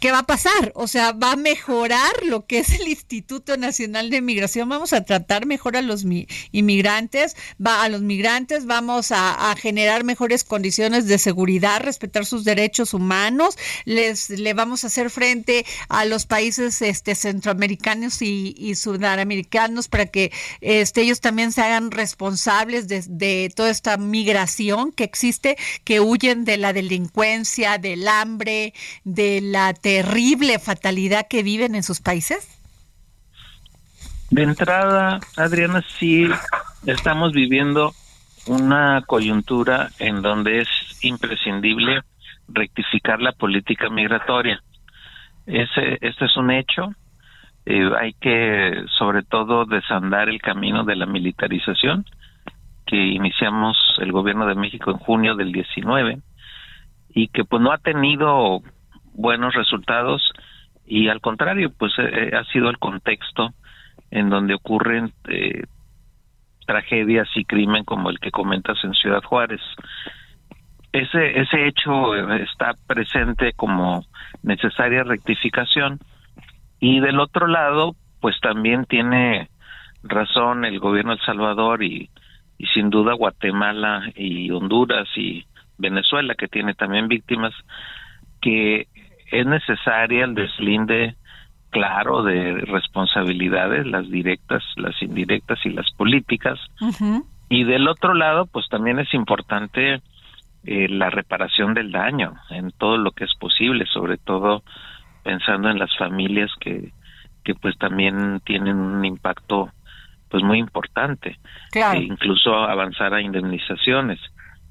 ¿qué 0.00 0.12
va 0.12 0.20
a 0.20 0.26
pasar? 0.26 0.72
O 0.74 0.88
sea, 0.88 1.12
¿va 1.12 1.32
a 1.32 1.36
mejorar 1.36 2.12
lo 2.24 2.46
que 2.46 2.58
es 2.58 2.70
el 2.70 2.88
Instituto 2.88 3.56
Nacional 3.56 4.10
de 4.10 4.20
Migración? 4.20 4.68
¿Vamos 4.68 4.92
a 4.92 5.04
tratar 5.04 5.46
mejor 5.46 5.76
a 5.76 5.82
los 5.82 6.04
inmigrantes? 6.52 7.36
¿Va 7.64 7.82
a 7.82 7.88
los 7.88 8.02
migrantes? 8.02 8.66
¿Vamos 8.66 9.12
a, 9.12 9.54
generar 9.56 10.04
mejores 10.04 10.44
condiciones 10.44 11.06
de 11.06 11.18
seguridad, 11.18 11.80
respetar 11.80 12.26
sus 12.26 12.44
derechos 12.44 12.94
humanos? 12.94 13.56
¿Les 13.84 14.30
le 14.30 14.54
vamos 14.54 14.84
a 14.84 14.88
hacer 14.88 15.10
frente 15.10 15.64
a 15.88 16.04
los 16.04 16.26
países 16.26 16.82
este, 16.82 17.14
centroamericanos 17.14 18.20
y, 18.22 18.74
sudamericanos 18.76 19.88
para 19.88 20.06
que 20.06 20.32
este, 20.60 21.02
ellos 21.02 21.20
también 21.20 21.52
se 21.52 21.62
hagan 21.62 21.90
responsables 21.90 22.88
de, 22.88 23.04
de 23.08 23.50
toda 23.54 23.70
esta 23.70 23.96
migración 23.96 24.92
que 24.92 25.04
existe, 25.04 25.56
que 25.84 26.00
huyen 26.00 26.44
de 26.44 26.58
la 26.58 26.72
delincuencia, 26.72 27.78
del 27.78 28.06
hambre, 28.08 28.74
de 29.04 29.40
la 29.40 29.72
terrible 29.86 30.58
fatalidad 30.58 31.28
que 31.30 31.44
viven 31.44 31.76
en 31.76 31.84
sus 31.84 32.00
países? 32.00 32.60
De 34.32 34.42
entrada, 34.42 35.20
Adriana, 35.36 35.80
sí 36.00 36.26
estamos 36.86 37.32
viviendo 37.32 37.92
una 38.48 39.04
coyuntura 39.06 39.90
en 40.00 40.22
donde 40.22 40.62
es 40.62 40.68
imprescindible 41.02 42.00
rectificar 42.48 43.20
la 43.20 43.30
política 43.30 43.88
migratoria. 43.88 44.60
Ese, 45.46 45.98
este 46.00 46.24
es 46.24 46.36
un 46.36 46.50
hecho. 46.50 46.90
Eh, 47.64 47.88
hay 47.96 48.14
que, 48.14 48.86
sobre 48.98 49.22
todo, 49.22 49.66
desandar 49.66 50.28
el 50.28 50.42
camino 50.42 50.82
de 50.82 50.96
la 50.96 51.06
militarización 51.06 52.04
que 52.86 52.96
iniciamos 52.96 53.76
el 53.98 54.10
gobierno 54.10 54.48
de 54.48 54.56
México 54.56 54.90
en 54.90 54.96
junio 54.96 55.36
del 55.36 55.52
19 55.52 56.18
y 57.10 57.28
que 57.28 57.44
pues 57.44 57.62
no 57.62 57.70
ha 57.70 57.78
tenido 57.78 58.62
buenos 59.16 59.54
resultados 59.54 60.32
y 60.86 61.08
al 61.08 61.20
contrario, 61.20 61.72
pues 61.76 61.92
eh, 61.98 62.10
eh, 62.12 62.36
ha 62.36 62.44
sido 62.44 62.70
el 62.70 62.78
contexto 62.78 63.52
en 64.10 64.30
donde 64.30 64.54
ocurren 64.54 65.12
eh, 65.28 65.64
tragedias 66.66 67.28
y 67.34 67.44
crimen 67.44 67.84
como 67.84 68.10
el 68.10 68.20
que 68.20 68.30
comentas 68.30 68.78
en 68.84 68.94
Ciudad 68.94 69.22
Juárez. 69.22 69.60
Ese, 70.92 71.40
ese 71.40 71.66
hecho 71.66 72.14
está 72.36 72.74
presente 72.86 73.52
como 73.54 74.04
necesaria 74.42 75.02
rectificación 75.02 75.98
y 76.78 77.00
del 77.00 77.18
otro 77.18 77.46
lado, 77.48 77.96
pues 78.20 78.38
también 78.40 78.84
tiene 78.86 79.48
razón 80.02 80.64
el 80.64 80.78
gobierno 80.78 81.12
de 81.12 81.18
El 81.18 81.26
Salvador 81.26 81.82
y, 81.82 82.10
y 82.58 82.66
sin 82.68 82.90
duda 82.90 83.14
Guatemala 83.14 84.10
y 84.14 84.50
Honduras 84.50 85.08
y 85.16 85.46
Venezuela, 85.78 86.34
que 86.34 86.48
tiene 86.48 86.74
también 86.74 87.08
víctimas, 87.08 87.52
que 88.40 88.86
es 89.30 89.46
necesaria 89.46 90.24
el 90.24 90.34
deslinde 90.34 91.16
claro 91.70 92.22
de 92.22 92.54
responsabilidades, 92.66 93.86
las 93.86 94.08
directas, 94.10 94.62
las 94.76 95.00
indirectas 95.02 95.58
y 95.64 95.70
las 95.70 95.90
políticas. 95.92 96.58
Y 97.48 97.64
del 97.64 97.88
otro 97.88 98.14
lado, 98.14 98.46
pues 98.46 98.68
también 98.68 98.98
es 98.98 99.12
importante 99.14 100.00
eh, 100.64 100.88
la 100.88 101.10
reparación 101.10 101.74
del 101.74 101.92
daño 101.92 102.34
en 102.50 102.70
todo 102.72 102.96
lo 102.96 103.12
que 103.12 103.24
es 103.24 103.34
posible, 103.34 103.84
sobre 103.86 104.16
todo 104.16 104.62
pensando 105.22 105.68
en 105.68 105.78
las 105.78 105.94
familias 105.96 106.50
que, 106.60 106.92
que 107.44 107.54
pues 107.54 107.76
también 107.78 108.40
tienen 108.44 108.76
un 108.76 109.04
impacto 109.04 109.70
pues 110.28 110.42
muy 110.42 110.58
importante. 110.58 111.38
E 111.74 111.98
incluso 111.98 112.54
avanzar 112.54 113.14
a 113.14 113.20
indemnizaciones. 113.20 114.18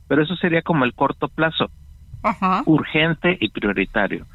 Pero 0.08 0.24
eso 0.24 0.36
sería 0.36 0.62
como 0.62 0.86
el 0.86 0.94
corto 0.94 1.28
plazo 1.28 1.70
urgente 2.66 3.38
y 3.40 3.50
prioritario. 3.50 4.26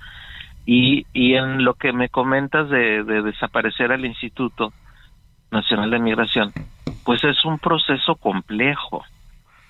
Y, 0.67 1.07
y 1.13 1.35
en 1.35 1.65
lo 1.65 1.75
que 1.75 1.93
me 1.93 2.09
comentas 2.09 2.69
de, 2.69 3.03
desaparecer 3.03 3.93
al 3.93 4.05
Instituto 4.05 4.73
Nacional 5.51 5.91
de 5.91 5.99
Migración, 5.99 6.53
pues 7.05 7.25
es 7.25 7.45
un 7.45 7.59
proceso 7.59 8.15
complejo 8.17 9.05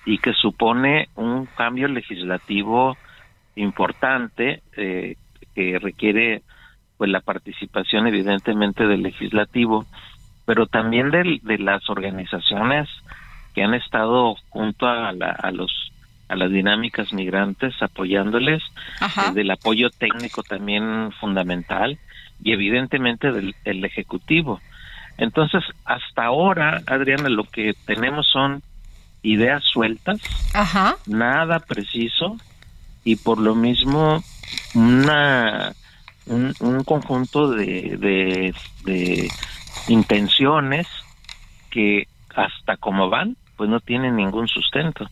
y 0.05 0.17
que 0.17 0.33
supone 0.33 1.09
un 1.15 1.45
cambio 1.45 1.87
legislativo 1.87 2.97
importante 3.55 4.61
eh, 4.75 5.15
que 5.55 5.79
requiere 5.79 6.41
pues 6.97 7.09
la 7.09 7.21
participación 7.21 8.07
evidentemente 8.07 8.87
del 8.87 9.03
legislativo 9.03 9.85
pero 10.45 10.67
también 10.67 11.11
de, 11.11 11.39
las 11.59 11.89
organizaciones 11.89 12.89
que 13.53 13.63
han 13.63 13.73
estado 13.73 14.35
junto 14.49 14.87
a, 14.87 15.11
la, 15.13 15.31
a 15.31 15.51
los 15.51 15.90
a 16.31 16.35
las 16.37 16.49
dinámicas 16.49 17.11
migrantes, 17.11 17.73
apoyándoles, 17.81 18.63
del 19.33 19.51
apoyo 19.51 19.89
técnico 19.89 20.43
también 20.43 21.11
fundamental 21.19 21.99
y 22.41 22.53
evidentemente 22.53 23.33
del, 23.33 23.53
Ejecutivo. 23.83 24.61
Entonces, 25.17 25.61
hasta 25.83 26.23
ahora, 26.23 26.81
Adriana, 26.87 27.27
lo 27.27 27.43
que 27.43 27.73
tenemos 27.85 28.27
son 28.31 28.63
ideas 29.23 29.61
sueltas, 29.65 30.21
nada 31.05 31.59
preciso 31.59 32.37
y 33.03 33.17
por 33.17 33.37
lo 33.37 33.53
mismo 33.53 34.23
una 34.73 35.73
un, 36.27 36.83
conjunto 36.85 37.51
de, 37.51 37.97
de, 37.97 38.55
de 38.85 39.27
intenciones 39.89 40.87
que 41.69 42.07
hasta 42.33 42.77
como 42.77 43.09
van, 43.09 43.35
pues 43.57 43.69
no 43.69 43.81
tienen 43.81 44.15
ningún 44.15 44.47
sustento. 44.47 45.09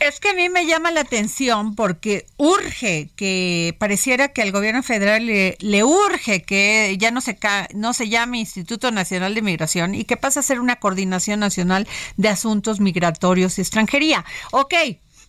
Es 0.00 0.20
que 0.20 0.30
a 0.30 0.34
mí 0.34 0.48
me 0.48 0.66
llama 0.66 0.90
la 0.90 1.00
atención 1.00 1.74
porque 1.74 2.26
urge 2.36 3.10
que 3.16 3.74
pareciera 3.78 4.28
que 4.28 4.42
al 4.42 4.52
gobierno 4.52 4.82
federal 4.82 5.26
le, 5.26 5.84
urge 5.84 6.42
que 6.42 6.94
ya 6.98 7.10
no 7.10 7.20
se 7.20 7.38
no 7.74 7.94
se 7.94 8.08
llame 8.08 8.38
Instituto 8.38 8.90
Nacional 8.90 9.34
de 9.34 9.42
Migración 9.42 9.94
y 9.94 10.04
que 10.04 10.16
pase 10.16 10.40
a 10.40 10.42
ser 10.42 10.60
una 10.60 10.76
coordinación 10.76 11.40
nacional 11.40 11.88
de 12.16 12.28
asuntos 12.28 12.80
migratorios 12.80 13.58
y 13.58 13.62
extranjería. 13.62 14.24
Ok, 14.52 14.74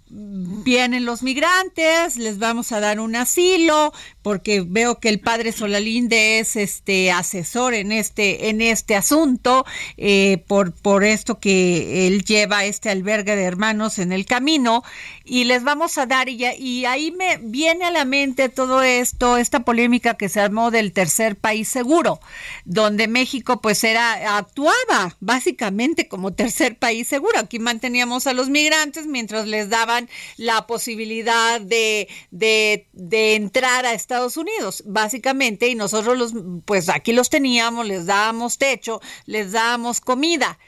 vienen 0.08 1.06
los 1.06 1.24
migrantes, 1.24 2.18
les 2.18 2.38
vamos 2.38 2.72
a 2.72 2.80
dar 2.80 3.00
un 3.00 3.16
asilo, 3.16 3.92
porque 4.22 4.64
veo 4.66 5.00
que 5.00 5.10
el 5.10 5.20
padre 5.20 5.52
Solalinde 5.52 6.40
es 6.40 6.56
este 6.56 7.12
asesor 7.12 7.74
en 7.74 7.92
este, 7.92 8.50
en 8.50 8.62
este 8.62 8.96
asunto, 8.96 9.66
eh, 9.98 10.44
por, 10.48 10.74
por 10.74 11.04
esto 11.04 11.40
que 11.40 12.08
él 12.08 12.24
lleva 12.24 12.66
este 12.66 12.90
albergue 12.90 13.36
de 13.36 13.44
hermanos 13.44 13.98
en 13.98 14.12
el 14.12 14.26
camino, 14.26 14.84
y 15.26 15.46
les 15.46 15.64
vamos 15.64 15.98
a 15.98 16.06
dar, 16.06 16.30
y, 16.30 16.46
y 16.46 16.86
ahí 16.86 17.12
me 17.12 17.38
viene 17.38 17.86
a 17.86 17.92
la 17.92 18.06
mente 18.06 18.48
todo 18.48 18.84
esto, 18.84 19.38
esta 19.38 19.62
polémica 19.62 20.14
que 20.14 20.30
se 20.30 20.40
armó 20.40 20.70
del 20.70 20.94
tercer 20.94 21.36
país 21.36 21.68
seguro, 21.68 22.20
donde 22.64 23.08
México 23.08 23.60
pues 23.60 23.84
era, 23.84 24.38
actuaba 24.38 25.18
básicamente 25.20 26.08
como 26.08 26.34
tercer 26.34 26.78
país 26.78 27.08
seguro. 27.08 27.40
Aquí 27.40 27.60
manteníamos 27.60 28.28
a 28.28 28.34
los 28.34 28.50
migrantes 28.50 29.08
mientras 29.08 29.48
les 29.48 29.70
daban 29.70 30.08
la 30.38 30.68
posibilidad 30.68 31.60
de, 31.60 32.08
de, 32.32 32.88
de 32.94 33.36
entrar 33.36 33.86
a 33.86 33.94
Estados 33.94 34.38
Unidos, 34.38 34.84
básicamente, 34.86 35.68
y 35.68 35.76
nosotros 35.76 36.18
los, 36.18 36.34
pues 36.66 36.88
aquí 36.90 37.14
los 37.14 37.30
teníamos, 37.30 37.88
les 37.88 38.06
dábamos 38.06 38.58
techo, 38.58 39.02
les 39.26 39.54
dábamos 39.54 40.02
comida 40.02 40.60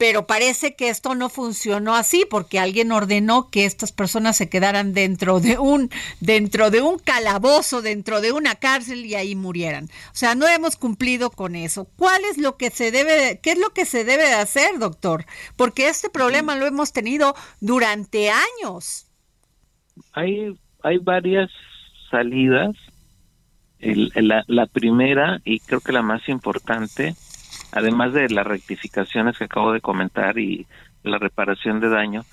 pero 0.00 0.26
parece 0.26 0.76
que 0.76 0.88
esto 0.88 1.14
no 1.14 1.28
funcionó 1.28 1.94
así 1.94 2.24
porque 2.30 2.58
alguien 2.58 2.90
ordenó 2.90 3.50
que 3.50 3.66
estas 3.66 3.92
personas 3.92 4.34
se 4.34 4.48
quedaran 4.48 4.94
dentro 4.94 5.40
de 5.40 5.58
un 5.58 5.90
dentro 6.20 6.70
de 6.70 6.80
un 6.80 6.98
calabozo, 6.98 7.82
dentro 7.82 8.22
de 8.22 8.32
una 8.32 8.54
cárcel 8.54 9.04
y 9.04 9.14
ahí 9.14 9.34
murieran. 9.36 9.90
O 10.06 10.14
sea, 10.14 10.34
no 10.34 10.48
hemos 10.48 10.76
cumplido 10.76 11.28
con 11.30 11.54
eso. 11.54 11.84
¿Cuál 11.96 12.22
es 12.30 12.38
lo 12.38 12.56
que 12.56 12.70
se 12.70 12.90
debe 12.90 13.40
qué 13.42 13.50
es 13.52 13.58
lo 13.58 13.74
que 13.74 13.84
se 13.84 14.04
debe 14.06 14.24
de 14.24 14.32
hacer, 14.36 14.78
doctor? 14.78 15.26
Porque 15.56 15.88
este 15.88 16.08
problema 16.08 16.56
lo 16.56 16.64
hemos 16.66 16.94
tenido 16.94 17.34
durante 17.60 18.30
años. 18.30 19.06
Hay 20.12 20.56
hay 20.82 20.98
varias 20.98 21.50
salidas 22.10 22.74
El- 23.78 24.12
la, 24.14 24.44
la 24.46 24.66
primera, 24.66 25.40
y 25.44 25.60
creo 25.60 25.80
que 25.80 25.92
la 25.92 26.02
más 26.02 26.28
importante, 26.28 27.14
además 27.72 28.12
de 28.12 28.28
las 28.30 28.46
rectificaciones 28.46 29.38
que 29.38 29.44
acabo 29.44 29.72
de 29.72 29.80
comentar 29.80 30.38
y 30.38 30.66
la 31.02 31.18
reparación 31.18 31.80
de 31.80 31.88
daño, 31.88 32.24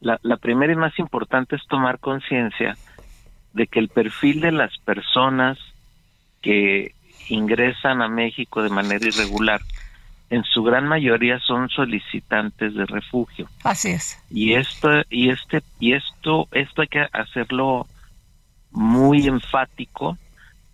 la, 0.00 0.18
la 0.22 0.36
primera 0.36 0.72
y 0.72 0.76
más 0.76 0.98
importante 0.98 1.56
es 1.56 1.66
tomar 1.68 1.98
conciencia 1.98 2.76
de 3.52 3.66
que 3.66 3.78
el 3.78 3.88
perfil 3.88 4.40
de 4.40 4.52
las 4.52 4.76
personas 4.78 5.58
que 6.40 6.94
ingresan 7.28 8.02
a 8.02 8.08
México 8.08 8.62
de 8.62 8.70
manera 8.70 9.06
irregular, 9.06 9.60
en 10.30 10.44
su 10.44 10.62
gran 10.62 10.86
mayoría 10.86 11.38
son 11.40 11.68
solicitantes 11.68 12.74
de 12.74 12.86
refugio 12.86 13.48
Así 13.64 13.90
es. 13.90 14.18
y 14.30 14.54
esto 14.54 14.88
y 15.10 15.28
este 15.30 15.62
y 15.78 15.92
esto 15.92 16.48
esto 16.52 16.80
hay 16.80 16.88
que 16.88 17.06
hacerlo 17.12 17.86
muy 18.70 19.26
enfático 19.26 20.16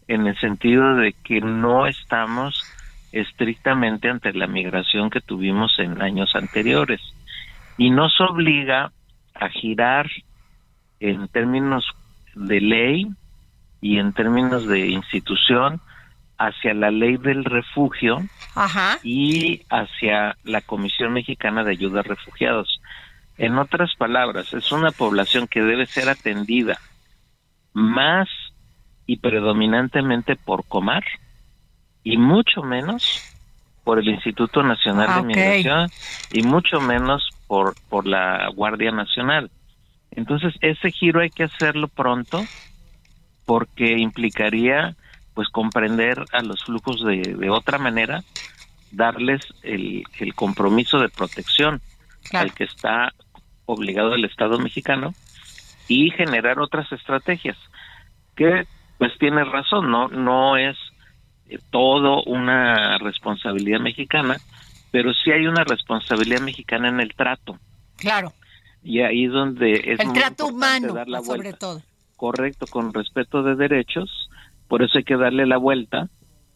en 0.06 0.28
el 0.28 0.38
sentido 0.38 0.94
de 0.94 1.12
que 1.24 1.40
no 1.40 1.88
estamos 1.88 2.62
estrictamente 3.12 4.08
ante 4.08 4.32
la 4.32 4.46
migración 4.46 5.10
que 5.10 5.20
tuvimos 5.20 5.78
en 5.78 6.02
años 6.02 6.34
anteriores 6.34 7.00
y 7.76 7.90
nos 7.90 8.20
obliga 8.20 8.92
a 9.34 9.48
girar 9.48 10.10
en 11.00 11.28
términos 11.28 11.86
de 12.34 12.60
ley 12.60 13.06
y 13.80 13.98
en 13.98 14.12
términos 14.12 14.66
de 14.66 14.88
institución 14.88 15.80
hacia 16.38 16.74
la 16.74 16.90
ley 16.90 17.16
del 17.16 17.44
refugio 17.44 18.22
Ajá. 18.54 18.98
y 19.02 19.62
hacia 19.70 20.36
la 20.44 20.60
Comisión 20.60 21.12
Mexicana 21.12 21.64
de 21.64 21.72
Ayuda 21.72 22.00
a 22.00 22.04
Refugiados. 22.04 22.80
En 23.36 23.58
otras 23.58 23.94
palabras, 23.96 24.52
es 24.52 24.72
una 24.72 24.90
población 24.90 25.46
que 25.46 25.62
debe 25.62 25.86
ser 25.86 26.08
atendida 26.08 26.78
más 27.72 28.28
y 29.06 29.16
predominantemente 29.18 30.36
por 30.36 30.66
Comar 30.66 31.04
y 32.08 32.16
mucho 32.16 32.62
menos 32.62 33.02
por 33.84 33.98
el 33.98 34.08
Instituto 34.08 34.62
Nacional 34.62 35.08
Ah, 35.10 35.14
de 35.16 35.20
ok. 35.20 35.26
Migración 35.26 35.92
y 36.30 36.42
mucho 36.42 36.80
menos 36.80 37.22
por, 37.46 37.74
por 37.90 38.06
la 38.06 38.48
Guardia 38.54 38.90
Nacional. 38.92 39.50
Entonces, 40.12 40.54
ese 40.62 40.90
giro 40.90 41.20
hay 41.20 41.28
que 41.30 41.44
hacerlo 41.44 41.86
pronto 41.88 42.46
porque 43.44 43.98
implicaría 43.98 44.96
pues 45.34 45.48
comprender 45.50 46.16
a 46.32 46.40
los 46.42 46.64
flujos 46.64 47.04
de, 47.04 47.34
de 47.34 47.50
otra 47.50 47.76
manera, 47.78 48.24
darles 48.90 49.42
el, 49.62 50.02
el 50.18 50.34
compromiso 50.34 50.98
de 51.00 51.10
protección 51.10 51.82
al 52.32 52.54
que 52.54 52.64
está 52.64 53.12
obligado 53.66 54.14
el 54.14 54.24
Estado 54.24 54.58
mexicano 54.58 55.14
y 55.88 56.10
generar 56.10 56.58
otras 56.58 56.90
estrategias 56.90 57.58
que 58.34 58.66
pues 58.96 59.12
tiene 59.18 59.44
razón 59.44 59.90
no 59.90 60.08
no 60.08 60.56
es 60.56 60.76
eh, 61.48 61.58
todo 61.70 62.22
una 62.24 62.98
responsabilidad 62.98 63.80
mexicana 63.80 64.36
pero 64.90 65.12
sí 65.12 65.30
hay 65.30 65.46
una 65.46 65.64
responsabilidad 65.64 66.40
mexicana 66.40 66.88
en 66.88 67.00
el 67.00 67.14
trato 67.14 67.58
Claro. 67.98 68.32
y 68.82 69.00
ahí 69.00 69.24
es 69.26 69.32
donde 69.32 69.74
es 69.92 70.00
el 70.00 70.06
muy 70.06 70.14
trato 70.18 70.46
humano, 70.46 70.92
dar 70.94 71.08
la 71.08 71.20
sobre 71.20 71.40
vuelta 71.42 71.58
todo. 71.58 71.82
correcto, 72.16 72.66
con 72.66 72.92
respeto 72.94 73.42
de 73.42 73.54
derechos, 73.56 74.28
por 74.68 74.82
eso 74.82 74.98
hay 74.98 75.04
que 75.04 75.16
darle 75.16 75.46
la 75.46 75.56
vuelta, 75.58 76.08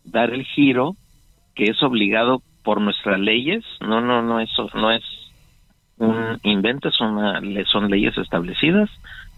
dar 0.04 0.30
el 0.30 0.44
giro 0.44 0.96
que 1.54 1.64
es 1.64 1.82
obligado 1.82 2.42
por 2.62 2.80
nuestras 2.80 3.18
leyes, 3.20 3.64
no, 3.80 4.00
no, 4.00 4.22
no, 4.22 4.40
eso 4.40 4.70
no 4.74 4.90
es 4.92 5.02
un 5.98 6.38
invento, 6.42 6.88
es 6.88 7.00
una, 7.00 7.40
le- 7.40 7.64
son 7.66 7.90
leyes 7.90 8.16
establecidas, 8.18 8.88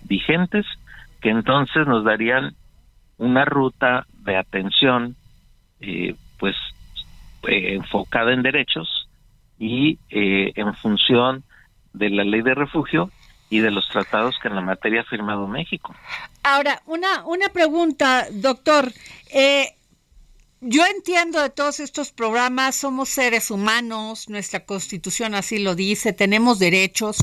vigentes, 0.04 0.64
que 1.20 1.30
entonces 1.30 1.86
nos 1.86 2.04
darían 2.04 2.54
una 3.18 3.44
ruta 3.44 4.06
de 4.24 4.36
atención, 4.36 5.16
eh, 5.80 6.14
pues, 6.38 6.56
eh, 7.48 7.74
enfocada 7.74 8.32
en 8.32 8.42
derechos 8.42 9.08
y 9.58 9.98
eh, 10.10 10.52
en 10.56 10.74
función 10.76 11.44
de 11.92 12.10
la 12.10 12.24
ley 12.24 12.42
de 12.42 12.54
refugio 12.54 13.10
y 13.50 13.60
de 13.60 13.70
los 13.70 13.88
tratados 13.88 14.36
que 14.42 14.48
en 14.48 14.56
la 14.56 14.60
materia 14.60 15.02
ha 15.02 15.04
firmado 15.04 15.46
México. 15.46 15.94
Ahora, 16.42 16.82
una, 16.86 17.24
una 17.24 17.48
pregunta, 17.50 18.26
doctor. 18.32 18.92
Eh, 19.30 19.76
yo 20.60 20.82
entiendo 20.86 21.42
de 21.42 21.50
todos 21.50 21.78
estos 21.78 22.10
programas, 22.10 22.74
somos 22.74 23.10
seres 23.10 23.50
humanos, 23.50 24.30
nuestra 24.30 24.64
constitución 24.64 25.34
así 25.34 25.58
lo 25.58 25.74
dice, 25.74 26.14
tenemos 26.14 26.58
derechos. 26.58 27.18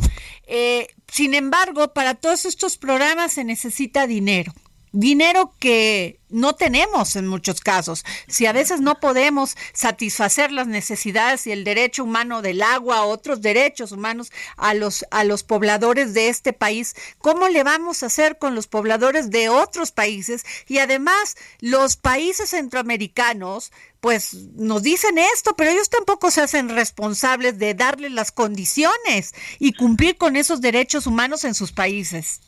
Eh, 0.46 0.88
sin 1.08 1.34
embargo, 1.34 1.92
para 1.92 2.14
todos 2.14 2.46
estos 2.46 2.78
programas 2.78 3.34
se 3.34 3.44
necesita 3.44 4.06
dinero. 4.06 4.54
Dinero 4.94 5.56
que 5.58 6.20
no 6.32 6.56
tenemos 6.56 7.16
en 7.16 7.28
muchos 7.28 7.62
casos. 7.62 8.04
Si 8.28 8.46
a 8.46 8.52
veces 8.52 8.82
no 8.82 9.00
podemos 9.00 9.56
satisfacer 9.74 10.52
las 10.52 10.68
necesidades 10.68 11.48
y 11.48 11.52
el 11.52 11.64
derecho 11.64 12.04
humano 12.04 12.42
del 12.42 12.62
agua, 12.62 13.04
otros 13.04 13.42
derechos 13.42 13.92
humanos 13.92 14.32
a 14.58 14.74
los, 14.74 15.06
a 15.12 15.24
los 15.24 15.44
pobladores 15.44 16.14
de 16.14 16.30
este 16.30 16.54
país, 16.54 16.96
¿cómo 17.20 17.48
le 17.48 17.64
vamos 17.64 18.04
a 18.04 18.08
hacer 18.08 18.38
con 18.38 18.56
los 18.56 18.68
pobladores 18.68 19.30
de 19.30 19.50
otros 19.50 19.92
países? 19.92 20.44
Y 20.68 20.80
además, 20.80 21.36
los 21.60 21.96
países 21.96 22.50
centroamericanos, 22.50 23.72
pues 24.00 24.34
nos 24.56 24.84
dicen 24.84 25.18
esto, 25.18 25.56
pero 25.56 25.72
ellos 25.72 25.90
tampoco 25.90 26.32
se 26.32 26.42
hacen 26.42 26.70
responsables 26.70 27.60
de 27.60 27.74
darle 27.76 28.10
las 28.10 28.32
condiciones 28.32 29.34
y 29.60 29.74
cumplir 29.74 30.18
con 30.18 30.36
esos 30.36 30.60
derechos 30.60 31.08
humanos 31.08 31.44
en 31.44 31.54
sus 31.54 31.72
países. 31.72 32.42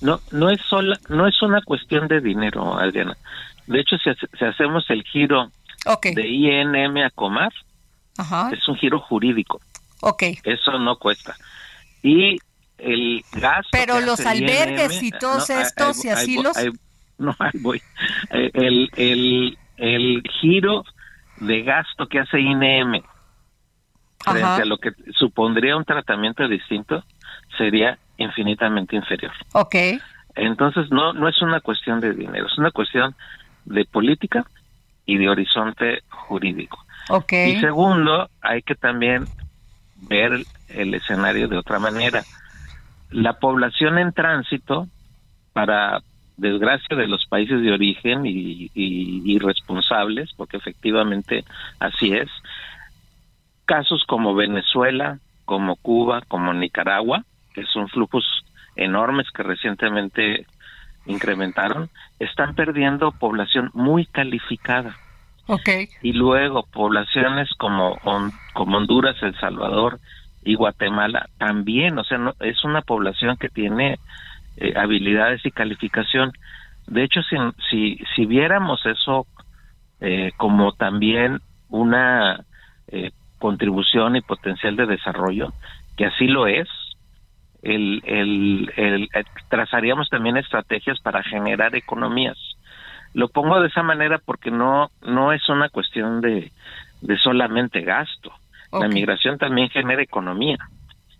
No, 0.00 0.20
no 0.30 0.50
es 0.50 0.60
sola, 0.68 0.98
no 1.08 1.26
es 1.26 1.40
una 1.42 1.60
cuestión 1.62 2.08
de 2.08 2.20
dinero, 2.20 2.78
Adriana. 2.78 3.16
De 3.66 3.80
hecho, 3.80 3.96
si, 3.98 4.10
si 4.38 4.44
hacemos 4.44 4.84
el 4.88 5.02
giro 5.04 5.50
de 6.02 6.28
INM 6.28 6.96
a 7.04 7.10
Comar, 7.10 7.52
Ajá. 8.18 8.50
es 8.52 8.66
un 8.68 8.76
giro 8.76 8.98
jurídico. 9.00 9.60
Ok. 10.02 10.22
Eso 10.44 10.78
no 10.78 10.96
cuesta. 10.96 11.36
Y 12.02 12.38
el 12.78 13.22
gasto. 13.32 13.68
Pero 13.72 14.00
los 14.00 14.20
albergues 14.24 14.94
INM, 15.02 15.04
y 15.04 15.10
todos 15.12 15.50
estos 15.50 16.04
y 16.04 16.08
asilos. 16.08 16.56
ahí- 16.56 16.70
no, 17.18 17.36
ahí 17.38 17.50
voy. 17.60 17.82
Eh, 18.30 18.50
El, 18.54 18.90
el, 18.96 19.58
el 19.76 20.22
giro 20.40 20.84
de 21.40 21.62
gasto 21.62 22.06
que 22.06 22.20
hace 22.20 22.40
INM 22.40 23.02
frente 24.22 24.42
Ajá. 24.42 24.56
a 24.56 24.64
lo 24.64 24.78
que 24.78 24.90
supondría 25.18 25.76
un 25.76 25.84
tratamiento 25.84 26.46
distinto 26.48 27.04
sería 27.58 27.98
infinitamente 28.20 28.94
inferior. 28.96 29.32
Ok. 29.52 29.74
Entonces 30.36 30.90
no 30.90 31.12
no 31.12 31.28
es 31.28 31.40
una 31.42 31.60
cuestión 31.60 32.00
de 32.00 32.12
dinero, 32.12 32.46
es 32.46 32.56
una 32.58 32.70
cuestión 32.70 33.14
de 33.64 33.84
política 33.84 34.44
y 35.04 35.18
de 35.18 35.28
horizonte 35.28 36.02
jurídico. 36.08 36.78
Ok. 37.08 37.32
Y 37.32 37.56
segundo, 37.60 38.28
hay 38.40 38.62
que 38.62 38.74
también 38.76 39.26
ver 39.94 40.46
el 40.68 40.94
escenario 40.94 41.48
de 41.48 41.56
otra 41.58 41.78
manera. 41.80 42.24
La 43.10 43.32
población 43.34 43.98
en 43.98 44.12
tránsito, 44.12 44.86
para 45.52 46.00
desgracia 46.36 46.96
de 46.96 47.08
los 47.08 47.26
países 47.26 47.60
de 47.60 47.72
origen 47.72 48.24
y, 48.24 48.70
y- 48.72 49.22
y 49.24 49.38
responsables, 49.38 50.30
porque 50.36 50.56
efectivamente 50.58 51.44
así 51.80 52.12
es, 52.12 52.28
casos 53.64 54.04
como 54.06 54.34
Venezuela, 54.34 55.18
como 55.44 55.76
Cuba, 55.76 56.22
como 56.28 56.52
Nicaragua, 56.54 57.24
que 57.54 57.64
son 57.66 57.88
flujos 57.88 58.24
enormes 58.76 59.30
que 59.30 59.42
recientemente 59.42 60.46
incrementaron, 61.06 61.88
están 62.18 62.54
perdiendo 62.54 63.12
población 63.12 63.70
muy 63.72 64.06
calificada 64.06 64.96
Ok. 65.46 65.68
y 66.02 66.12
luego 66.12 66.64
poblaciones 66.72 67.48
como, 67.58 67.98
como 68.52 68.76
Honduras, 68.76 69.16
El 69.22 69.38
Salvador 69.38 69.98
y 70.44 70.54
Guatemala 70.54 71.28
también, 71.38 71.98
o 71.98 72.04
sea, 72.04 72.18
no, 72.18 72.34
es 72.40 72.64
una 72.64 72.82
población 72.82 73.36
que 73.36 73.48
tiene 73.48 73.98
eh, 74.56 74.74
habilidades 74.76 75.44
y 75.44 75.50
calificación. 75.50 76.32
De 76.86 77.02
hecho, 77.04 77.20
si, 77.22 77.36
si, 77.68 78.04
si 78.14 78.26
viéramos 78.26 78.84
eso 78.86 79.26
eh, 80.00 80.32
como 80.36 80.72
también 80.72 81.40
una 81.68 82.44
eh, 82.88 83.10
contribución 83.38 84.16
y 84.16 84.20
potencial 84.22 84.76
de 84.76 84.86
desarrollo, 84.86 85.52
que 85.96 86.06
así 86.06 86.26
lo 86.26 86.46
es, 86.46 86.68
el, 87.62 88.02
el, 88.04 88.72
el- 88.76 89.08
trazaríamos 89.48 90.08
también 90.08 90.36
estrategias 90.36 90.98
para 91.00 91.22
generar 91.22 91.74
economías. 91.74 92.38
Lo 93.12 93.28
pongo 93.28 93.60
de 93.60 93.68
esa 93.68 93.82
manera 93.82 94.18
porque 94.18 94.50
no, 94.50 94.90
no 95.02 95.32
es 95.32 95.48
una 95.48 95.68
cuestión 95.68 96.20
de, 96.20 96.52
de 97.00 97.18
solamente 97.18 97.80
gasto. 97.82 98.32
La 98.72 98.88
migración 98.88 99.36
también 99.38 99.68
genera 99.68 100.00
economía 100.02 100.58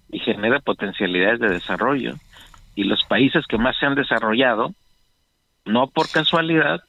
y 0.09 0.21
genera 0.21 0.61
potencialidades 0.61 1.41
de 1.41 1.49
desarrollo. 1.49 2.15
Y 2.77 2.85
los 2.85 3.03
países 3.05 3.45
que 3.47 3.59
más 3.59 3.77
se 3.79 3.87
han 3.87 3.97
desarrollado, 3.97 4.73
no 5.65 5.89
por 5.89 6.11
casualidad, 6.11 6.81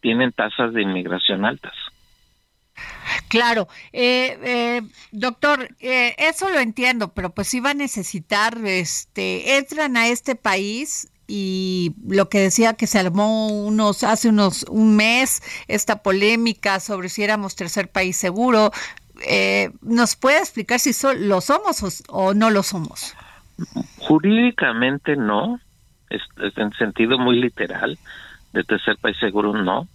tienen 0.00 0.32
tasas 0.32 0.72
de 0.72 0.82
inmigración 0.82 1.44
altas. 1.44 1.74
Claro, 3.34 3.66
eh, 3.92 4.38
eh, 4.44 4.82
doctor, 5.10 5.68
eh, 5.80 6.14
eso 6.18 6.48
lo 6.50 6.60
entiendo, 6.60 7.12
pero 7.12 7.30
pues 7.30 7.48
sí 7.48 7.58
va 7.58 7.70
a 7.70 7.74
necesitar, 7.74 8.56
este, 8.64 9.56
entran 9.56 9.96
a 9.96 10.06
este 10.06 10.36
país 10.36 11.08
y 11.26 11.96
lo 12.06 12.28
que 12.28 12.38
decía 12.38 12.74
que 12.74 12.86
se 12.86 13.00
armó 13.00 13.48
unos 13.48 14.04
hace 14.04 14.28
unos 14.28 14.62
un 14.68 14.94
mes 14.94 15.42
esta 15.66 16.00
polémica 16.00 16.78
sobre 16.78 17.08
si 17.08 17.24
éramos 17.24 17.56
tercer 17.56 17.88
país 17.88 18.16
seguro. 18.16 18.70
Eh, 19.26 19.70
¿Nos 19.82 20.14
puede 20.14 20.38
explicar 20.38 20.78
si 20.78 20.92
lo 21.16 21.40
somos 21.40 22.04
o, 22.06 22.34
no 22.34 22.50
lo 22.50 22.62
somos? 22.62 23.16
Jurídicamente 23.98 25.16
no, 25.16 25.58
es, 26.08 26.22
en 26.56 26.72
sentido 26.74 27.18
muy 27.18 27.40
literal, 27.40 27.98
de 28.52 28.62
tercer 28.62 28.96
país 28.98 29.16
seguro 29.18 29.54
no, 29.54 29.88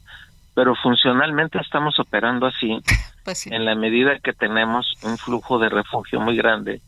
pero 0.60 0.76
funcionalmente 0.76 1.58
estamos 1.58 1.98
operando 2.02 2.46
así 2.46 2.82
pues 3.24 3.48
en 3.48 3.64
la 3.64 3.76
medida 3.76 4.20
que 4.20 4.34
tenemos 4.34 4.94
un 5.04 5.18
flujo 5.18 5.58
de 5.58 5.70
refugio 5.70 6.20
muy 6.20 6.36
grande 6.36 6.82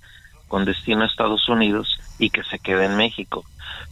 con 0.50 0.66
destino 0.66 1.04
a 1.04 1.06
Estados 1.06 1.48
Unidos 1.48 1.98
y 2.20 2.32
que 2.32 2.44
se 2.44 2.60
quede 2.60 2.84
en 2.84 2.98
México. 2.98 3.46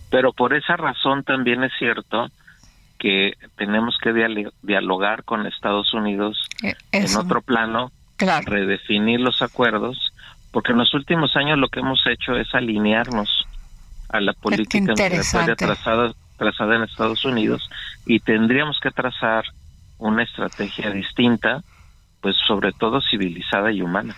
Pero 0.10 0.34
por 0.34 0.54
esa 0.54 0.76
razón 0.76 1.24
también 1.24 1.64
es 1.64 1.72
cierto 1.80 2.28
que 2.98 3.36
tenemos 3.56 3.98
que 4.04 4.12
dialogar 4.64 5.24
con 5.24 5.48
Estados 5.48 5.94
Unidos 5.94 6.38
eh, 6.62 6.76
en 6.92 7.16
otro 7.16 7.42
plano, 7.42 7.94
redefinir 8.18 9.22
los 9.22 9.42
acuerdos, 9.42 10.12
porque 10.52 10.74
en 10.74 10.80
los 10.80 10.94
últimos 10.94 11.38
años 11.38 11.58
lo 11.58 11.70
que 11.70 11.80
hemos 11.80 12.06
hecho 12.06 12.36
es 12.36 12.54
alinearnos 12.54 13.48
a 14.10 14.20
la 14.20 14.34
política 14.34 14.92
migratoria 14.92 15.56
trazada, 15.56 16.12
trazada 16.36 16.76
en 16.76 16.84
Estados 16.84 17.24
Unidos 17.24 17.70
y 18.06 18.20
tendríamos 18.20 18.78
que 18.82 18.92
trazar 18.92 19.46
una 20.00 20.24
estrategia 20.24 20.89
distinta, 20.89 21.64
pues 22.22 22.36
sobre 22.47 22.72
todo 22.72 23.00
civilizada 23.02 23.72
y 23.72 23.82
humana. 23.82 24.16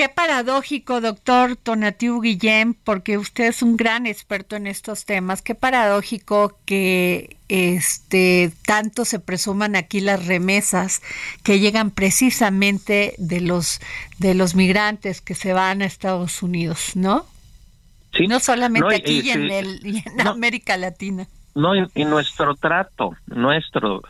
Qué 0.00 0.08
paradójico, 0.08 1.02
doctor 1.02 1.56
Tonatiu 1.56 2.22
Guillén, 2.22 2.72
porque 2.72 3.18
usted 3.18 3.48
es 3.48 3.62
un 3.62 3.76
gran 3.76 4.06
experto 4.06 4.56
en 4.56 4.66
estos 4.66 5.04
temas. 5.04 5.42
Qué 5.42 5.54
paradójico 5.54 6.56
que 6.64 7.36
este 7.48 8.50
tanto 8.64 9.04
se 9.04 9.18
presuman 9.18 9.76
aquí 9.76 10.00
las 10.00 10.24
remesas 10.24 11.02
que 11.42 11.60
llegan 11.60 11.90
precisamente 11.90 13.14
de 13.18 13.42
los 13.42 13.80
de 14.18 14.34
los 14.34 14.54
migrantes 14.54 15.20
que 15.20 15.34
se 15.34 15.52
van 15.52 15.82
a 15.82 15.84
Estados 15.84 16.42
Unidos, 16.42 16.92
¿no? 16.94 17.26
Sí. 18.14 18.26
No 18.26 18.40
solamente 18.40 18.96
aquí 18.96 19.20
y, 19.20 19.30
en, 19.30 19.50
el, 19.50 19.80
en 19.84 20.26
América 20.26 20.78
Latina. 20.78 21.26
No, 21.54 21.74
y 21.74 22.04
nuestro 22.06 22.54
trato, 22.54 23.16
nuestro 23.26 24.02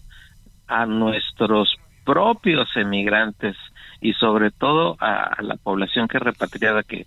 a 0.70 0.86
nuestros 0.86 1.76
propios 2.04 2.68
emigrantes 2.76 3.56
y 4.00 4.14
sobre 4.14 4.50
todo 4.50 4.96
a, 5.00 5.36
la 5.42 5.56
población 5.56 6.08
que 6.08 6.16
es 6.16 6.22
repatriada 6.22 6.82
que 6.82 7.06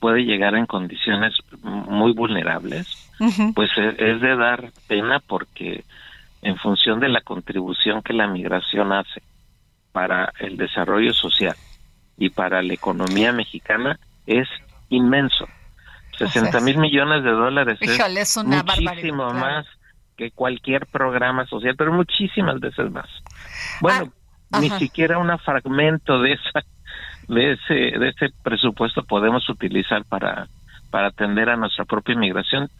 puede 0.00 0.24
llegar 0.24 0.56
en 0.56 0.66
condiciones 0.66 1.34
muy 1.62 2.12
vulnerables, 2.12 3.08
pues 3.54 3.70
es, 3.76 3.94
es, 3.98 4.20
de 4.20 4.36
dar 4.36 4.72
pena 4.88 5.20
porque 5.20 5.84
en 6.40 6.56
función 6.56 6.98
de 6.98 7.08
la 7.08 7.20
contribución 7.20 8.02
que 8.02 8.12
la 8.12 8.26
migración 8.26 8.92
hace 8.92 9.22
para 9.92 10.32
el 10.40 10.56
desarrollo 10.56 11.12
social 11.12 11.54
y 12.18 12.30
para 12.30 12.62
la 12.62 12.74
economía 12.74 13.32
mexicana 13.32 13.98
es 14.26 14.48
inmenso. 14.88 15.46
60 16.18 16.60
mil 16.60 16.78
millones 16.78 17.22
de 17.22 17.30
dólares 17.30 17.78
es 17.80 17.98
muchísimo 18.44 19.32
más 19.32 19.66
que 20.22 20.30
cualquier 20.30 20.86
programa 20.86 21.46
social, 21.46 21.74
pero 21.76 21.92
muchísimas 21.92 22.60
veces 22.60 22.90
más. 22.90 23.08
Bueno, 23.80 24.12
ah, 24.52 24.60
ni 24.60 24.70
siquiera 24.70 25.18
un 25.18 25.36
fragmento 25.38 26.20
de 26.20 26.32
esa 26.34 26.62
de 27.28 27.52
ese 27.52 27.98
de 27.98 28.08
ese 28.08 28.28
presupuesto 28.42 29.04
podemos 29.04 29.48
utilizar 29.48 30.04
para 30.04 30.48
para 30.90 31.08
atender 31.08 31.48
a 31.48 31.56
nuestra 31.56 31.84
propia 31.84 32.14
inmigración. 32.14 32.70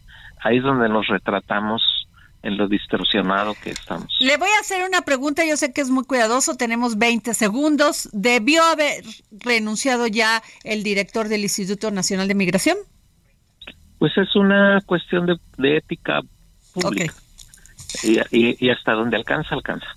Ahí 0.41 0.57
es 0.57 0.63
donde 0.63 0.87
nos 0.89 1.07
retratamos 1.07 1.81
en 2.43 2.57
lo 2.57 2.67
distorsionado 2.67 3.55
que 3.61 3.71
estamos. 3.71 4.07
Le 4.19 4.37
voy 4.37 4.49
a 4.57 4.59
hacer 4.59 4.85
una 4.87 5.01
pregunta, 5.01 5.45
yo 5.45 5.55
sé 5.55 5.73
que 5.73 5.81
es 5.81 5.89
muy 5.89 6.03
cuidadoso, 6.03 6.55
tenemos 6.55 6.97
20 6.97 7.33
segundos. 7.33 8.09
¿Debió 8.11 8.63
haber 8.63 9.03
renunciado 9.31 10.07
ya 10.07 10.43
el 10.63 10.83
director 10.83 11.29
del 11.29 11.41
Instituto 11.41 11.89
Nacional 11.89 12.27
de 12.27 12.35
Migración? 12.35 12.77
Pues 13.97 14.11
es 14.17 14.35
una 14.35 14.81
cuestión 14.85 15.25
de, 15.25 15.77
ética 15.77 16.19
pública. 16.73 17.13
Y, 18.01 18.69
hasta 18.69 18.93
donde 18.93 19.17
alcanza, 19.17 19.55
alcanza. 19.55 19.87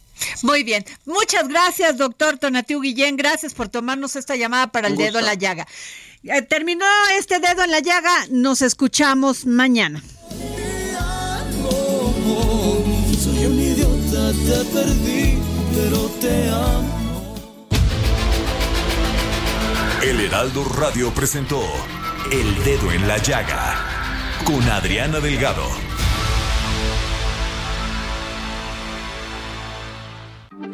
Muy 0.42 0.64
bien. 0.64 0.84
Muchas 1.04 1.48
gracias, 1.48 1.98
doctor 1.98 2.38
Tonatiu 2.38 2.80
Guillén. 2.80 3.16
Gracias 3.16 3.54
por 3.54 3.68
tomarnos 3.68 4.16
esta 4.16 4.36
llamada 4.36 4.68
para 4.68 4.88
el 4.88 4.96
dedo 4.96 5.18
en 5.18 5.26
la 5.26 5.34
llaga. 5.34 5.66
Eh, 6.22 6.42
terminó 6.42 6.86
este 7.18 7.38
dedo 7.38 7.64
en 7.64 7.70
la 7.70 7.80
llaga. 7.80 8.12
Nos 8.30 8.62
escuchamos 8.62 9.46
mañana. 9.46 10.02
Soy 13.22 13.46
un 13.46 13.58
idiota, 13.58 14.32
te 14.32 14.64
perdí, 14.72 15.38
pero 15.74 16.08
te 16.20 16.48
amo. 16.48 16.96
El 20.02 20.20
Heraldo 20.20 20.62
Radio 20.64 21.12
presentó 21.12 21.60
El 22.30 22.62
Dedo 22.62 22.92
en 22.92 23.08
la 23.08 23.18
Llaga 23.18 23.96
con 24.44 24.62
Adriana 24.70 25.18
Delgado. 25.18 25.66